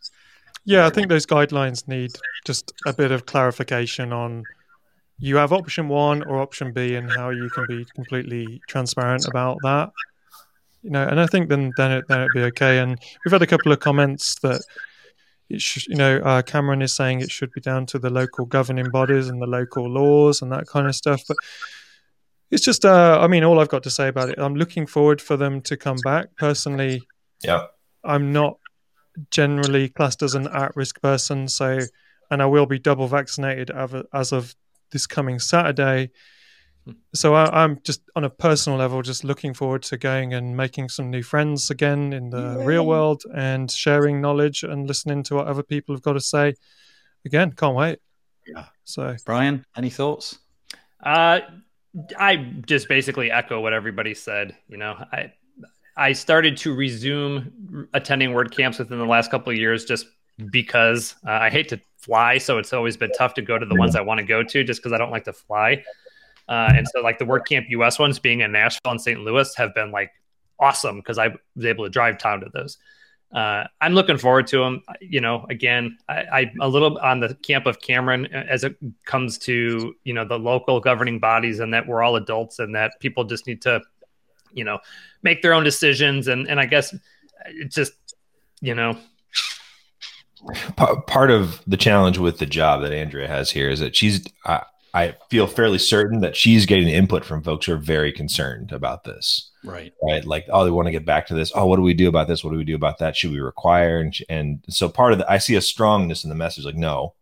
yeah, 0.65 0.87
I 0.87 0.91
think 0.91 1.09
those 1.09 1.27
guidelines 1.27 1.87
need 1.89 2.13
just 2.45 2.73
a 2.87 2.93
bit 2.93 3.11
of 3.11 3.27
clarification 3.27 4.13
on 4.13 4.45
you 5.19 5.37
have 5.37 5.53
option 5.53 5.89
one 5.89 6.23
or 6.25 6.41
option 6.41 6.73
B 6.73 6.97
and 6.97 7.11
how 7.11 7.31
you 7.31 7.49
can 7.51 7.67
be 7.67 7.85
completely 7.95 8.61
transparent 8.69 9.29
about 9.29 9.59
that 9.63 9.91
you 10.85 10.91
know, 10.91 11.03
and 11.03 11.19
I 11.19 11.27
think 11.27 11.49
then 11.49 11.73
then 11.77 11.91
it 11.91 12.05
then 12.09 12.21
it'd 12.21 12.35
be 12.35 12.43
okay. 12.43 12.79
And 12.79 13.01
we've 13.25 13.33
had 13.33 13.43
a 13.43 13.47
couple 13.47 13.73
of 13.73 13.81
comments 13.81 14.39
that 14.41 14.61
it 15.49 15.61
should, 15.61 15.87
you 15.87 15.97
know, 15.97 16.19
uh, 16.19 16.43
Cameron 16.43 16.83
is 16.83 16.95
saying 16.95 17.21
it 17.21 17.31
should 17.31 17.53
be 17.53 17.61
down 17.61 17.87
to 17.87 17.99
the 17.99 18.11
local 18.11 18.47
governing 18.47 18.91
bodies 18.91 19.29
and 19.29 19.41
the 19.41 19.47
local 19.47 19.89
laws 19.89 20.43
and 20.43 20.51
that 20.53 20.67
kind 20.67 20.87
of 20.87 20.95
stuff. 20.95 21.23
But 21.29 21.37
it's 22.51 22.65
just, 22.65 22.85
uh, 22.85 23.19
I 23.21 23.27
mean, 23.27 23.45
all 23.45 23.61
I've 23.61 23.69
got 23.69 23.83
to 23.85 23.91
say 23.91 24.09
about 24.09 24.31
it. 24.31 24.39
I'm 24.39 24.55
looking 24.55 24.87
forward 24.87 25.21
for 25.21 25.37
them 25.37 25.61
to 25.63 25.77
come 25.77 25.97
back. 26.05 26.35
Personally, 26.37 27.03
yeah, 27.43 27.67
I'm 28.03 28.33
not 28.33 28.59
generally 29.31 29.89
classed 29.89 30.23
as 30.23 30.35
an 30.35 30.49
at-risk 30.49 31.01
person, 31.01 31.49
so 31.49 31.79
and 32.31 32.43
I 32.43 32.47
will 32.47 32.67
be 32.67 32.79
double 32.79 33.07
vaccinated 33.07 33.71
as 34.13 34.33
of 34.33 34.55
this 34.93 35.07
coming 35.07 35.39
Saturday 35.39 36.11
so 37.15 37.35
I, 37.35 37.65
am 37.65 37.81
just 37.83 38.03
on 38.15 38.25
a 38.25 38.31
personal 38.31 38.79
level, 38.79 39.03
just 39.03 39.25
looking 39.25 39.55
forward 39.55 39.83
to 39.85 39.97
going 39.97 40.35
and 40.35 40.57
making 40.57 40.89
some 40.89 41.11
new 41.11 41.23
friends 41.23 41.71
again 41.71 42.13
in 42.13 42.31
the 42.31 42.59
Yay. 42.59 42.67
real 42.67 42.87
world 42.87 43.23
and 43.35 43.71
sharing 43.71 44.21
knowledge 44.21 44.63
and 44.63 44.87
listening 44.87 45.23
to 45.25 45.37
what 45.37 45.47
other 45.47 45.63
people 45.63 45.95
have 45.95 46.03
got 46.03 46.15
to 46.15 46.21
say. 46.21 46.55
Again, 47.25 47.53
can't 47.53 47.75
wait. 47.75 48.01
Yeah. 48.47 48.67
So, 48.85 49.17
Brian, 49.25 49.65
any 49.77 49.91
thoughts? 49.91 50.39
Uh, 51.03 51.41
I 52.19 52.37
just 52.67 52.89
basically 52.89 53.31
echo 53.31 53.61
what 53.61 53.73
everybody 53.73 54.15
said. 54.15 54.57
You 54.69 54.77
know, 54.77 55.05
I 55.13 55.33
I 55.97 56.13
started 56.13 56.57
to 56.59 56.75
resume 56.75 57.89
attending 57.95 58.31
WordCamps 58.31 58.79
within 58.79 58.99
the 58.99 59.07
last 59.07 59.31
couple 59.31 59.53
of 59.53 59.59
years 59.59 59.85
just 59.85 60.07
because 60.51 61.15
uh, 61.27 61.31
I 61.31 61.51
hate 61.51 61.69
to 61.69 61.81
fly, 61.99 62.39
so 62.39 62.59
it's 62.59 62.73
always 62.73 62.97
been 62.97 63.13
tough 63.13 63.35
to 63.35 63.43
go 63.43 63.59
to 63.59 63.65
the 63.65 63.77
ones 63.77 63.95
I 63.95 64.01
want 64.01 64.19
to 64.19 64.27
go 64.27 64.43
to 64.43 64.65
just 64.65 64.83
because 64.83 64.93
I 64.93 64.99
don't 64.99 65.13
like 65.13 65.25
to 65.25 65.33
fly. 65.33 65.85
Uh, 66.49 66.73
and 66.77 66.87
so, 66.89 67.01
like 67.01 67.19
the 67.19 67.25
WordCamp 67.25 67.69
US 67.71 67.99
ones 67.99 68.19
being 68.19 68.41
in 68.41 68.53
Nashville 68.53 68.93
and 68.93 69.01
St. 69.01 69.21
Louis 69.21 69.55
have 69.57 69.75
been 69.75 69.91
like 69.91 70.11
awesome 70.59 70.97
because 70.97 71.19
I 71.19 71.29
was 71.57 71.65
able 71.65 71.85
to 71.85 71.91
drive 71.91 72.19
time 72.19 72.41
to 72.41 72.51
those. 72.53 72.79
Uh, 73.35 73.67
I'm 73.81 73.95
looking 73.95 74.17
forward 74.17 74.47
to 74.49 74.59
them. 74.59 74.83
You 75.01 75.21
know, 75.21 75.45
again, 75.51 75.99
I, 76.09 76.43
am 76.43 76.61
a 76.61 76.69
little 76.69 76.99
on 76.99 77.19
the 77.19 77.35
camp 77.35 77.67
of 77.67 77.81
Cameron 77.81 78.27
as 78.27 78.63
it 78.63 78.77
comes 79.05 79.39
to 79.39 79.95
you 80.05 80.15
know 80.15 80.25
the 80.25 80.39
local 80.39 80.79
governing 80.81 81.19
bodies 81.19 81.59
and 81.59 81.75
that 81.75 81.87
we're 81.87 82.03
all 82.03 82.17
adults 82.17 82.61
and 82.61 82.75
that 82.77 82.93
people 83.01 83.25
just 83.25 83.47
need 83.47 83.61
to, 83.63 83.81
you 84.53 84.63
know, 84.63 84.79
make 85.23 85.43
their 85.43 85.53
own 85.53 85.65
decisions. 85.65 86.29
And 86.29 86.49
and 86.49 86.61
I 86.61 86.67
guess 86.67 86.95
it's 87.47 87.75
just, 87.75 87.93
you 88.61 88.75
know, 88.75 88.97
part 90.77 91.31
of 91.33 91.61
the 91.67 91.77
challenge 91.77 92.19
with 92.19 92.39
the 92.39 92.47
job 92.47 92.83
that 92.83 92.93
Andrea 92.93 93.27
has 93.27 93.51
here 93.51 93.69
is 93.69 93.81
that 93.81 93.97
she's. 93.97 94.25
Uh, 94.45 94.61
I 94.95 95.17
feel 95.29 95.49
fairly 95.49 95.79
certain 95.79 96.21
that 96.21 96.37
she's 96.37 96.67
getting 96.67 96.87
input 96.87 97.25
from 97.25 97.43
folks 97.43 97.67
who 97.67 97.73
are 97.73 97.79
very 97.79 98.13
concerned 98.13 98.71
about 98.71 99.03
this. 99.03 99.51
Right. 99.65 99.93
Right. 100.01 100.25
Like, 100.25 100.47
oh, 100.49 100.65
they 100.65 100.71
want 100.71 100.87
to 100.87 100.93
get 100.93 101.05
back 101.05 101.27
to 101.27 101.35
this. 101.35 101.51
Oh, 101.53 101.67
what 101.67 101.77
do 101.77 101.83
we 101.83 101.95
do 101.95 102.09
about 102.09 102.29
this? 102.29 102.45
What 102.45 102.53
do 102.53 102.57
we 102.57 102.65
do 102.65 102.77
about 102.77 102.99
that? 102.99 103.17
Should 103.17 103.33
we 103.33 103.41
require? 103.41 103.99
And, 103.99 104.17
and 104.29 104.65
so 104.69 104.89
part 104.89 105.13
of 105.13 105.19
the, 105.19 105.29
I 105.29 105.39
see 105.39 105.57
a 105.57 105.61
strongness 105.61 106.23
in 106.23 106.31
the 106.31 106.37
message 106.37 106.65
like, 106.65 106.77
no, 106.77 107.15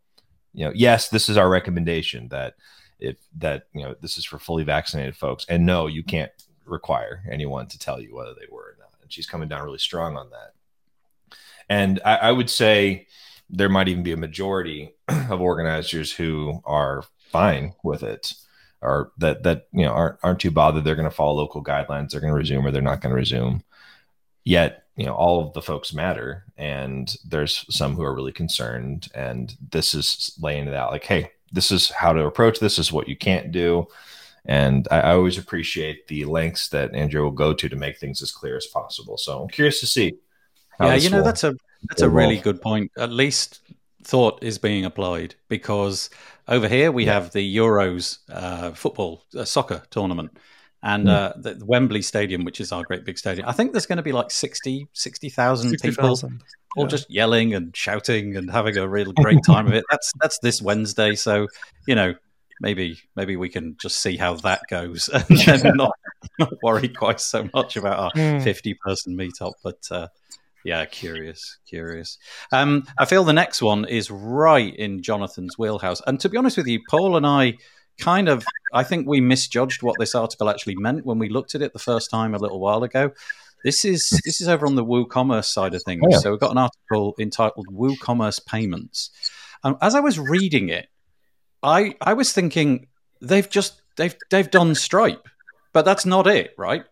you 0.53 0.67
know, 0.67 0.73
yes, 0.75 1.09
this 1.09 1.31
is 1.31 1.39
our 1.39 1.49
recommendation 1.49 2.29
that 2.29 2.57
if 3.01 3.17
that, 3.39 3.69
you 3.73 3.83
know, 3.83 3.95
this 4.03 4.19
is 4.19 4.27
for 4.27 4.39
fully 4.39 4.65
vaccinated 4.65 5.17
folks. 5.17 5.47
And 5.49 5.65
no, 5.65 5.87
you 5.87 6.03
can't 6.03 6.31
require 6.67 7.23
anyone 7.31 7.69
to 7.69 7.79
tell 7.79 7.99
you 7.99 8.15
whether 8.15 8.35
they 8.35 8.47
were 8.51 8.63
or 8.63 8.77
not. 8.79 8.93
And 9.01 9.11
she's 9.11 9.27
coming 9.27 9.49
down 9.49 9.65
really 9.65 9.79
strong 9.79 10.19
on 10.19 10.29
that. 10.29 11.37
And 11.71 12.01
I, 12.05 12.17
I 12.17 12.33
would 12.33 12.51
say 12.51 13.07
there 13.49 13.71
might 13.71 13.89
even 13.89 14.03
be 14.03 14.13
a 14.13 14.17
majority 14.19 14.95
of 15.09 15.41
organizers 15.41 16.13
who 16.13 16.61
are 16.67 17.05
fine 17.33 17.75
with 17.83 18.03
it. 18.03 18.35
Or 18.81 19.13
that 19.19 19.45
that 19.45 19.69
you 19.73 19.85
know 19.85 19.93
aren't 19.93 20.19
aren't 20.23 20.41
too 20.41 20.51
bothered. 20.51 20.85
They're 20.85 20.97
going 20.97 21.09
to 21.09 21.15
follow 21.15 21.35
local 21.35 21.63
guidelines. 21.63 22.11
They're 22.11 22.21
going 22.21 22.33
to 22.33 22.39
resume 22.39 22.67
or 22.67 22.73
they're 22.73 22.83
not 22.83 23.01
going 23.01 23.11
to 23.11 23.17
resume. 23.17 23.63
Yet 24.45 24.85
you 24.97 25.07
know 25.07 25.15
all 25.15 25.47
of 25.47 25.53
the 25.55 25.63
folks 25.63 25.95
matter 25.95 26.45
and 26.59 27.17
there's 27.25 27.65
some 27.75 27.95
who 27.95 28.03
are 28.03 28.15
really 28.15 28.33
concerned 28.33 29.09
and 29.15 29.57
this 29.71 29.95
is 29.95 30.37
laying 30.41 30.69
it 30.69 30.75
out 30.75 30.91
like 30.91 31.05
hey 31.05 31.31
this 31.53 31.71
is 31.71 31.91
how 31.91 32.13
to 32.13 32.25
approach 32.25 32.59
this, 32.59 32.79
is 32.79 32.93
what 32.93 33.09
you 33.09 33.17
can't 33.17 33.53
do. 33.53 33.87
And 34.45 34.89
I, 34.91 35.01
I, 35.01 35.13
always 35.13 35.39
appreciate 35.39 36.09
the 36.09 36.25
lengths 36.25 36.69
that 36.71 36.95
Andrea 36.95 37.23
will 37.23 37.31
go 37.31 37.53
to 37.55 37.69
to 37.69 37.77
make 37.77 37.99
things 37.99 38.23
as 38.23 38.33
clear 38.33 38.57
as 38.57 38.67
possible. 38.67 39.17
So 39.17 39.41
i'm 39.41 39.49
curious 39.49 39.79
to 39.81 39.87
see 39.87 40.15
yeah 40.81 40.95
you 40.95 41.11
know 41.11 41.19
will, 41.19 41.25
that's 41.25 41.45
a 41.45 41.55
that's 41.89 42.03
a 42.03 42.09
really 42.09 42.39
good 42.39 42.61
point. 42.61 42.91
At 42.97 43.11
least 43.11 43.61
thought 44.05 44.43
is 44.43 44.59
being 44.59 44.85
applied 44.85 45.35
because 45.49 46.11
over 46.49 46.69
here 46.69 46.93
we 46.93 47.07
yeah. 47.07 47.15
have 47.15 47.33
the 47.33 47.57
Euros 47.57 48.19
uh, 48.31 48.73
football 48.73 49.23
uh, 49.37 49.45
soccer 49.45 49.83
tournament 49.91 50.37
and 50.83 51.07
mm. 51.07 51.11
uh, 51.11 51.33
the, 51.37 51.55
the, 51.55 51.65
Wembley 51.65 52.03
Stadium, 52.03 52.45
which 52.45 52.61
is 52.61 52.73
our 52.73 52.83
great 52.83 53.05
big 53.05 53.17
stadium. 53.19 53.49
I 53.49 53.53
think 53.53 53.73
there's 53.73 53.87
going 53.87 53.99
to 53.99 54.03
be 54.03 54.13
like 54.13 54.31
60, 54.31 54.89
60,000 54.93 55.71
60, 55.71 55.89
people 55.89 56.17
000. 56.17 56.33
all 56.77 56.85
yeah. 56.85 56.89
just 56.89 57.11
yelling 57.11 57.55
and 57.55 57.77
shouting 57.77 58.37
and 58.37 58.51
having 58.51 58.77
a 58.77 58.89
real 58.89 59.13
great 59.13 59.45
time 59.47 59.69
of 59.69 59.75
it. 59.75 59.85
That's 59.91 60.13
that's 60.21 60.39
this 60.41 60.61
Wednesday, 60.61 61.15
so 61.15 61.47
you 61.87 61.95
know 61.95 62.15
maybe 62.61 62.99
maybe 63.17 63.37
we 63.37 63.49
can 63.49 63.77
just 63.81 63.99
see 63.99 64.17
how 64.17 64.35
that 64.35 64.63
goes 64.69 65.09
and 65.49 65.77
not, 65.77 65.93
not 66.39 66.53
worry 66.63 66.89
quite 66.89 67.21
so 67.21 67.49
much 67.55 67.77
about 67.77 67.99
our 67.99 68.11
mm. 68.13 68.43
50 68.43 68.75
person 68.75 69.17
meetup. 69.17 69.53
But 69.63 69.81
uh, 69.91 70.09
yeah, 70.65 70.85
curious, 70.85 71.59
curious. 71.69 72.19
Um, 72.53 72.87
I 72.99 73.05
feel 73.05 73.25
the 73.25 73.33
next 73.33 73.63
one 73.63 73.85
is 73.85 74.11
right 74.11 74.75
in 74.75 75.03
Jonathan's 75.03 75.59
wheelhouse. 75.59 76.01
And 76.07 76.21
to 76.21 76.29
be 76.29 76.37
honest 76.37 76.57
with 76.57 76.67
you, 76.67 76.81
Paul 76.89 77.17
and 77.17 77.27
I 77.27 77.59
kind 77.99 78.29
of, 78.29 78.45
I 78.73 78.85
think 78.85 79.07
we 79.07 79.21
misjudged 79.21 79.83
what 79.83 79.99
this 79.99 80.15
article 80.15 80.49
actually 80.49 80.77
meant 80.77 81.05
when 81.05 81.19
we 81.19 81.29
looked 81.29 81.55
at 81.55 81.63
it 81.63 81.73
the 81.73 81.79
first 81.79 82.11
time 82.11 82.35
a 82.35 82.39
little 82.39 82.61
while 82.61 82.83
ago. 82.83 83.13
This 83.65 83.85
is 83.85 84.11
this 84.25 84.41
is 84.41 84.49
over 84.49 84.67
on 84.67 84.75
the 84.75 84.85
WooCommerce 84.85 85.45
side 85.45 85.75
of 85.75 85.83
things. 85.83 86.03
Oh, 86.05 86.09
yeah. 86.11 86.19
So 86.19 86.31
we've 86.33 86.41
got 86.41 86.51
an 86.51 86.59
article 86.59 87.15
entitled 87.19 87.67
WooCommerce 87.69 88.45
Payments. 88.45 89.11
And 89.63 89.77
as 89.81 89.95
I 89.95 90.01
was 90.01 90.19
reading 90.19 90.69
it, 90.69 90.89
I 91.63 91.95
I 92.01 92.15
was 92.15 92.33
thinking 92.33 92.89
they've 93.21 93.49
just 93.49 93.83
they've 93.97 94.17
they've 94.31 94.51
done 94.51 94.75
Stripe, 94.75 95.29
but 95.73 95.85
that's 95.85 96.05
not 96.05 96.27
it, 96.27 96.55
right? 96.59 96.85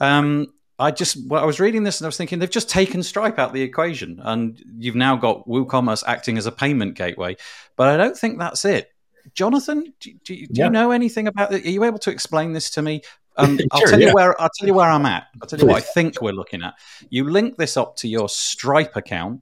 Um, 0.00 0.52
I 0.78 0.90
just 0.92 1.18
well, 1.28 1.42
I 1.42 1.46
was 1.46 1.58
reading 1.58 1.82
this 1.82 2.00
and 2.00 2.06
I 2.06 2.08
was 2.08 2.16
thinking 2.16 2.38
they've 2.38 2.48
just 2.48 2.70
taken 2.70 3.02
Stripe 3.02 3.38
out 3.38 3.48
of 3.48 3.54
the 3.54 3.62
equation, 3.62 4.20
and 4.22 4.62
you've 4.78 4.94
now 4.94 5.16
got 5.16 5.46
WooCommerce 5.46 6.04
acting 6.06 6.38
as 6.38 6.46
a 6.46 6.52
payment 6.52 6.94
gateway. 6.94 7.36
But 7.76 7.88
I 7.88 7.96
don't 7.96 8.16
think 8.16 8.38
that's 8.38 8.64
it. 8.64 8.92
Jonathan, 9.34 9.92
do, 10.00 10.12
do, 10.24 10.36
do 10.36 10.46
yeah. 10.52 10.64
you 10.66 10.70
know 10.70 10.90
anything 10.90 11.26
about 11.26 11.52
it? 11.52 11.64
Are 11.64 11.70
you 11.70 11.84
able 11.84 11.98
to 12.00 12.10
explain 12.10 12.52
this 12.52 12.70
to 12.70 12.82
me? 12.82 13.02
Um, 13.36 13.58
I'll 13.72 13.82
tell 13.82 14.00
yeah. 14.00 14.08
you 14.08 14.14
where 14.14 14.40
I'll 14.40 14.50
tell 14.56 14.68
you 14.68 14.74
where 14.74 14.88
I'm 14.88 15.06
at. 15.06 15.26
I'll 15.42 15.48
tell 15.48 15.58
you 15.58 15.66
what 15.66 15.76
I 15.76 15.80
think 15.80 16.22
we're 16.22 16.32
looking 16.32 16.62
at. 16.62 16.74
You 17.10 17.28
link 17.28 17.56
this 17.56 17.76
up 17.76 17.96
to 17.96 18.08
your 18.08 18.28
Stripe 18.28 18.94
account, 18.94 19.40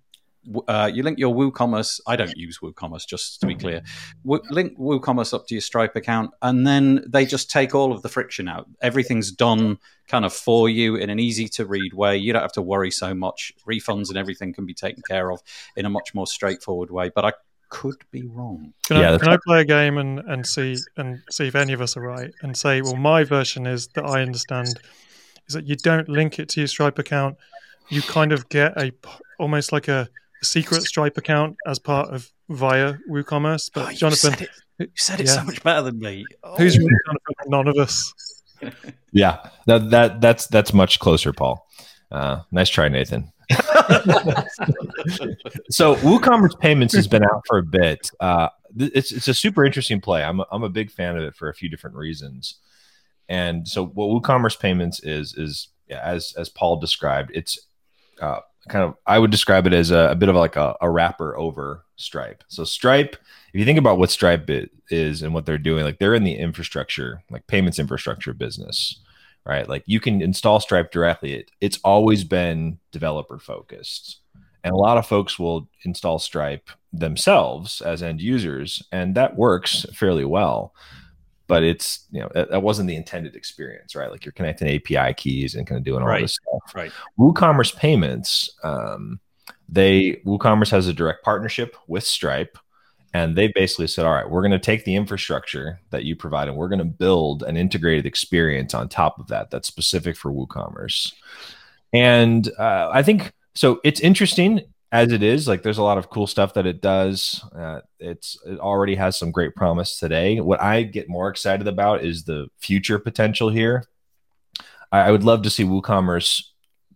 uh, 0.69 0.91
you 0.93 1.03
link 1.03 1.19
your 1.19 1.35
WooCommerce. 1.35 2.01
I 2.07 2.17
don't 2.17 2.37
use 2.37 2.59
WooCommerce, 2.59 3.07
just 3.07 3.41
to 3.41 3.47
be 3.47 3.55
clear. 3.55 3.83
link 4.25 4.79
WooCommerce 4.79 5.35
up 5.35 5.47
to 5.49 5.55
your 5.55 5.63
Stripe 5.63 5.97
account, 5.97 6.31
and 6.43 6.67
then 6.67 7.05
they 7.09 7.27
just 7.27 7.51
take 7.51 7.75
all 7.75 7.93
of 7.93 8.03
the 8.03 8.09
friction 8.09 8.49
out. 8.49 8.67
Everything's 8.81 9.31
done 9.31 9.79
kind 10.09 10.25
of 10.25 10.33
for 10.33 10.69
you 10.69 10.97
in 10.97 11.11
an 11.11 11.19
easy 11.19 11.49
to 11.49 11.67
read 11.67 11.93
way. 11.93 12.17
You 12.17 12.33
don't 12.33 12.43
have 12.43 12.53
to 12.53 12.63
worry 12.63 12.91
so 12.91 13.15
much. 13.15 13.53
Refunds 13.69 14.09
and 14.09 14.17
everything 14.17 14.53
can 14.53 14.67
be 14.67 14.75
taken 14.75 15.03
care 15.09 15.31
of 15.31 15.43
in 15.77 15.85
a 15.85 15.91
much 15.91 16.15
more 16.15 16.27
straightforward 16.27 16.91
way. 16.91 17.11
But 17.15 17.25
I 17.25 17.33
could 17.69 18.03
be 18.11 18.23
wrong. 18.23 18.73
Can, 18.87 18.99
yeah, 18.99 19.15
I, 19.15 19.19
can 19.19 19.29
I 19.29 19.39
play 19.45 19.61
a 19.61 19.65
game 19.65 19.99
and, 19.99 20.21
and 20.21 20.47
see 20.47 20.77
and 20.97 21.23
see 21.31 21.49
if 21.49 21.55
any 21.55 21.73
of 21.73 21.81
us 21.81 21.97
are 21.97 22.03
right 22.03 22.33
and 22.43 22.57
say, 22.57 22.81
well, 22.83 22.97
my 22.97 23.25
version 23.25 23.67
is 23.67 23.89
that 23.89 24.05
I 24.05 24.23
understand 24.23 24.69
is 25.49 25.55
that 25.55 25.67
you 25.67 25.77
don't 25.77 26.09
link 26.09 26.39
it 26.39 26.49
to 26.51 26.61
your 26.61 26.69
Stripe 26.69 26.99
account. 26.99 27.37
You 27.89 28.03
kind 28.03 28.33
of 28.33 28.49
get 28.49 28.81
a 28.81 28.93
almost 29.39 29.73
like 29.73 29.89
a 29.89 30.09
secret 30.47 30.83
Stripe 30.83 31.17
account 31.17 31.57
as 31.67 31.79
part 31.79 32.11
of 32.11 32.31
via 32.49 32.95
WooCommerce. 33.09 33.71
But 33.73 33.89
oh, 33.89 33.93
Jonathan, 33.93 34.33
said 34.33 34.43
it, 34.43 34.51
you 34.79 34.87
said 34.97 35.21
it 35.21 35.27
yeah. 35.27 35.33
so 35.33 35.45
much 35.45 35.63
better 35.63 35.83
than 35.83 35.99
me. 35.99 36.25
Oh. 36.43 36.57
Who's 36.57 36.79
really 36.79 36.91
Jonathan? 37.07 37.35
None 37.49 37.69
of 37.69 37.77
us. 37.77 38.13
yeah, 39.13 39.49
that, 39.67 39.91
that 39.91 40.21
that's 40.21 40.47
that's 40.47 40.73
much 40.73 40.99
closer, 40.99 41.33
Paul. 41.33 41.67
Uh, 42.11 42.43
nice 42.51 42.69
try, 42.69 42.89
Nathan. 42.89 43.33
so 45.71 45.95
WooCommerce 45.97 46.59
Payments 46.59 46.95
has 46.95 47.07
been 47.07 47.23
out 47.23 47.43
for 47.47 47.59
a 47.59 47.63
bit. 47.63 48.11
Uh, 48.19 48.49
it's 48.77 49.13
it's 49.13 49.29
a 49.29 49.35
super 49.35 49.65
interesting 49.65 50.01
play. 50.01 50.25
I'm 50.25 50.41
a, 50.41 50.47
I'm 50.51 50.63
a 50.63 50.69
big 50.69 50.91
fan 50.91 51.17
of 51.17 51.23
it 51.23 51.35
for 51.35 51.49
a 51.49 51.55
few 51.55 51.69
different 51.69 51.97
reasons. 51.97 52.57
And 53.29 53.67
so 53.67 53.87
what 53.87 54.09
WooCommerce 54.09 54.59
Payments 54.59 55.01
is 55.01 55.35
is 55.35 55.69
yeah, 55.89 56.01
as 56.03 56.35
as 56.37 56.49
Paul 56.49 56.77
described, 56.77 57.31
it's 57.35 57.59
uh, 58.21 58.41
kind 58.69 58.85
of 58.85 58.95
I 59.07 59.19
would 59.19 59.31
describe 59.31 59.67
it 59.67 59.73
as 59.73 59.91
a, 59.91 60.11
a 60.11 60.15
bit 60.15 60.29
of 60.29 60.37
like 60.37 60.57
a, 60.57 60.77
a, 60.81 60.91
wrapper 60.91 61.37
over 61.37 61.85
Stripe. 61.97 62.45
So 62.49 62.65
Stripe, 62.65 63.17
if 63.53 63.59
you 63.59 63.65
think 63.65 63.79
about 63.79 63.99
what 63.99 64.11
Stripe 64.11 64.51
is 64.91 65.23
and 65.23 65.33
what 65.33 65.47
they're 65.47 65.59
doing, 65.59 65.85
like 65.85 65.99
they're 65.99 66.15
in 66.15 66.25
the 66.25 66.35
infrastructure, 66.35 67.23
like 67.31 67.47
payments 67.47 67.79
infrastructure 67.79 68.33
business, 68.33 69.01
right? 69.45 69.69
Like 69.69 69.85
you 69.87 70.01
can 70.01 70.21
install 70.21 70.61
Stripe 70.61 70.91
directly. 70.91 71.35
It, 71.35 71.51
it's 71.61 71.79
always 71.85 72.25
been 72.25 72.79
developer 72.93 73.39
focused. 73.39 74.21
And 74.65 74.73
a 74.73 74.79
lot 74.79 74.99
of 74.99 75.07
folks 75.07 75.39
will 75.39 75.69
install 75.85 76.19
Stripe 76.19 76.71
themselves 76.93 77.81
as 77.81 78.03
end 78.03 78.21
users, 78.21 78.83
and 78.91 79.15
that 79.15 79.37
works 79.37 79.87
fairly 79.93 80.25
well 80.25 80.75
but 81.47 81.63
it's 81.63 82.07
you 82.11 82.21
know 82.21 82.31
that, 82.35 82.51
that, 82.51 82.63
wasn't 82.63 82.89
the 82.89 82.97
intended 82.97 83.37
experience, 83.37 83.95
right? 83.95 84.11
Like 84.11 84.25
you're 84.25 84.33
connecting 84.33 84.69
API 84.69 85.15
keys 85.15 85.55
and 85.55 85.67
kind 85.67 85.79
of 85.79 85.85
doing 85.85 86.03
all 86.03 86.09
right. 86.09 86.23
this 86.23 86.39
stuff. 86.43 86.75
Right. 86.75 86.93
WooCommerce 87.19 87.77
payments, 87.77 88.51
um, 88.65 89.21
they 89.69 90.23
WooCommerce 90.27 90.71
has 90.71 90.87
a 90.89 90.93
direct 90.93 91.25
partnership 91.25 91.77
with 91.87 92.05
Stripe, 92.05 92.59
and 93.15 93.37
they 93.37 93.49
basically 93.55 93.87
said, 93.87 94.07
all 94.07 94.13
right, 94.13 94.29
we're 94.29 94.43
going 94.43 94.51
to 94.53 94.59
take 94.59 94.85
the 94.85 94.97
infrastructure 94.97 95.81
that 95.91 96.05
you 96.05 96.17
provide, 96.17 96.49
and 96.49 96.57
we're 96.57 96.69
going 96.69 96.81
to 96.81 96.85
build 96.85 97.43
an 97.43 97.57
integrated 97.57 98.07
experience 98.07 98.75
on 98.75 98.89
top 98.89 99.19
of 99.19 99.29
that 99.29 99.51
that's 99.51 99.69
specific 99.69 100.17
for 100.17 100.33
WooCommerce. 100.33 101.13
And 101.93 102.51
uh, 102.59 102.91
I 102.93 103.03
think 103.03 103.33
so. 103.55 103.81
It's 103.85 104.01
interesting 104.01 104.63
as 104.97 105.13
it 105.13 105.23
is, 105.23 105.47
like 105.47 105.63
there's 105.63 105.77
a 105.77 105.83
lot 105.83 105.99
of 105.99 106.09
cool 106.09 106.27
stuff 106.27 106.55
that 106.55 106.67
it 106.67 106.81
does. 106.81 107.45
Uh, 107.55 107.81
it's 107.99 108.39
it 108.47 108.59
already 108.59 108.95
has 108.95 109.19
some 109.19 109.31
great 109.31 109.55
promise 109.55 109.99
today. 109.99 110.41
What 110.41 110.63
I 110.63 110.85
get 110.85 111.09
more 111.09 111.29
excited 111.29 111.69
about 111.69 112.03
is 112.03 112.25
the 112.25 112.49
future 112.59 112.99
potential 112.99 113.51
here. 113.51 113.85
I, 114.91 115.01
I 115.01 115.11
would 115.11 115.23
love 115.23 115.43
to 115.43 115.51
see 115.51 115.65
WooCommerce 115.65 116.43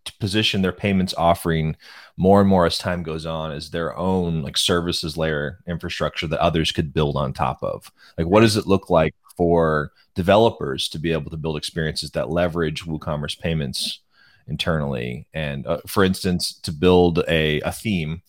to 0.07 0.13
position 0.19 0.63
their 0.63 0.73
payments 0.73 1.13
offering 1.19 1.77
more 2.17 2.41
and 2.41 2.49
more 2.49 2.65
as 2.65 2.79
time 2.79 3.03
goes 3.03 3.27
on 3.27 3.53
as 3.53 3.69
their 3.69 3.95
own 3.99 4.41
like 4.41 4.57
services 4.57 5.19
layer 5.19 5.59
infrastructure 5.69 6.27
that 6.27 6.41
others 6.41 6.73
could 6.73 6.95
build 6.95 7.17
on 7.17 7.35
top 7.35 7.63
of. 7.63 7.93
Like, 8.17 8.29
what 8.29 8.41
does 8.41 8.57
it 8.57 8.67
look 8.67 8.89
like 8.89 9.15
for 9.37 9.93
developers 10.15 10.89
to 10.89 10.99
be 10.99 11.13
able 11.13 11.31
to 11.31 11.37
build 11.37 11.59
experiences 11.59 12.13
that 12.13 12.31
leverage 12.31 12.85
WooCommerce 12.85 13.39
payments 13.39 14.01
internally? 14.47 15.27
And 15.35 15.67
uh, 15.67 15.81
for 15.87 16.05
instance, 16.05 16.53
to 16.63 16.73
build 16.73 17.21
a, 17.29 17.61
a 17.61 17.73
theme 17.73 18.23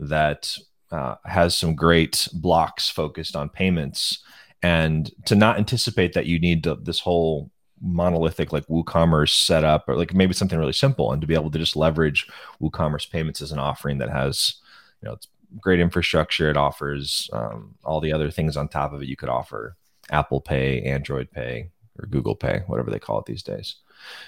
that 0.00 0.56
uh, 0.90 1.16
has 1.24 1.56
some 1.56 1.74
great 1.74 2.28
blocks 2.32 2.88
focused 2.88 3.36
on 3.36 3.48
payments 3.48 4.22
and 4.62 5.10
to 5.26 5.34
not 5.34 5.58
anticipate 5.58 6.12
that 6.14 6.26
you 6.26 6.38
need 6.38 6.64
to, 6.64 6.76
this 6.76 7.00
whole 7.00 7.50
monolithic 7.80 8.52
like 8.52 8.66
WooCommerce 8.66 9.30
setup 9.30 9.88
or 9.88 9.96
like 9.96 10.14
maybe 10.14 10.32
something 10.32 10.58
really 10.58 10.72
simple 10.72 11.12
and 11.12 11.20
to 11.20 11.26
be 11.26 11.34
able 11.34 11.50
to 11.50 11.58
just 11.58 11.76
leverage 11.76 12.26
WooCommerce 12.60 13.10
payments 13.10 13.40
as 13.40 13.52
an 13.52 13.58
offering 13.58 13.98
that 13.98 14.10
has, 14.10 14.54
you 15.00 15.08
know, 15.08 15.14
it's 15.14 15.28
great 15.60 15.80
infrastructure. 15.80 16.50
It 16.50 16.56
offers 16.56 17.30
um, 17.32 17.74
all 17.84 18.00
the 18.00 18.12
other 18.12 18.30
things 18.30 18.56
on 18.56 18.68
top 18.68 18.92
of 18.92 19.02
it 19.02 19.08
you 19.08 19.16
could 19.16 19.28
offer 19.28 19.76
Apple 20.10 20.40
Pay, 20.40 20.82
Android 20.82 21.30
Pay, 21.30 21.70
or 21.98 22.06
Google 22.06 22.34
Pay, 22.34 22.62
whatever 22.66 22.90
they 22.90 22.98
call 22.98 23.20
it 23.20 23.26
these 23.26 23.42
days. 23.42 23.76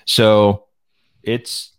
So 0.04 0.66
it's 1.22 1.72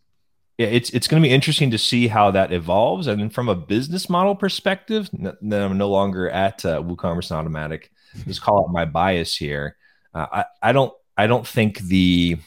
it's 0.58 0.90
it's 0.92 1.08
going 1.08 1.22
to 1.22 1.28
be 1.28 1.34
interesting 1.34 1.72
to 1.72 1.78
see 1.78 2.08
how 2.08 2.32
that 2.32 2.52
evolves. 2.52 3.08
And 3.08 3.34
from 3.34 3.50
a 3.50 3.56
business 3.56 4.10
model 4.10 4.36
perspective, 4.36 5.10
then 5.14 5.38
I'm 5.54 5.78
no 5.78 5.90
longer 5.90 6.30
at 6.30 6.64
uh, 6.66 6.82
WooCommerce 6.82 7.32
and 7.32 7.48
Automattic. 7.48 7.86
Just 8.28 8.42
call 8.42 8.64
out 8.64 8.72
my 8.72 8.86
bias 8.86 9.36
here. 9.36 9.78
Uh, 10.14 10.28
I 10.32 10.46
I 10.62 10.72
don't 10.72 10.94
I 11.18 11.28
don't 11.28 11.48
think 11.48 11.80
the 11.80 12.38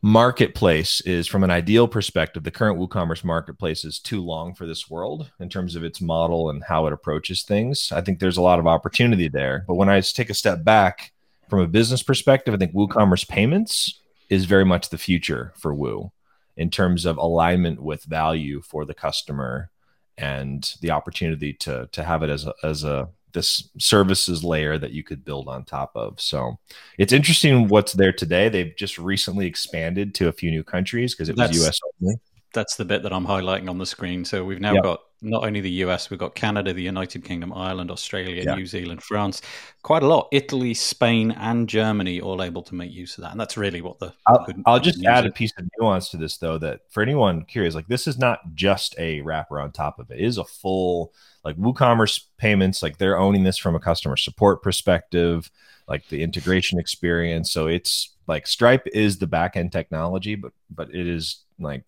marketplace 0.00 1.00
is 1.00 1.26
from 1.26 1.42
an 1.42 1.50
ideal 1.50 1.88
perspective 1.88 2.44
the 2.44 2.52
current 2.52 2.78
woocommerce 2.78 3.24
marketplace 3.24 3.84
is 3.84 3.98
too 3.98 4.22
long 4.22 4.54
for 4.54 4.64
this 4.64 4.88
world 4.88 5.28
in 5.40 5.48
terms 5.48 5.74
of 5.74 5.82
its 5.82 6.00
model 6.00 6.50
and 6.50 6.62
how 6.62 6.86
it 6.86 6.92
approaches 6.92 7.42
things 7.42 7.90
i 7.90 8.00
think 8.00 8.20
there's 8.20 8.36
a 8.36 8.42
lot 8.42 8.60
of 8.60 8.66
opportunity 8.68 9.26
there 9.26 9.64
but 9.66 9.74
when 9.74 9.88
i 9.88 10.00
take 10.00 10.30
a 10.30 10.34
step 10.34 10.62
back 10.62 11.10
from 11.50 11.58
a 11.58 11.66
business 11.66 12.00
perspective 12.00 12.54
i 12.54 12.56
think 12.56 12.72
woocommerce 12.72 13.28
payments 13.28 14.00
is 14.28 14.44
very 14.44 14.64
much 14.64 14.90
the 14.90 14.98
future 14.98 15.52
for 15.56 15.74
woo 15.74 16.10
in 16.56 16.70
terms 16.70 17.06
of 17.06 17.16
alignment 17.16 17.80
with 17.82 18.04
value 18.04 18.60
for 18.60 18.84
the 18.84 18.94
customer 18.94 19.70
and 20.16 20.74
the 20.80 20.90
opportunity 20.90 21.52
to 21.52 21.88
to 21.92 22.02
have 22.02 22.22
it 22.22 22.30
as 22.30 22.46
a, 22.46 22.54
as 22.62 22.84
a 22.84 23.08
this 23.32 23.68
services 23.78 24.42
layer 24.42 24.78
that 24.78 24.92
you 24.92 25.04
could 25.04 25.24
build 25.24 25.48
on 25.48 25.64
top 25.64 25.92
of. 25.94 26.20
So 26.20 26.58
it's 26.96 27.12
interesting 27.12 27.68
what's 27.68 27.92
there 27.92 28.12
today. 28.12 28.48
They've 28.48 28.74
just 28.76 28.98
recently 28.98 29.46
expanded 29.46 30.14
to 30.16 30.28
a 30.28 30.32
few 30.32 30.50
new 30.50 30.64
countries 30.64 31.14
because 31.14 31.28
it 31.28 31.36
was 31.36 31.64
US 31.64 31.78
only. 32.02 32.16
That's 32.54 32.76
the 32.76 32.84
bit 32.84 33.02
that 33.02 33.12
I'm 33.12 33.26
highlighting 33.26 33.68
on 33.68 33.78
the 33.78 33.86
screen. 33.86 34.24
So 34.24 34.44
we've 34.44 34.60
now 34.60 34.74
Yep. 34.74 34.82
got 34.82 35.00
not 35.20 35.44
only 35.44 35.60
the 35.60 35.70
US, 35.84 36.10
we've 36.10 36.18
got 36.18 36.34
Canada, 36.34 36.72
the 36.72 36.82
United 36.82 37.24
Kingdom, 37.24 37.52
Ireland, 37.52 37.90
Australia, 37.90 38.42
Yeah. 38.44 38.54
New 38.54 38.66
Zealand, 38.66 39.02
France, 39.02 39.42
quite 39.82 40.02
a 40.02 40.06
lot. 40.06 40.28
Italy, 40.32 40.74
Spain, 40.74 41.32
and 41.32 41.68
Germany 41.68 42.20
all 42.20 42.42
able 42.42 42.62
to 42.62 42.74
make 42.74 42.92
use 42.92 43.18
of 43.18 43.22
that. 43.22 43.32
And 43.32 43.40
that's 43.40 43.56
really 43.56 43.80
what 43.80 43.98
the 43.98 44.12
I'll, 44.26 44.46
I'll 44.66 44.80
just 44.80 45.04
add 45.04 45.26
a 45.26 45.32
piece 45.32 45.52
of 45.58 45.68
nuance 45.78 46.10
to 46.10 46.16
this 46.16 46.36
though 46.36 46.58
that 46.58 46.80
for 46.90 47.02
anyone 47.02 47.44
curious 47.44 47.74
like 47.74 47.88
this 47.88 48.06
is 48.06 48.18
not 48.18 48.40
just 48.54 48.94
a 48.98 49.20
wrapper 49.22 49.60
on 49.60 49.72
top 49.72 49.98
of 49.98 50.10
it. 50.10 50.20
It 50.20 50.24
is 50.24 50.38
a 50.38 50.44
full 50.44 51.12
like 51.44 51.56
woocommerce 51.56 52.24
payments 52.36 52.82
like 52.82 52.98
they're 52.98 53.18
owning 53.18 53.44
this 53.44 53.58
from 53.58 53.74
a 53.74 53.80
customer 53.80 54.16
support 54.16 54.62
perspective 54.62 55.50
like 55.86 56.06
the 56.08 56.22
integration 56.22 56.78
experience 56.78 57.50
so 57.50 57.66
it's 57.68 58.14
like 58.26 58.46
stripe 58.46 58.86
is 58.92 59.18
the 59.18 59.26
back 59.26 59.56
end 59.56 59.72
technology 59.72 60.34
but 60.34 60.52
but 60.70 60.92
it 60.94 61.06
is 61.06 61.44
like 61.58 61.84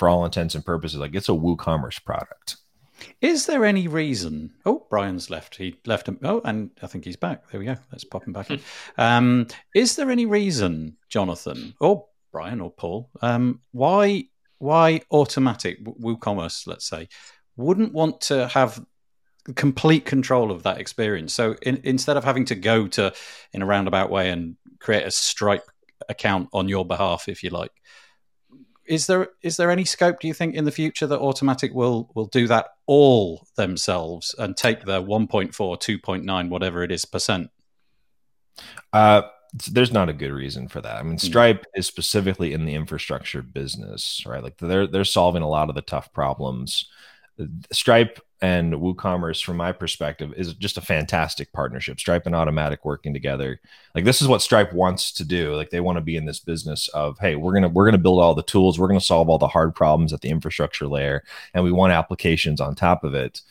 for 0.00 0.08
all 0.08 0.24
intents 0.24 0.54
and 0.54 0.64
purposes 0.64 0.98
like 0.98 1.14
it's 1.14 1.28
a 1.28 1.32
woocommerce 1.32 2.02
product 2.02 2.56
Is 3.20 3.44
there 3.44 3.66
any 3.66 3.86
reason? 3.86 4.54
Oh, 4.64 4.86
Brian's 4.88 5.28
left. 5.28 5.56
He 5.56 5.76
left 5.84 6.08
him. 6.08 6.18
Oh, 6.22 6.40
and 6.44 6.70
I 6.82 6.86
think 6.86 7.04
he's 7.04 7.16
back. 7.16 7.50
There 7.50 7.58
we 7.60 7.66
go. 7.66 7.76
Let's 7.92 8.04
pop 8.04 8.26
him 8.26 8.32
back 8.32 8.50
in. 8.50 8.60
Um, 8.98 9.46
is 9.74 9.96
there 9.96 10.10
any 10.10 10.26
reason, 10.26 10.96
Jonathan, 11.08 11.74
or 11.80 12.06
Brian, 12.32 12.60
or 12.60 12.70
Paul, 12.70 13.10
um, 13.22 13.60
why 13.72 14.24
why 14.58 15.00
Automattic 15.12 15.82
WooCommerce, 15.82 16.66
let's 16.66 16.86
say, 16.86 17.08
wouldn't 17.56 17.92
want 17.92 18.20
to 18.22 18.48
have 18.48 18.84
complete 19.56 20.04
control 20.06 20.50
of 20.50 20.62
that 20.62 20.78
experience? 20.78 21.32
So 21.34 21.56
in, 21.62 21.80
instead 21.84 22.16
of 22.16 22.24
having 22.24 22.46
to 22.46 22.54
go 22.54 22.86
to 22.88 23.12
in 23.52 23.62
a 23.62 23.66
roundabout 23.66 24.10
way 24.10 24.30
and 24.30 24.56
create 24.78 25.06
a 25.06 25.10
Stripe 25.10 25.64
account 26.08 26.48
on 26.52 26.68
your 26.68 26.84
behalf, 26.86 27.28
if 27.28 27.42
you 27.42 27.50
like, 27.50 27.72
is 28.90 29.06
there 29.06 29.28
is 29.40 29.56
there 29.56 29.70
any 29.70 29.84
scope 29.84 30.20
do 30.20 30.26
you 30.26 30.34
think 30.34 30.54
in 30.54 30.64
the 30.64 30.72
future 30.72 31.06
that 31.06 31.20
Automattic 31.20 31.72
will 31.72 32.10
will 32.14 32.26
do 32.26 32.46
that 32.48 32.66
all 32.86 33.46
themselves 33.56 34.34
and 34.38 34.56
take 34.56 34.84
their 34.84 35.00
1.4 35.00 35.52
2.9 35.52 36.48
whatever 36.48 36.82
it 36.82 36.92
is 36.92 37.04
percent 37.04 37.50
Uh, 38.92 39.22
there's 39.70 39.92
not 39.92 40.08
a 40.08 40.12
good 40.12 40.30
reason 40.30 40.68
for 40.68 40.80
that. 40.80 40.96
I 40.96 41.02
mean, 41.02 41.18
Stripe 41.18 41.64
is 41.74 41.86
specifically 41.86 42.52
in 42.52 42.66
the 42.66 42.74
infrastructure 42.74 43.42
business, 43.42 44.24
right? 44.24 44.42
Like 44.42 44.58
they're 44.58 44.86
they're 44.86 45.04
solving 45.04 45.42
a 45.42 45.48
lot 45.48 45.68
of 45.68 45.74
the 45.74 45.82
tough 45.82 46.12
problems. 46.12 46.88
Stripe 47.72 48.20
and 48.42 48.72
WooCommerce, 48.72 49.44
from 49.44 49.58
my 49.58 49.70
perspective, 49.72 50.32
is 50.34 50.54
just 50.54 50.78
a 50.78 50.82
fantastic 50.82 51.52
partnership. 51.52 52.00
Stripe 52.00 52.24
and 52.26 52.34
Automattic 52.34 52.78
working 52.84 53.12
together. 53.12 53.60
Like 53.94 54.04
this 54.04 54.22
is 54.22 54.28
what 54.28 54.40
Stripe 54.40 54.72
wants 54.72 55.12
to 55.12 55.24
do. 55.24 55.54
Like 55.54 55.70
they 55.70 55.80
want 55.80 55.96
to 55.96 56.02
be 56.02 56.16
in 56.16 56.24
this 56.24 56.40
business 56.40 56.88
of, 56.88 57.18
hey, 57.18 57.36
we're 57.36 57.52
gonna 57.52 57.68
we're 57.68 57.84
gonna 57.84 57.98
build 57.98 58.20
all 58.20 58.34
the 58.34 58.42
tools, 58.42 58.78
we're 58.78 58.88
gonna 58.88 59.00
solve 59.00 59.28
all 59.28 59.38
the 59.38 59.48
hard 59.48 59.74
problems 59.74 60.12
at 60.12 60.22
the 60.22 60.30
infrastructure 60.30 60.86
layer, 60.86 61.22
and 61.52 61.62
we 61.64 61.72
want 61.72 61.92
applications 61.92 62.60
on 62.60 62.74
top 62.74 63.04
of 63.04 63.14
it. 63.14 63.42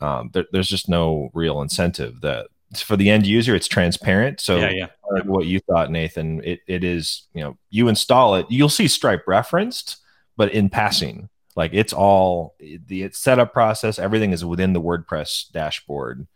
Um, 0.00 0.30
there, 0.32 0.46
there's 0.50 0.68
just 0.68 0.88
no 0.88 1.30
real 1.34 1.60
incentive 1.60 2.22
that 2.22 2.48
for 2.74 2.96
the 2.96 3.10
end 3.10 3.26
user, 3.26 3.54
it's 3.54 3.68
transparent. 3.68 4.40
So 4.40 4.56
yeah 4.56 4.70
yeah 4.70 4.86
like 5.12 5.24
what 5.24 5.46
you 5.46 5.60
thought, 5.60 5.90
Nathan. 5.90 6.42
It 6.42 6.60
it 6.66 6.84
is, 6.84 7.28
you 7.34 7.42
know, 7.42 7.58
you 7.70 7.88
install 7.88 8.36
it, 8.36 8.46
you'll 8.48 8.68
see 8.68 8.88
Stripe 8.88 9.24
referenced, 9.26 9.98
but 10.36 10.52
in 10.52 10.70
passing. 10.70 11.28
Like 11.54 11.72
it's 11.74 11.92
all 11.92 12.54
the 12.58 13.10
setup 13.12 13.52
process, 13.52 13.98
everything 13.98 14.32
is 14.32 14.44
within 14.44 14.72
the 14.72 14.80
WordPress 14.80 15.50
dashboard. 15.52 16.26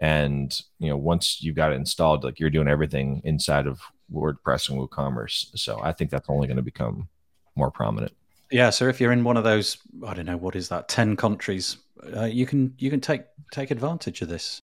And 0.00 0.60
you 0.78 0.88
know, 0.88 0.96
once 0.96 1.42
you've 1.42 1.56
got 1.56 1.72
it 1.72 1.76
installed, 1.76 2.24
like 2.24 2.40
you're 2.40 2.50
doing 2.50 2.68
everything 2.68 3.22
inside 3.24 3.66
of 3.66 3.80
WordPress 4.12 4.68
and 4.68 4.78
WooCommerce. 4.78 5.58
So 5.58 5.80
I 5.82 5.92
think 5.92 6.10
that's 6.10 6.28
only 6.28 6.46
going 6.46 6.56
to 6.56 6.62
become 6.62 7.08
more 7.56 7.70
prominent. 7.70 8.12
yeah 8.50 8.70
so 8.70 8.88
if 8.88 9.00
you're 9.00 9.12
in 9.12 9.24
one 9.24 9.36
of 9.36 9.44
those 9.44 9.76
i 10.06 10.14
don't 10.14 10.26
know 10.26 10.36
what 10.36 10.56
is 10.56 10.68
that 10.68 10.88
10 10.88 11.16
countries 11.16 11.78
uh, 12.16 12.24
you 12.24 12.46
can 12.46 12.74
you 12.78 12.90
can 12.90 13.00
take 13.00 13.22
take 13.50 13.70
advantage 13.70 14.22
of 14.22 14.28
this 14.28 14.60